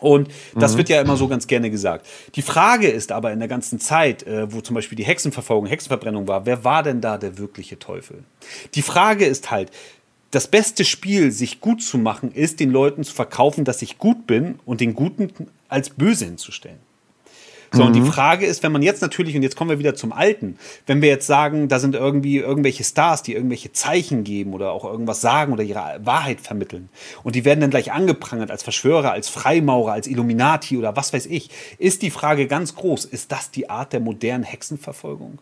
Und 0.00 0.28
das 0.54 0.74
mhm. 0.74 0.78
wird 0.78 0.88
ja 0.90 1.00
immer 1.00 1.16
so 1.16 1.26
ganz 1.28 1.46
gerne 1.46 1.70
gesagt. 1.70 2.06
Die 2.34 2.42
Frage 2.42 2.88
ist 2.88 3.12
aber 3.12 3.32
in 3.32 3.38
der 3.38 3.48
ganzen 3.48 3.80
Zeit, 3.80 4.24
äh, 4.24 4.52
wo 4.52 4.60
zum 4.60 4.74
Beispiel 4.74 4.96
die 4.96 5.04
Hexenverfolgung, 5.04 5.66
Hexenverbrennung 5.66 6.28
war, 6.28 6.46
wer 6.46 6.64
war 6.64 6.82
denn 6.82 7.00
da 7.00 7.18
der 7.18 7.38
wirkliche 7.38 7.78
Teufel? 7.78 8.24
Die 8.74 8.82
Frage 8.82 9.24
ist 9.24 9.50
halt, 9.50 9.70
das 10.30 10.48
beste 10.48 10.84
Spiel, 10.84 11.30
sich 11.30 11.60
gut 11.60 11.82
zu 11.82 11.98
machen, 11.98 12.32
ist, 12.32 12.60
den 12.60 12.70
Leuten 12.70 13.04
zu 13.04 13.14
verkaufen, 13.14 13.64
dass 13.64 13.80
ich 13.80 13.96
gut 13.96 14.26
bin 14.26 14.58
und 14.66 14.80
den 14.80 14.94
Guten 14.94 15.30
als 15.68 15.90
böse 15.90 16.26
hinzustellen. 16.26 16.78
So, 17.72 17.80
mhm. 17.80 17.86
und 17.88 17.92
die 17.94 18.00
mhm. 18.00 18.06
Frage 18.06 18.46
ist, 18.46 18.62
wenn 18.62 18.72
man 18.72 18.82
jetzt 18.82 19.02
natürlich, 19.02 19.36
und 19.36 19.42
jetzt 19.42 19.56
kommen 19.56 19.70
wir 19.70 19.78
wieder 19.78 19.94
zum 19.94 20.12
Alten, 20.12 20.58
wenn 20.86 21.02
wir 21.02 21.08
jetzt 21.08 21.26
sagen, 21.26 21.68
da 21.68 21.78
sind 21.78 21.94
irgendwie 21.94 22.38
irgendwelche 22.38 22.84
Stars, 22.84 23.22
die 23.22 23.34
irgendwelche 23.34 23.72
Zeichen 23.72 24.24
geben 24.24 24.54
oder 24.54 24.72
auch 24.72 24.84
irgendwas 24.84 25.20
sagen 25.20 25.52
oder 25.52 25.62
ihre 25.62 26.00
Wahrheit 26.02 26.40
vermitteln, 26.40 26.88
und 27.22 27.34
die 27.34 27.44
werden 27.44 27.60
dann 27.60 27.70
gleich 27.70 27.92
angeprangert 27.92 28.50
als 28.50 28.62
Verschwörer, 28.62 29.12
als 29.12 29.28
Freimaurer, 29.28 29.92
als 29.92 30.06
Illuminati 30.06 30.76
oder 30.76 30.96
was 30.96 31.12
weiß 31.12 31.26
ich, 31.26 31.50
ist 31.78 32.02
die 32.02 32.10
Frage 32.10 32.46
ganz 32.46 32.74
groß, 32.74 33.04
ist 33.04 33.32
das 33.32 33.50
die 33.50 33.70
Art 33.70 33.92
der 33.92 34.00
modernen 34.00 34.44
Hexenverfolgung? 34.44 35.38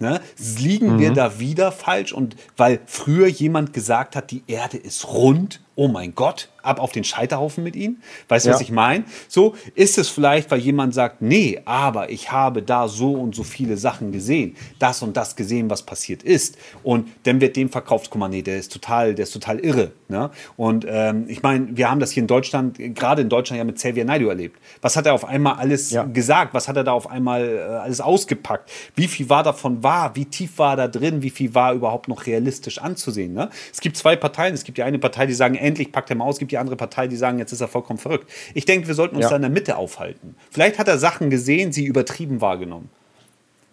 Ne? 0.00 0.20
Liegen 0.58 0.94
mhm. 0.94 0.98
wir 1.00 1.12
da 1.12 1.40
wieder 1.40 1.72
falsch? 1.72 2.12
Und 2.12 2.36
weil 2.56 2.80
früher 2.86 3.26
jemand 3.26 3.72
gesagt 3.72 4.14
hat, 4.14 4.30
die 4.30 4.44
Erde 4.46 4.76
ist 4.76 5.08
rund, 5.08 5.60
oh 5.74 5.88
mein 5.88 6.14
Gott, 6.14 6.50
ab 6.68 6.80
auf 6.80 6.92
den 6.92 7.04
Scheiterhaufen 7.04 7.64
mit 7.64 7.74
ihnen. 7.74 8.02
Weißt 8.28 8.46
du, 8.46 8.50
ja. 8.50 8.54
was 8.54 8.60
ich 8.60 8.70
meine? 8.70 9.04
So 9.26 9.54
ist 9.74 9.98
es 9.98 10.08
vielleicht, 10.08 10.50
weil 10.50 10.60
jemand 10.60 10.94
sagt, 10.94 11.22
nee, 11.22 11.60
aber 11.64 12.10
ich 12.10 12.30
habe 12.30 12.62
da 12.62 12.88
so 12.88 13.12
und 13.12 13.34
so 13.34 13.42
viele 13.42 13.76
Sachen 13.76 14.12
gesehen, 14.12 14.56
das 14.78 15.02
und 15.02 15.16
das 15.16 15.34
gesehen, 15.34 15.70
was 15.70 15.82
passiert 15.82 16.22
ist. 16.22 16.56
Und 16.82 17.08
dann 17.24 17.40
wird 17.40 17.56
dem 17.56 17.70
verkauft, 17.70 18.10
guck 18.10 18.20
mal, 18.20 18.28
nee, 18.28 18.42
der 18.42 18.58
ist 18.58 18.72
total, 18.72 19.14
der 19.14 19.24
ist 19.24 19.32
total 19.32 19.58
irre. 19.60 19.92
Ne? 20.08 20.30
Und 20.56 20.86
ähm, 20.88 21.24
ich 21.28 21.42
meine, 21.42 21.76
wir 21.76 21.90
haben 21.90 22.00
das 22.00 22.12
hier 22.12 22.22
in 22.22 22.26
Deutschland, 22.26 22.78
gerade 22.94 23.22
in 23.22 23.28
Deutschland 23.28 23.58
ja 23.58 23.64
mit 23.64 23.76
Xavier 23.76 24.04
Naidoo 24.04 24.28
erlebt. 24.28 24.60
Was 24.80 24.96
hat 24.96 25.06
er 25.06 25.14
auf 25.14 25.24
einmal 25.24 25.54
alles 25.54 25.90
ja. 25.90 26.04
gesagt? 26.04 26.54
Was 26.54 26.68
hat 26.68 26.76
er 26.76 26.84
da 26.84 26.92
auf 26.92 27.10
einmal 27.10 27.48
äh, 27.48 27.60
alles 27.60 28.00
ausgepackt? 28.00 28.70
Wie 28.94 29.08
viel 29.08 29.28
war 29.28 29.42
davon 29.42 29.82
wahr? 29.82 30.14
Wie 30.14 30.24
tief 30.24 30.58
war 30.58 30.76
da 30.76 30.88
drin? 30.88 31.22
Wie 31.22 31.30
viel 31.30 31.54
war 31.54 31.72
überhaupt 31.72 32.08
noch 32.08 32.26
realistisch 32.26 32.78
anzusehen? 32.78 33.32
Ne? 33.34 33.50
Es 33.72 33.80
gibt 33.80 33.96
zwei 33.96 34.16
Parteien. 34.16 34.54
Es 34.54 34.64
gibt 34.64 34.78
die 34.78 34.82
eine 34.82 34.98
Partei, 34.98 35.26
die 35.26 35.34
sagen, 35.34 35.54
endlich 35.54 35.92
packt 35.92 36.10
er 36.10 36.16
mal 36.16 36.24
aus. 36.24 36.36
Es 36.36 36.38
gibt 36.38 36.52
die 36.52 36.57
die 36.58 36.60
andere 36.60 36.76
Partei, 36.76 37.06
die 37.06 37.16
sagen, 37.16 37.38
jetzt 37.38 37.52
ist 37.52 37.60
er 37.60 37.68
vollkommen 37.68 37.98
verrückt. 37.98 38.30
Ich 38.54 38.64
denke, 38.64 38.88
wir 38.88 38.94
sollten 38.94 39.16
uns 39.16 39.24
Ja. 39.24 39.30
da 39.30 39.36
in 39.36 39.42
der 39.42 39.50
Mitte 39.50 39.76
aufhalten. 39.76 40.34
Vielleicht 40.50 40.78
hat 40.78 40.88
er 40.88 40.98
Sachen 40.98 41.30
gesehen, 41.30 41.72
sie 41.72 41.84
übertrieben 41.84 42.40
wahrgenommen. 42.40 42.90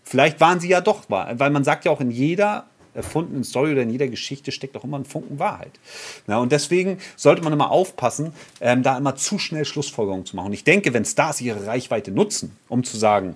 Vielleicht 0.03 0.39
waren 0.39 0.59
sie 0.59 0.69
ja 0.69 0.81
doch 0.81 1.09
wahr, 1.09 1.33
weil 1.39 1.49
man 1.49 1.63
sagt 1.63 1.85
ja 1.85 1.91
auch 1.91 1.99
in 1.99 2.11
jeder 2.11 2.65
erfundenen 2.93 3.43
Story 3.43 3.71
oder 3.73 3.81
in 3.81 3.89
jeder 3.89 4.07
Geschichte 4.07 4.51
steckt 4.51 4.77
auch 4.77 4.83
immer 4.83 4.97
ein 4.97 5.03
Funken 5.05 5.37
Wahrheit. 5.39 5.79
Na, 6.27 6.37
und 6.37 6.51
deswegen 6.51 6.99
sollte 7.17 7.41
man 7.43 7.51
immer 7.51 7.69
aufpassen, 7.71 8.31
ähm, 8.61 8.83
da 8.83 8.97
immer 8.97 9.15
zu 9.15 9.37
schnell 9.37 9.65
Schlussfolgerungen 9.65 10.25
zu 10.25 10.35
machen. 10.35 10.47
Und 10.47 10.53
ich 10.53 10.63
denke, 10.63 10.93
wenn 10.93 11.03
Stars 11.03 11.41
ihre 11.41 11.65
Reichweite 11.65 12.11
nutzen, 12.11 12.55
um 12.69 12.83
zu 12.85 12.95
sagen, 12.95 13.35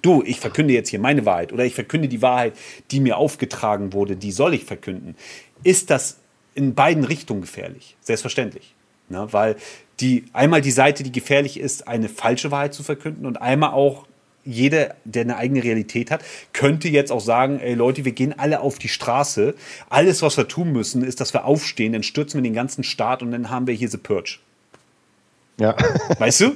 du, 0.00 0.22
ich 0.26 0.40
verkünde 0.40 0.74
jetzt 0.74 0.88
hier 0.88 0.98
meine 0.98 1.24
Wahrheit 1.26 1.52
oder 1.52 1.64
ich 1.64 1.74
verkünde 1.74 2.08
die 2.08 2.22
Wahrheit, 2.22 2.54
die 2.90 2.98
mir 2.98 3.18
aufgetragen 3.18 3.92
wurde, 3.92 4.16
die 4.16 4.32
soll 4.32 4.54
ich 4.54 4.64
verkünden, 4.64 5.14
ist 5.62 5.90
das 5.90 6.18
in 6.54 6.74
beiden 6.74 7.04
Richtungen 7.04 7.40
gefährlich. 7.42 7.96
Selbstverständlich. 8.00 8.74
Ne? 9.08 9.26
Weil 9.30 9.56
die, 10.00 10.24
einmal 10.32 10.60
die 10.60 10.70
Seite, 10.70 11.02
die 11.02 11.12
gefährlich 11.12 11.58
ist, 11.60 11.86
eine 11.88 12.08
falsche 12.08 12.50
Wahrheit 12.50 12.74
zu 12.74 12.82
verkünden 12.82 13.26
und 13.26 13.40
einmal 13.40 13.70
auch 13.72 14.06
jeder, 14.44 14.96
der 15.04 15.22
eine 15.22 15.36
eigene 15.36 15.62
Realität 15.62 16.10
hat, 16.10 16.24
könnte 16.52 16.88
jetzt 16.88 17.12
auch 17.12 17.20
sagen, 17.20 17.60
ey 17.60 17.74
Leute, 17.74 18.04
wir 18.04 18.10
gehen 18.12 18.36
alle 18.36 18.60
auf 18.60 18.78
die 18.78 18.88
Straße. 18.88 19.54
Alles, 19.88 20.20
was 20.22 20.36
wir 20.36 20.48
tun 20.48 20.72
müssen, 20.72 21.04
ist, 21.04 21.20
dass 21.20 21.32
wir 21.32 21.44
aufstehen, 21.44 21.92
dann 21.92 22.02
stürzen 22.02 22.38
wir 22.38 22.42
den 22.42 22.54
ganzen 22.54 22.82
Staat 22.82 23.22
und 23.22 23.30
dann 23.30 23.50
haben 23.50 23.68
wir 23.68 23.74
hier 23.74 23.88
The 23.88 23.98
Purge. 23.98 24.38
Ja. 25.60 25.76
Weißt 26.18 26.40
du? 26.40 26.52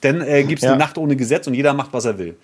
Dann 0.00 0.22
äh, 0.22 0.44
gibt 0.44 0.60
es 0.60 0.64
Ja. 0.64 0.70
eine 0.70 0.78
Nacht 0.78 0.96
ohne 0.96 1.16
Gesetz 1.16 1.46
und 1.46 1.54
jeder 1.54 1.74
macht, 1.74 1.92
was 1.92 2.06
er 2.06 2.18
will. 2.18 2.36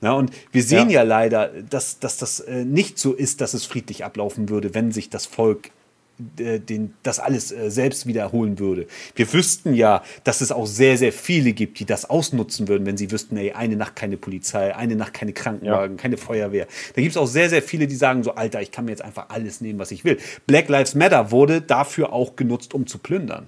Ja, 0.00 0.12
und 0.14 0.32
wir 0.50 0.64
sehen 0.64 0.90
ja, 0.90 1.00
Ja. 1.00 1.02
leider, 1.02 1.48
dass, 1.70 2.00
dass 2.00 2.16
das 2.16 2.40
äh, 2.40 2.64
nicht 2.64 2.98
so 2.98 3.12
ist, 3.12 3.40
dass 3.40 3.54
es 3.54 3.64
friedlich 3.64 4.04
ablaufen 4.04 4.48
würde, 4.48 4.74
wenn 4.74 4.90
sich 4.90 5.08
das 5.10 5.26
Volk 5.26 5.70
den, 6.38 6.94
das 7.02 7.18
alles 7.18 7.52
äh, 7.52 7.70
selbst 7.70 8.06
wiederholen 8.06 8.58
würde. 8.58 8.86
Wir 9.14 9.32
wüssten 9.32 9.74
ja, 9.74 10.02
dass 10.24 10.40
es 10.40 10.52
auch 10.52 10.66
sehr, 10.66 10.96
sehr 10.96 11.12
viele 11.12 11.52
gibt, 11.52 11.78
die 11.78 11.84
das 11.84 12.08
ausnutzen 12.08 12.68
würden, 12.68 12.86
wenn 12.86 12.96
sie 12.96 13.10
wüssten, 13.10 13.36
ey, 13.36 13.52
eine 13.52 13.76
Nacht 13.76 13.96
keine 13.96 14.16
Polizei, 14.16 14.74
eine 14.74 14.96
Nacht 14.96 15.14
keine 15.14 15.32
Krankenwagen, 15.32 15.96
keine 15.96 16.16
Feuerwehr. 16.16 16.66
Da 16.94 17.02
gibt 17.02 17.12
es 17.12 17.16
auch 17.16 17.26
sehr, 17.26 17.48
sehr 17.48 17.62
viele, 17.62 17.86
die 17.86 17.96
sagen 17.96 18.22
so, 18.22 18.34
Alter, 18.34 18.60
ich 18.62 18.70
kann 18.70 18.84
mir 18.84 18.92
jetzt 18.92 19.02
einfach 19.02 19.28
alles 19.28 19.60
nehmen, 19.60 19.78
was 19.78 19.90
ich 19.90 20.04
will. 20.04 20.18
Black 20.46 20.68
Lives 20.68 20.94
Matter 20.94 21.30
wurde 21.30 21.60
dafür 21.60 22.12
auch 22.12 22.36
genutzt, 22.36 22.74
um 22.74 22.86
zu 22.86 22.98
plündern. 22.98 23.46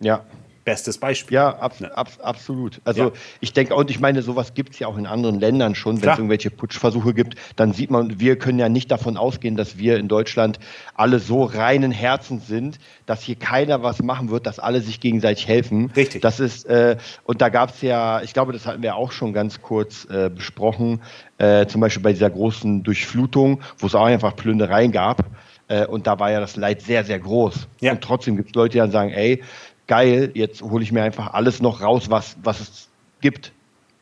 Ja. 0.00 0.24
Bestes 0.68 0.98
Beispiel. 0.98 1.34
Ja, 1.36 1.56
ab, 1.56 1.80
Ne? 1.80 1.96
ab, 1.96 2.08
absolut. 2.22 2.80
Also 2.84 3.04
Ja. 3.04 3.10
ich 3.40 3.54
denke, 3.54 3.74
und 3.74 3.90
ich 3.90 4.00
meine, 4.00 4.20
sowas 4.22 4.52
gibt 4.52 4.74
es 4.74 4.78
ja 4.78 4.86
auch 4.86 4.98
in 4.98 5.06
anderen 5.06 5.40
Ländern 5.40 5.74
schon, 5.74 6.02
wenn 6.02 6.10
es 6.10 6.18
irgendwelche 6.18 6.50
Putschversuche 6.50 7.14
gibt, 7.14 7.36
dann 7.56 7.72
sieht 7.72 7.90
man, 7.90 8.20
wir 8.20 8.36
können 8.38 8.58
ja 8.58 8.68
nicht 8.68 8.90
davon 8.90 9.16
ausgehen, 9.16 9.56
dass 9.56 9.78
wir 9.78 9.96
in 9.96 10.08
Deutschland 10.08 10.58
alle 10.94 11.20
so 11.20 11.44
reinen 11.44 11.90
Herzens 11.90 12.46
sind, 12.46 12.78
dass 13.06 13.22
hier 13.22 13.36
keiner 13.36 13.82
was 13.82 14.02
machen 14.02 14.28
wird, 14.30 14.46
dass 14.46 14.58
alle 14.58 14.82
sich 14.82 15.00
gegenseitig 15.00 15.48
helfen. 15.48 15.90
Richtig. 15.96 16.20
Das 16.20 16.38
ist, 16.38 16.66
äh, 16.66 16.96
und 17.24 17.40
da 17.40 17.48
gab 17.48 17.70
es 17.70 17.80
ja, 17.80 18.20
ich 18.22 18.34
glaube, 18.34 18.52
das 18.52 18.66
hatten 18.66 18.82
wir 18.82 18.94
auch 18.96 19.12
schon 19.12 19.32
ganz 19.32 19.62
kurz 19.62 20.04
äh, 20.10 20.28
besprochen, 20.28 21.00
äh, 21.38 21.64
zum 21.66 21.80
Beispiel 21.80 22.02
bei 22.02 22.12
dieser 22.12 22.28
großen 22.28 22.82
Durchflutung, 22.82 23.60
wo 23.78 23.86
es 23.86 23.94
auch 23.94 24.04
einfach 24.04 24.36
Plündereien 24.36 24.92
gab. 24.92 25.24
Äh, 25.70 25.86
und 25.86 26.06
da 26.06 26.18
war 26.18 26.30
ja 26.30 26.40
das 26.40 26.56
Leid 26.56 26.80
sehr, 26.80 27.04
sehr 27.04 27.18
groß. 27.18 27.68
Ja. 27.80 27.92
Und 27.92 28.00
trotzdem 28.00 28.36
gibt 28.36 28.48
es 28.50 28.54
Leute, 28.54 28.72
die 28.72 28.78
dann 28.78 28.90
sagen, 28.90 29.10
ey, 29.10 29.42
geil, 29.88 30.30
jetzt 30.34 30.62
hole 30.62 30.82
ich 30.82 30.92
mir 30.92 31.02
einfach 31.02 31.34
alles 31.34 31.60
noch 31.60 31.80
raus, 31.80 32.08
was, 32.08 32.36
was 32.42 32.60
es 32.60 32.88
gibt. 33.20 33.52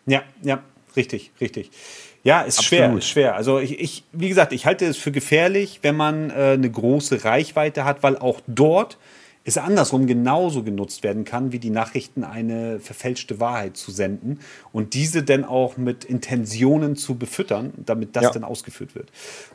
Ja, 0.04 0.22
ja, 0.42 0.62
richtig, 0.94 1.32
richtig. 1.40 1.70
Ja, 2.22 2.42
ist 2.42 2.64
schwer, 2.64 2.86
Absolut. 2.86 3.02
ist 3.02 3.08
schwer. 3.08 3.36
Also 3.36 3.60
ich, 3.60 3.78
ich, 3.78 4.04
wie 4.12 4.28
gesagt, 4.28 4.52
ich 4.52 4.66
halte 4.66 4.84
es 4.84 4.96
für 4.96 5.12
gefährlich, 5.12 5.78
wenn 5.82 5.96
man 5.96 6.30
äh, 6.30 6.54
eine 6.54 6.68
große 6.68 7.24
Reichweite 7.24 7.84
hat, 7.84 8.02
weil 8.02 8.18
auch 8.18 8.40
dort 8.48 8.98
es 9.46 9.56
andersrum 9.58 10.06
genauso 10.06 10.64
genutzt 10.64 11.04
werden 11.04 11.24
kann, 11.24 11.52
wie 11.52 11.60
die 11.60 11.70
Nachrichten 11.70 12.24
eine 12.24 12.80
verfälschte 12.80 13.38
Wahrheit 13.38 13.76
zu 13.76 13.92
senden 13.92 14.40
und 14.72 14.92
diese 14.94 15.22
dann 15.22 15.44
auch 15.44 15.76
mit 15.76 16.04
Intentionen 16.04 16.96
zu 16.96 17.14
befüttern, 17.14 17.72
damit 17.76 18.16
das 18.16 18.24
Ja. 18.24 18.30
dann 18.32 18.42
ausgeführt 18.44 18.96
wird. 18.96 19.08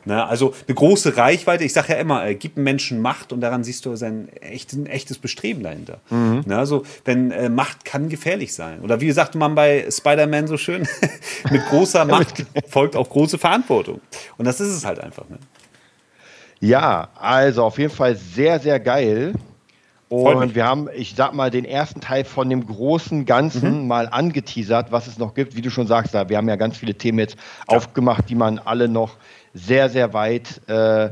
Na, 0.06 0.26
also 0.26 0.54
eine 0.66 0.74
große 0.74 1.16
Reichweite, 1.18 1.64
ich 1.64 1.74
sage 1.74 1.92
ja 1.92 1.98
immer, 1.98 2.24
äh, 2.26 2.34
gib 2.34 2.56
Menschen 2.56 3.00
Macht 3.02 3.32
und 3.34 3.42
daran 3.42 3.64
siehst 3.64 3.84
du 3.84 3.94
sein 3.96 4.28
echt, 4.40 4.72
ein 4.72 4.86
echtes 4.86 5.18
Bestreben 5.18 5.62
dahinter. 5.62 6.00
Na, 6.08 6.58
also 6.58 6.84
wenn 7.04 7.30
äh, 7.30 7.50
Macht 7.50 7.84
kann 7.84 8.08
gefährlich 8.08 8.54
sein. 8.54 8.80
Oder 8.80 9.00
wie 9.02 9.12
sagte 9.12 9.36
man 9.36 9.54
bei 9.54 9.86
Spider-Man 9.90 10.46
so 10.46 10.56
schön, 10.56 10.88
mit 11.50 11.64
großer 11.66 12.06
Macht 12.06 12.46
folgt 12.68 12.96
auch 12.96 13.10
große 13.10 13.36
Verantwortung. 13.36 14.00
Und 14.38 14.46
das 14.46 14.58
ist 14.60 14.68
es 14.74 14.86
halt 14.86 15.00
einfach. 15.00 15.28
Ne? 15.28 15.38
Ja, 16.60 17.08
also 17.16 17.64
auf 17.64 17.78
jeden 17.78 17.92
Fall 17.92 18.16
sehr, 18.16 18.58
sehr 18.58 18.80
geil. 18.80 19.34
Und 20.12 20.54
wir 20.54 20.66
haben, 20.66 20.88
ich 20.94 21.14
sag 21.16 21.32
mal, 21.32 21.50
den 21.50 21.64
ersten 21.64 22.02
Teil 22.02 22.24
von 22.24 22.50
dem 22.50 22.66
großen 22.66 23.24
Ganzen 23.24 23.86
mal 23.86 24.08
angeteasert, 24.10 24.92
was 24.92 25.06
es 25.06 25.16
noch 25.16 25.32
gibt. 25.32 25.56
Wie 25.56 25.62
du 25.62 25.70
schon 25.70 25.86
sagst, 25.86 26.12
wir 26.12 26.36
haben 26.36 26.48
ja 26.48 26.56
ganz 26.56 26.76
viele 26.76 26.94
Themen 26.94 27.18
jetzt 27.18 27.36
aufgemacht, 27.66 28.28
die 28.28 28.34
man 28.34 28.58
alle 28.58 28.88
noch 28.88 29.16
sehr, 29.54 29.88
sehr 29.88 30.12
weit 30.12 30.60
äh, 30.68 31.10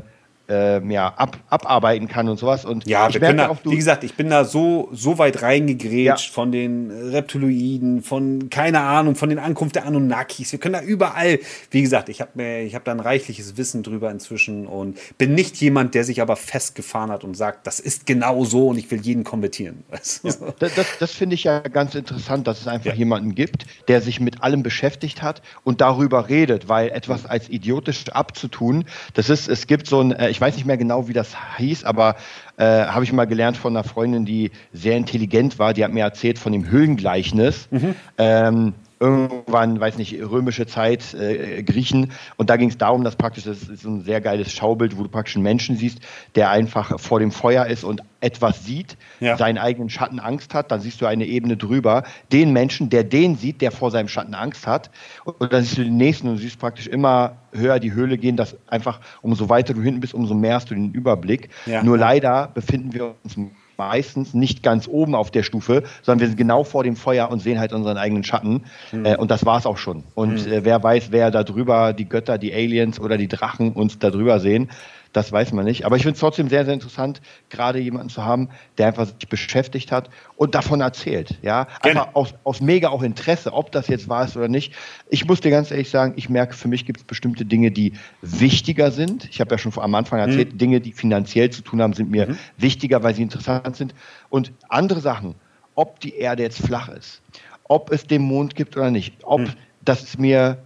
ähm, 0.50 0.90
ja, 0.90 1.08
ab, 1.08 1.38
abarbeiten 1.48 2.08
kann 2.08 2.28
und 2.28 2.38
sowas. 2.38 2.64
Und 2.64 2.86
Ja, 2.86 3.06
ich 3.08 3.14
wir 3.14 3.20
können 3.20 3.38
da, 3.38 3.48
auch, 3.48 3.58
wie 3.64 3.76
gesagt, 3.76 4.04
ich 4.04 4.14
bin 4.14 4.28
da 4.28 4.44
so, 4.44 4.88
so 4.92 5.16
weit 5.18 5.42
reingegrätscht 5.42 6.28
Ja. 6.28 6.32
von 6.34 6.50
den 6.52 6.90
Reptiloiden, 6.90 8.02
von, 8.02 8.50
keine 8.50 8.80
Ahnung, 8.80 9.14
von 9.14 9.28
den 9.28 9.38
Ankunft 9.38 9.76
der 9.76 9.86
Anunnakis. 9.86 10.52
Wir 10.52 10.58
können 10.58 10.74
da 10.74 10.82
überall, 10.82 11.38
wie 11.70 11.82
gesagt, 11.82 12.08
ich 12.08 12.20
habe 12.20 12.32
mir, 12.34 12.62
ich 12.62 12.74
habe 12.74 12.84
da 12.84 12.92
ein 12.92 13.00
reichliches 13.00 13.56
Wissen 13.56 13.82
drüber 13.82 14.10
inzwischen 14.10 14.66
und 14.66 14.98
bin 15.18 15.34
nicht 15.34 15.56
jemand, 15.60 15.94
der 15.94 16.04
sich 16.04 16.20
aber 16.20 16.36
festgefahren 16.36 17.10
hat 17.10 17.24
und 17.24 17.36
sagt, 17.36 17.66
das 17.66 17.80
ist 17.80 18.06
genau 18.06 18.44
so 18.44 18.68
und 18.68 18.78
ich 18.78 18.90
will 18.90 19.00
jeden 19.00 19.24
konvertieren. 19.24 19.84
Du? 20.22 20.28
Das, 20.58 20.74
das, 20.74 20.86
das 20.98 21.12
finde 21.12 21.34
ich 21.34 21.44
ja 21.44 21.60
ganz 21.60 21.94
interessant, 21.94 22.46
dass 22.46 22.60
es 22.60 22.66
einfach 22.66 22.86
Ja. 22.90 22.94
jemanden 22.94 23.34
gibt, 23.34 23.66
der 23.88 24.00
sich 24.00 24.18
mit 24.20 24.42
allem 24.42 24.62
beschäftigt 24.62 25.22
hat 25.22 25.40
und 25.64 25.80
darüber 25.80 26.28
redet, 26.28 26.68
weil 26.68 26.88
etwas 26.90 27.26
als 27.26 27.48
idiotisch 27.48 28.08
abzutun, 28.10 28.84
das 29.14 29.28
ist, 29.30 29.48
es 29.48 29.66
gibt 29.66 29.86
so 29.86 30.00
ein, 30.00 30.12
äh, 30.12 30.30
ich 30.40 30.46
weiß 30.46 30.56
nicht 30.56 30.64
mehr 30.64 30.78
genau, 30.78 31.06
wie 31.06 31.12
das 31.12 31.36
hieß, 31.58 31.84
aber 31.84 32.16
äh, 32.56 32.64
habe 32.64 33.04
ich 33.04 33.12
mal 33.12 33.26
gelernt 33.26 33.58
von 33.58 33.76
einer 33.76 33.84
Freundin, 33.84 34.24
die 34.24 34.50
sehr 34.72 34.96
intelligent 34.96 35.58
war, 35.58 35.74
die 35.74 35.84
hat 35.84 35.92
mir 35.92 36.02
erzählt 36.02 36.38
von 36.38 36.52
dem 36.52 36.70
Höhlengleichnis. 36.70 37.68
Ähm, 38.16 38.72
irgendwann, 39.00 39.80
weiß 39.80 39.96
nicht, 39.96 40.14
römische 40.20 40.66
Zeit, 40.66 41.14
äh, 41.14 41.62
Griechen. 41.62 42.12
Und 42.36 42.50
da 42.50 42.56
ging 42.56 42.68
es 42.68 42.76
darum, 42.76 43.02
dass 43.02 43.16
praktisch, 43.16 43.44
das 43.44 43.62
ist 43.62 43.82
so 43.82 43.88
ein 43.88 44.02
sehr 44.02 44.20
geiles 44.20 44.52
Schaubild, 44.52 44.98
wo 44.98 45.02
du 45.02 45.08
praktisch 45.08 45.36
einen 45.36 45.42
Menschen 45.42 45.76
siehst, 45.76 46.00
der 46.34 46.50
einfach 46.50 47.00
vor 47.00 47.18
dem 47.18 47.32
Feuer 47.32 47.64
ist 47.66 47.82
und 47.82 48.02
etwas 48.20 48.66
sieht, 48.66 48.98
Ja. 49.18 49.38
seinen 49.38 49.56
eigenen 49.56 49.88
Schatten 49.88 50.20
Angst 50.20 50.52
hat. 50.52 50.70
Dann 50.70 50.80
siehst 50.82 51.00
du 51.00 51.06
eine 51.06 51.24
Ebene 51.24 51.56
drüber, 51.56 52.04
den 52.30 52.52
Menschen, 52.52 52.90
der 52.90 53.02
den 53.02 53.36
sieht, 53.36 53.62
der 53.62 53.70
vor 53.70 53.90
seinem 53.90 54.08
Schatten 54.08 54.34
Angst 54.34 54.66
hat. 54.66 54.90
Und 55.24 55.50
dann 55.50 55.62
siehst 55.62 55.78
du 55.78 55.84
den 55.84 55.96
nächsten 55.96 56.28
und 56.28 56.36
siehst 56.36 56.58
praktisch 56.58 56.86
immer 56.86 57.38
höher 57.52 57.80
die 57.80 57.92
Höhle 57.94 58.18
gehen, 58.18 58.36
dass 58.36 58.54
einfach, 58.68 59.00
umso 59.22 59.48
weiter 59.48 59.72
du 59.72 59.80
hinten 59.80 60.00
bist, 60.00 60.12
umso 60.12 60.34
mehr 60.34 60.56
hast 60.56 60.70
du 60.70 60.74
den 60.74 60.92
Überblick. 60.92 61.48
Ja. 61.64 61.82
Nur 61.82 61.96
leider 61.96 62.48
befinden 62.52 62.92
wir 62.92 63.14
uns 63.24 63.36
meistens 63.80 64.34
nicht 64.34 64.62
ganz 64.62 64.86
oben 64.86 65.14
auf 65.14 65.30
der 65.30 65.42
Stufe, 65.42 65.84
sondern 66.02 66.20
wir 66.20 66.26
sind 66.26 66.36
genau 66.36 66.64
vor 66.64 66.84
dem 66.84 66.96
Feuer 66.96 67.30
und 67.30 67.40
sehen 67.40 67.58
halt 67.58 67.72
unseren 67.72 67.96
eigenen 67.96 68.24
Schatten. 68.24 68.64
Äh, 68.92 69.16
und 69.16 69.30
das 69.30 69.46
war 69.46 69.56
es 69.56 69.64
auch 69.64 69.78
schon. 69.78 70.04
Und 70.14 70.46
äh, 70.46 70.64
wer 70.66 70.82
weiß, 70.82 71.12
wer 71.12 71.30
da 71.30 71.44
drüber, 71.44 71.94
die 71.94 72.06
Götter, 72.06 72.36
die 72.36 72.52
Aliens 72.52 73.00
oder 73.00 73.16
die 73.16 73.26
Drachen 73.26 73.72
uns 73.72 73.98
da 73.98 74.10
drüber 74.10 74.38
sehen, 74.38 74.68
das 75.12 75.32
weiß 75.32 75.52
man 75.52 75.64
nicht. 75.64 75.84
Aber 75.84 75.96
ich 75.96 76.02
finde 76.02 76.14
es 76.14 76.20
trotzdem 76.20 76.48
sehr, 76.48 76.64
sehr 76.64 76.74
interessant, 76.74 77.20
gerade 77.48 77.80
jemanden 77.80 78.10
zu 78.10 78.24
haben, 78.24 78.50
der 78.78 78.88
einfach 78.88 79.06
sich 79.06 79.28
beschäftigt 79.28 79.90
hat 79.90 80.10
und 80.36 80.54
davon 80.54 80.80
erzählt. 80.80 81.38
Ja, 81.42 81.66
Gerne. 81.82 82.00
einfach 82.00 82.14
aus, 82.14 82.34
aus 82.44 82.60
mega 82.60 82.90
auch 82.90 83.02
Interesse, 83.02 83.52
ob 83.52 83.72
das 83.72 83.88
jetzt 83.88 84.08
wahr 84.08 84.24
ist 84.24 84.36
oder 84.36 84.48
nicht. 84.48 84.74
Ich 85.08 85.26
muss 85.26 85.40
dir 85.40 85.50
ganz 85.50 85.70
ehrlich 85.70 85.90
sagen, 85.90 86.14
ich 86.16 86.28
merke, 86.28 86.54
für 86.54 86.68
mich 86.68 86.86
gibt 86.86 87.00
es 87.00 87.04
bestimmte 87.04 87.44
Dinge, 87.44 87.70
die 87.70 87.94
wichtiger 88.22 88.90
sind. 88.92 89.28
Ich 89.30 89.40
habe 89.40 89.50
ja 89.52 89.58
schon 89.58 89.72
am 89.76 89.94
Anfang 89.94 90.20
erzählt, 90.20 90.60
Dinge, 90.60 90.80
die 90.80 90.92
finanziell 90.92 91.50
zu 91.50 91.62
tun 91.62 91.82
haben, 91.82 91.92
sind 91.92 92.10
mir 92.10 92.36
wichtiger, 92.56 93.02
weil 93.02 93.14
sie 93.14 93.22
interessant 93.22 93.76
sind. 93.76 93.94
Und 94.28 94.52
andere 94.68 95.00
Sachen, 95.00 95.34
ob 95.74 96.00
die 96.00 96.14
Erde 96.14 96.42
jetzt 96.42 96.64
flach 96.64 96.88
ist, 96.88 97.22
ob 97.64 97.90
es 97.90 98.06
den 98.06 98.22
Mond 98.22 98.54
gibt 98.54 98.76
oder 98.76 98.90
nicht, 98.90 99.14
ob 99.22 99.42
das 99.82 100.02
ist 100.02 100.18
mir 100.18 100.58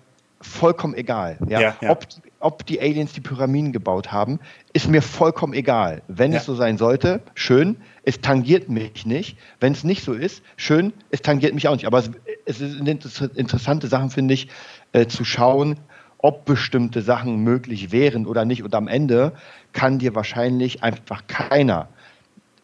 vollkommen 0.45 0.95
egal. 0.95 1.39
Ja? 1.49 1.61
Ja, 1.61 1.77
ja. 1.81 1.91
Ob, 1.91 2.07
ob 2.41 2.67
die 2.67 2.81
Aliens 2.81 3.13
die 3.13 3.21
Pyramiden 3.21 3.73
gebaut 3.73 4.13
haben, 4.13 4.39
ist 4.73 4.89
mir 4.89 5.03
vollkommen 5.03 5.55
egal. 5.55 6.03
Wenn 6.09 6.33
Ja. 6.33 6.39
es 6.39 6.45
so 6.45 6.55
sein 6.55 6.79
sollte, 6.79 7.21
schön, 7.35 7.77
es 8.03 8.21
tangiert 8.21 8.69
mich 8.69 9.07
nicht. 9.07 9.39
Wenn 9.61 9.73
es 9.73 9.85
nicht 9.85 10.05
so 10.05 10.13
ist, 10.13 10.43
schön, 10.57 10.93
es 11.11 11.23
tangiert 11.23 11.55
mich 11.55 11.67
auch 11.69 11.73
nicht. 11.75 11.87
Aber 11.87 11.99
es, 11.99 12.11
es 12.45 12.59
sind 12.59 12.87
inter- 12.87 13.31
interessante 13.35 13.87
Sachen, 13.87 14.11
finde 14.11 14.35
ich, 14.35 14.49
äh, 14.93 15.07
zu 15.07 15.25
schauen, 15.25 15.81
ob 16.19 16.45
bestimmte 16.45 17.03
Sachen 17.03 17.39
möglich 17.39 17.93
wären 17.93 18.27
oder 18.27 18.45
nicht. 18.45 18.63
Und 18.63 18.75
am 18.75 18.89
Ende 18.89 19.33
kann 19.73 19.99
dir 19.99 20.15
wahrscheinlich 20.15 20.83
einfach 20.83 21.27
keiner 21.27 21.89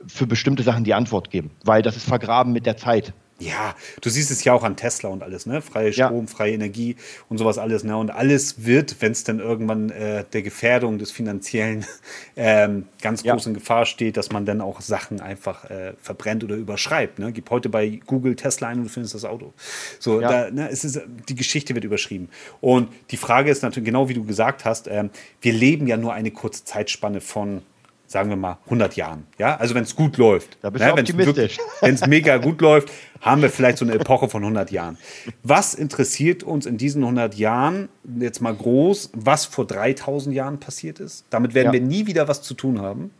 für 0.06 0.26
bestimmte 0.26 0.62
Sachen 0.62 0.84
die 0.84 0.94
Antwort 0.94 1.30
geben, 1.30 1.50
weil 1.64 1.82
das 1.82 1.96
ist 1.96 2.06
vergraben 2.06 2.52
mit 2.52 2.64
der 2.64 2.76
Zeit. 2.78 3.12
Ja, 3.40 3.74
du 4.02 4.10
siehst 4.10 4.30
es 4.30 4.44
ja 4.44 4.52
auch 4.52 4.62
an 4.62 4.76
Tesla 4.76 5.08
und 5.08 5.22
alles, 5.22 5.46
ne? 5.46 5.62
Freie 5.62 5.90
Ja. 5.90 6.06
Strom, 6.06 6.28
freie 6.28 6.52
Energie 6.52 6.96
und 7.30 7.38
sowas 7.38 7.56
alles, 7.58 7.84
ne? 7.84 7.96
Und 7.96 8.10
alles 8.10 8.64
wird, 8.66 8.96
wenn 9.00 9.12
es 9.12 9.24
dann 9.24 9.40
irgendwann 9.40 9.90
äh, 9.90 10.24
der 10.32 10.42
Gefährdung 10.42 10.98
des 10.98 11.10
Finanziellen 11.10 11.86
ähm, 12.36 12.86
ganz 13.00 13.22
Ja. 13.22 13.32
groß 13.32 13.46
in 13.46 13.54
Gefahr 13.54 13.86
steht, 13.86 14.16
dass 14.18 14.30
man 14.30 14.44
dann 14.44 14.60
auch 14.60 14.80
Sachen 14.82 15.20
einfach 15.20 15.64
äh, 15.70 15.94
verbrennt 16.00 16.44
oder 16.44 16.56
überschreibt. 16.56 17.18
Ne? 17.18 17.32
Gib 17.32 17.48
heute 17.50 17.70
bei 17.70 18.00
Google 18.06 18.36
Tesla 18.36 18.68
ein 18.68 18.78
und 18.78 18.84
du 18.84 18.90
findest 18.90 19.14
das 19.14 19.24
Auto. 19.24 19.54
So, 19.98 20.20
Ja. 20.20 20.28
da, 20.28 20.50
ne, 20.50 20.68
es 20.70 20.84
ist, 20.84 21.00
die 21.28 21.34
Geschichte 21.34 21.74
wird 21.74 21.84
überschrieben. 21.84 22.28
Und 22.60 22.90
die 23.10 23.16
Frage 23.16 23.50
ist 23.50 23.62
natürlich, 23.62 23.86
genau 23.86 24.08
wie 24.10 24.14
du 24.14 24.24
gesagt 24.24 24.64
hast, 24.66 24.86
ähm, 24.86 25.08
wir 25.40 25.54
leben 25.54 25.86
ja 25.86 25.96
nur 25.96 26.12
eine 26.12 26.30
kurze 26.30 26.64
Zeitspanne 26.64 27.20
von 27.22 27.62
sagen 28.10 28.28
wir 28.28 28.36
mal 28.36 28.58
100 28.64 28.96
Jahren. 28.96 29.24
Ja, 29.38 29.56
also 29.56 29.76
wenn 29.76 29.84
es 29.84 29.94
gut 29.94 30.16
läuft. 30.16 30.58
Da 30.62 30.70
bist 30.70 30.84
ne, 30.84 30.90
du 30.90 30.96
wenn's 30.96 31.10
optimistisch. 31.10 31.58
Wenn 31.80 31.94
es 31.94 32.04
mega 32.08 32.38
gut 32.38 32.60
läuft, 32.60 32.90
haben 33.20 33.40
wir 33.40 33.50
vielleicht 33.50 33.78
so 33.78 33.84
eine 33.84 33.94
Epoche 33.94 34.28
von 34.28 34.42
100 34.42 34.72
Jahren. 34.72 34.98
Was 35.44 35.74
interessiert 35.74 36.42
uns 36.42 36.66
in 36.66 36.76
diesen 36.76 37.02
100 37.04 37.36
Jahren, 37.36 37.88
jetzt 38.18 38.40
mal 38.40 38.52
groß, 38.52 39.10
was 39.14 39.44
vor 39.44 39.64
3000 39.64 40.34
Jahren 40.34 40.58
passiert 40.58 40.98
ist? 40.98 41.24
Damit 41.30 41.54
werden 41.54 41.66
Ja. 41.68 41.72
wir 41.74 41.82
nie 41.82 42.08
wieder 42.08 42.26
was 42.26 42.42
zu 42.42 42.54
tun 42.54 42.80
haben. 42.82 43.12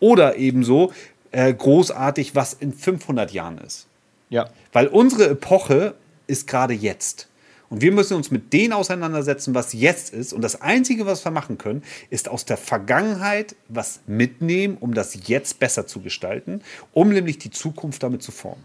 Oder 0.00 0.34
ebenso 0.36 0.92
äh, 1.30 1.54
großartig, 1.54 2.34
was 2.34 2.54
in 2.54 2.72
500 2.72 3.30
Jahren 3.30 3.58
ist. 3.58 3.86
Ja. 4.30 4.48
Weil 4.72 4.88
unsere 4.88 5.28
Epoche 5.28 5.94
ist 6.26 6.48
gerade 6.48 6.74
jetzt. 6.74 7.28
Und 7.74 7.80
wir 7.80 7.90
müssen 7.90 8.16
uns 8.16 8.30
mit 8.30 8.52
denen 8.52 8.72
auseinandersetzen, 8.72 9.52
was 9.52 9.72
jetzt 9.72 10.14
ist. 10.14 10.32
Und 10.32 10.42
das 10.42 10.62
Einzige, 10.62 11.06
was 11.06 11.24
wir 11.24 11.32
machen 11.32 11.58
können, 11.58 11.82
ist 12.08 12.28
aus 12.28 12.44
der 12.44 12.56
Vergangenheit 12.56 13.56
was 13.68 13.98
mitnehmen, 14.06 14.76
um 14.78 14.94
das 14.94 15.26
jetzt 15.26 15.58
besser 15.58 15.84
zu 15.84 16.00
gestalten, 16.00 16.60
um 16.92 17.08
nämlich 17.08 17.38
die 17.38 17.50
Zukunft 17.50 18.04
damit 18.04 18.22
zu 18.22 18.30
formen. 18.30 18.62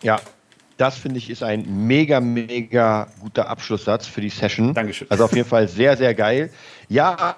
Ja, 0.00 0.22
das 0.78 0.96
finde 0.96 1.18
ich 1.18 1.28
ist 1.28 1.42
ein 1.42 1.86
mega, 1.86 2.20
mega 2.20 3.08
guter 3.20 3.50
Abschlusssatz 3.50 4.06
für 4.06 4.22
die 4.22 4.30
Session. 4.30 4.72
Dankeschön. 4.72 5.10
Also 5.10 5.24
auf 5.26 5.36
jeden 5.36 5.46
Fall 5.46 5.68
sehr, 5.68 5.98
sehr 5.98 6.14
geil. 6.14 6.48
Ja, 6.88 7.36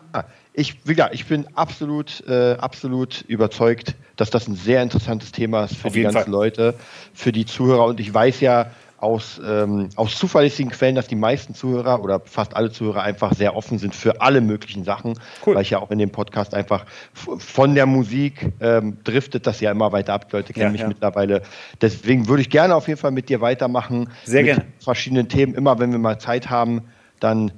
ich, 0.52 0.86
wie 0.86 0.94
gesagt, 0.94 1.16
ich 1.16 1.26
bin 1.26 1.48
absolut, 1.56 2.22
äh, 2.28 2.52
absolut 2.52 3.24
überzeugt, 3.26 3.96
dass 4.14 4.30
das 4.30 4.46
ein 4.46 4.54
sehr 4.54 4.84
interessantes 4.84 5.32
Thema 5.32 5.64
ist 5.64 5.78
für 5.78 5.88
Auf 5.88 5.94
die 5.94 6.02
ganzen 6.02 6.18
Fall. 6.18 6.30
Leute, 6.30 6.74
für 7.12 7.32
die 7.32 7.44
Zuhörer. 7.44 7.86
Und 7.86 7.98
ich 7.98 8.14
weiß 8.14 8.38
ja 8.38 8.70
aus, 9.02 9.40
ähm, 9.44 9.88
aus 9.96 10.16
zuverlässigen 10.16 10.70
Quellen, 10.70 10.94
dass 10.94 11.08
die 11.08 11.16
meisten 11.16 11.54
Zuhörer 11.54 12.02
oder 12.02 12.20
fast 12.20 12.54
alle 12.54 12.70
Zuhörer 12.70 13.02
einfach 13.02 13.34
sehr 13.34 13.56
offen 13.56 13.78
sind 13.78 13.94
für 13.94 14.20
alle 14.20 14.40
möglichen 14.40 14.84
Sachen, 14.84 15.18
Cool. 15.44 15.54
weil 15.56 15.62
ich 15.62 15.70
ja 15.70 15.78
auch 15.80 15.90
in 15.90 15.98
dem 15.98 16.10
Podcast 16.10 16.54
einfach 16.54 16.84
von 17.14 17.74
der 17.74 17.86
Musik 17.86 18.52
ähm, 18.60 18.98
driftet 19.04 19.46
das 19.46 19.60
ja 19.60 19.70
immer 19.72 19.92
weiter 19.92 20.14
ab. 20.14 20.28
Die 20.30 20.36
Leute 20.36 20.52
kennen 20.52 20.66
Ja, 20.66 20.70
mich 20.72 20.80
ja. 20.82 20.88
mittlerweile. 20.88 21.42
Deswegen 21.80 22.28
würde 22.28 22.42
ich 22.42 22.50
gerne 22.50 22.74
auf 22.74 22.86
jeden 22.88 22.98
Fall 23.00 23.10
mit 23.10 23.28
dir 23.28 23.40
weitermachen. 23.40 24.08
Sehr 24.24 24.42
mit 24.42 24.54
gerne. 24.54 24.64
verschiedenen 24.78 25.28
Themen. 25.28 25.54
Immer 25.54 25.78
wenn 25.78 25.90
wir 25.90 25.98
mal 25.98 26.18
Zeit 26.18 26.50
haben, 26.50 26.82
dann 27.20 27.50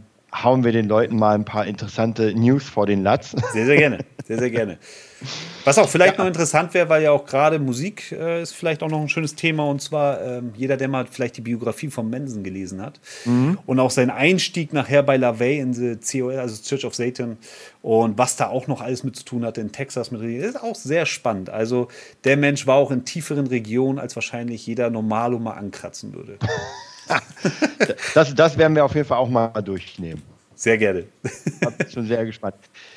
hauen 0.42 0.64
wir 0.64 0.72
den 0.72 0.88
Leuten 0.88 1.16
mal 1.16 1.34
ein 1.34 1.44
paar 1.44 1.66
interessante 1.66 2.34
News 2.34 2.64
vor 2.64 2.86
den 2.86 3.02
Latz. 3.02 3.34
Sehr, 3.52 3.66
sehr 3.66 3.76
gerne. 3.76 3.98
Sehr, 4.26 4.38
sehr 4.38 4.50
gerne. 4.50 4.78
Was 5.64 5.78
auch 5.78 5.88
vielleicht 5.88 6.18
noch 6.18 6.26
interessant 6.26 6.74
wäre, 6.74 6.88
weil 6.88 7.02
ja 7.02 7.10
auch 7.10 7.24
gerade 7.24 7.58
Musik 7.58 8.12
äh, 8.12 8.42
ist 8.42 8.52
vielleicht 8.52 8.82
auch 8.82 8.88
noch 8.88 9.00
ein 9.00 9.08
schönes 9.08 9.34
Thema. 9.34 9.64
Und 9.64 9.80
zwar 9.80 10.20
ähm, 10.22 10.52
jeder, 10.56 10.76
der 10.76 10.88
mal 10.88 11.06
vielleicht 11.10 11.36
die 11.36 11.40
Biografie 11.42 11.88
von 11.88 12.08
Mensen 12.10 12.42
gelesen 12.42 12.82
hat 12.82 13.00
und 13.66 13.80
auch 13.80 13.90
seinen 13.90 14.10
Einstieg 14.10 14.72
nachher 14.72 15.02
bei 15.02 15.16
LaVey 15.16 15.58
in 15.58 15.72
the 15.72 15.96
COL, 15.96 16.36
also 16.36 16.62
Church 16.62 16.84
of 16.84 16.94
Satan 16.94 17.38
und 17.82 18.18
was 18.18 18.36
da 18.36 18.48
auch 18.48 18.66
noch 18.66 18.80
alles 18.80 19.04
mit 19.04 19.16
zu 19.16 19.24
tun 19.24 19.44
hatte 19.44 19.60
in 19.60 19.72
Texas 19.72 20.10
mit 20.10 20.22
ist 20.22 20.62
auch 20.62 20.74
sehr 20.74 21.06
spannend. 21.06 21.50
Also 21.50 21.88
der 22.24 22.36
Mensch 22.36 22.66
war 22.66 22.76
auch 22.76 22.90
in 22.90 23.04
tieferen 23.04 23.46
Regionen, 23.46 23.98
als 23.98 24.16
wahrscheinlich 24.16 24.66
jeder 24.66 24.90
Normalo 24.90 25.38
mal 25.38 25.52
ankratzen 25.52 26.14
würde. 26.14 26.38
Das, 28.14 28.34
das 28.34 28.56
werden 28.56 28.74
wir 28.74 28.84
auf 28.84 28.94
jeden 28.94 29.06
Fall 29.06 29.18
auch 29.18 29.28
mal 29.28 29.48
durchnehmen. 29.62 30.22
Sehr 30.54 30.78
gerne. 30.78 31.04
Ich 31.86 31.92
schon 31.92 32.06
sehr 32.06 32.24
gespannt. 32.24 32.54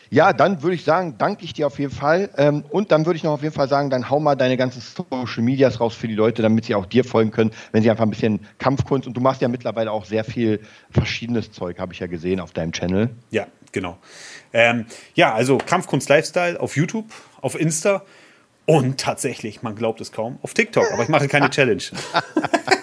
Ja, 0.09 0.31
dann 0.31 0.61
würde 0.61 0.75
ich 0.75 0.83
sagen, 0.83 1.15
danke 1.17 1.43
ich 1.43 1.53
dir 1.53 1.67
auf 1.67 1.79
jeden 1.79 1.93
Fall. 1.93 2.29
Ähm, 2.37 2.63
und 2.69 2.91
dann 2.91 3.05
würde 3.05 3.17
ich 3.17 3.23
noch 3.23 3.31
auf 3.31 3.41
jeden 3.41 3.53
Fall 3.53 3.67
sagen, 3.67 3.89
dann 3.89 4.09
hau 4.09 4.19
mal 4.19 4.35
deine 4.35 4.55
ganzen 4.55 4.81
Social 4.81 5.43
Medias 5.43 5.79
raus 5.79 5.95
für 5.95 6.07
die 6.07 6.15
Leute, 6.15 6.41
damit 6.41 6.65
sie 6.65 6.75
auch 6.75 6.85
dir 6.85 7.03
folgen 7.03 7.31
können, 7.31 7.51
wenn 7.71 7.83
sie 7.83 7.89
einfach 7.89 8.03
ein 8.03 8.09
bisschen 8.09 8.45
Kampfkunst 8.59 9.07
und 9.07 9.15
du 9.15 9.21
machst 9.21 9.41
ja 9.41 9.47
mittlerweile 9.47 9.91
auch 9.91 10.05
sehr 10.05 10.23
viel 10.23 10.61
verschiedenes 10.91 11.51
Zeug, 11.51 11.79
habe 11.79 11.93
ich 11.93 11.99
ja 11.99 12.07
gesehen 12.07 12.39
auf 12.39 12.51
deinem 12.51 12.71
Channel. 12.71 13.09
Ja, 13.31 13.47
genau. 13.71 13.97
Ähm, 14.53 14.85
ja, 15.15 15.33
also 15.33 15.57
Kampfkunst 15.57 16.07
Lifestyle 16.09 16.59
auf 16.59 16.77
YouTube, 16.77 17.11
auf 17.41 17.59
Insta 17.59 18.03
und 18.65 18.99
tatsächlich, 18.99 19.63
man 19.63 19.75
glaubt 19.75 20.01
es 20.01 20.11
kaum, 20.11 20.39
auf 20.41 20.53
TikTok. 20.53 20.91
Aber 20.91 21.03
ich 21.03 21.09
mache 21.09 21.27
keine 21.27 21.49
Challenge. 21.49 21.83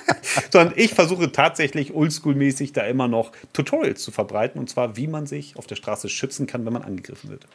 Sondern 0.50 0.74
ich 0.76 0.94
versuche 0.94 1.32
tatsächlich 1.32 1.92
oldschool-mäßig 1.92 2.72
da 2.72 2.82
immer 2.82 3.08
noch 3.08 3.32
Tutorials 3.52 4.02
zu 4.02 4.10
verbreiten. 4.10 4.60
Und 4.60 4.68
zwar, 4.68 4.96
wie 4.96 5.06
man 5.06 5.26
sich 5.26 5.56
auf 5.56 5.66
der 5.66 5.76
Straße 5.76 6.08
schützen 6.08 6.46
kann, 6.46 6.64
wenn 6.66 6.72
man 6.72 6.82
angegriffen 6.82 7.30
wird. 7.30 7.46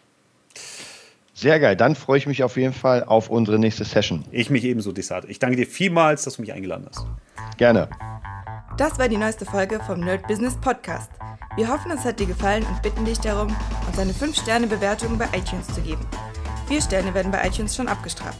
Sehr 1.33 1.59
geil. 1.59 1.75
Dann 1.75 1.95
freue 1.95 2.17
ich 2.17 2.27
mich 2.27 2.43
auf 2.43 2.57
jeden 2.57 2.73
Fall 2.73 3.03
auf 3.03 3.29
unsere 3.29 3.59
nächste 3.59 3.85
Session. 3.85 4.25
Ich 4.31 4.49
mich 4.49 4.65
ebenso, 4.65 4.91
Desart. 4.91 5.25
Ich 5.29 5.39
danke 5.39 5.55
dir 5.55 5.65
vielmals, 5.65 6.23
dass 6.23 6.35
du 6.35 6.41
mich 6.41 6.51
eingeladen 6.51 6.85
hast. 6.89 7.05
Gerne. 7.57 7.89
Das 8.77 8.99
war 8.99 9.07
die 9.07 9.17
neueste 9.17 9.45
Folge 9.45 9.79
vom 9.85 10.01
Nerd 10.01 10.27
Business 10.27 10.55
Podcast. 10.57 11.09
Wir 11.55 11.67
hoffen, 11.67 11.91
es 11.91 12.05
hat 12.05 12.19
dir 12.19 12.27
gefallen 12.27 12.65
und 12.65 12.81
bitten 12.81 13.05
dich 13.05 13.19
darum, 13.19 13.55
uns 13.87 13.99
eine 13.99 14.13
5-Sterne-Bewertung 14.13 15.17
bei 15.17 15.25
iTunes 15.37 15.67
zu 15.67 15.81
geben. 15.81 16.05
4 16.67 16.81
Sterne 16.81 17.13
werden 17.13 17.31
bei 17.31 17.45
iTunes 17.47 17.75
schon 17.75 17.87
abgestraft. 17.87 18.39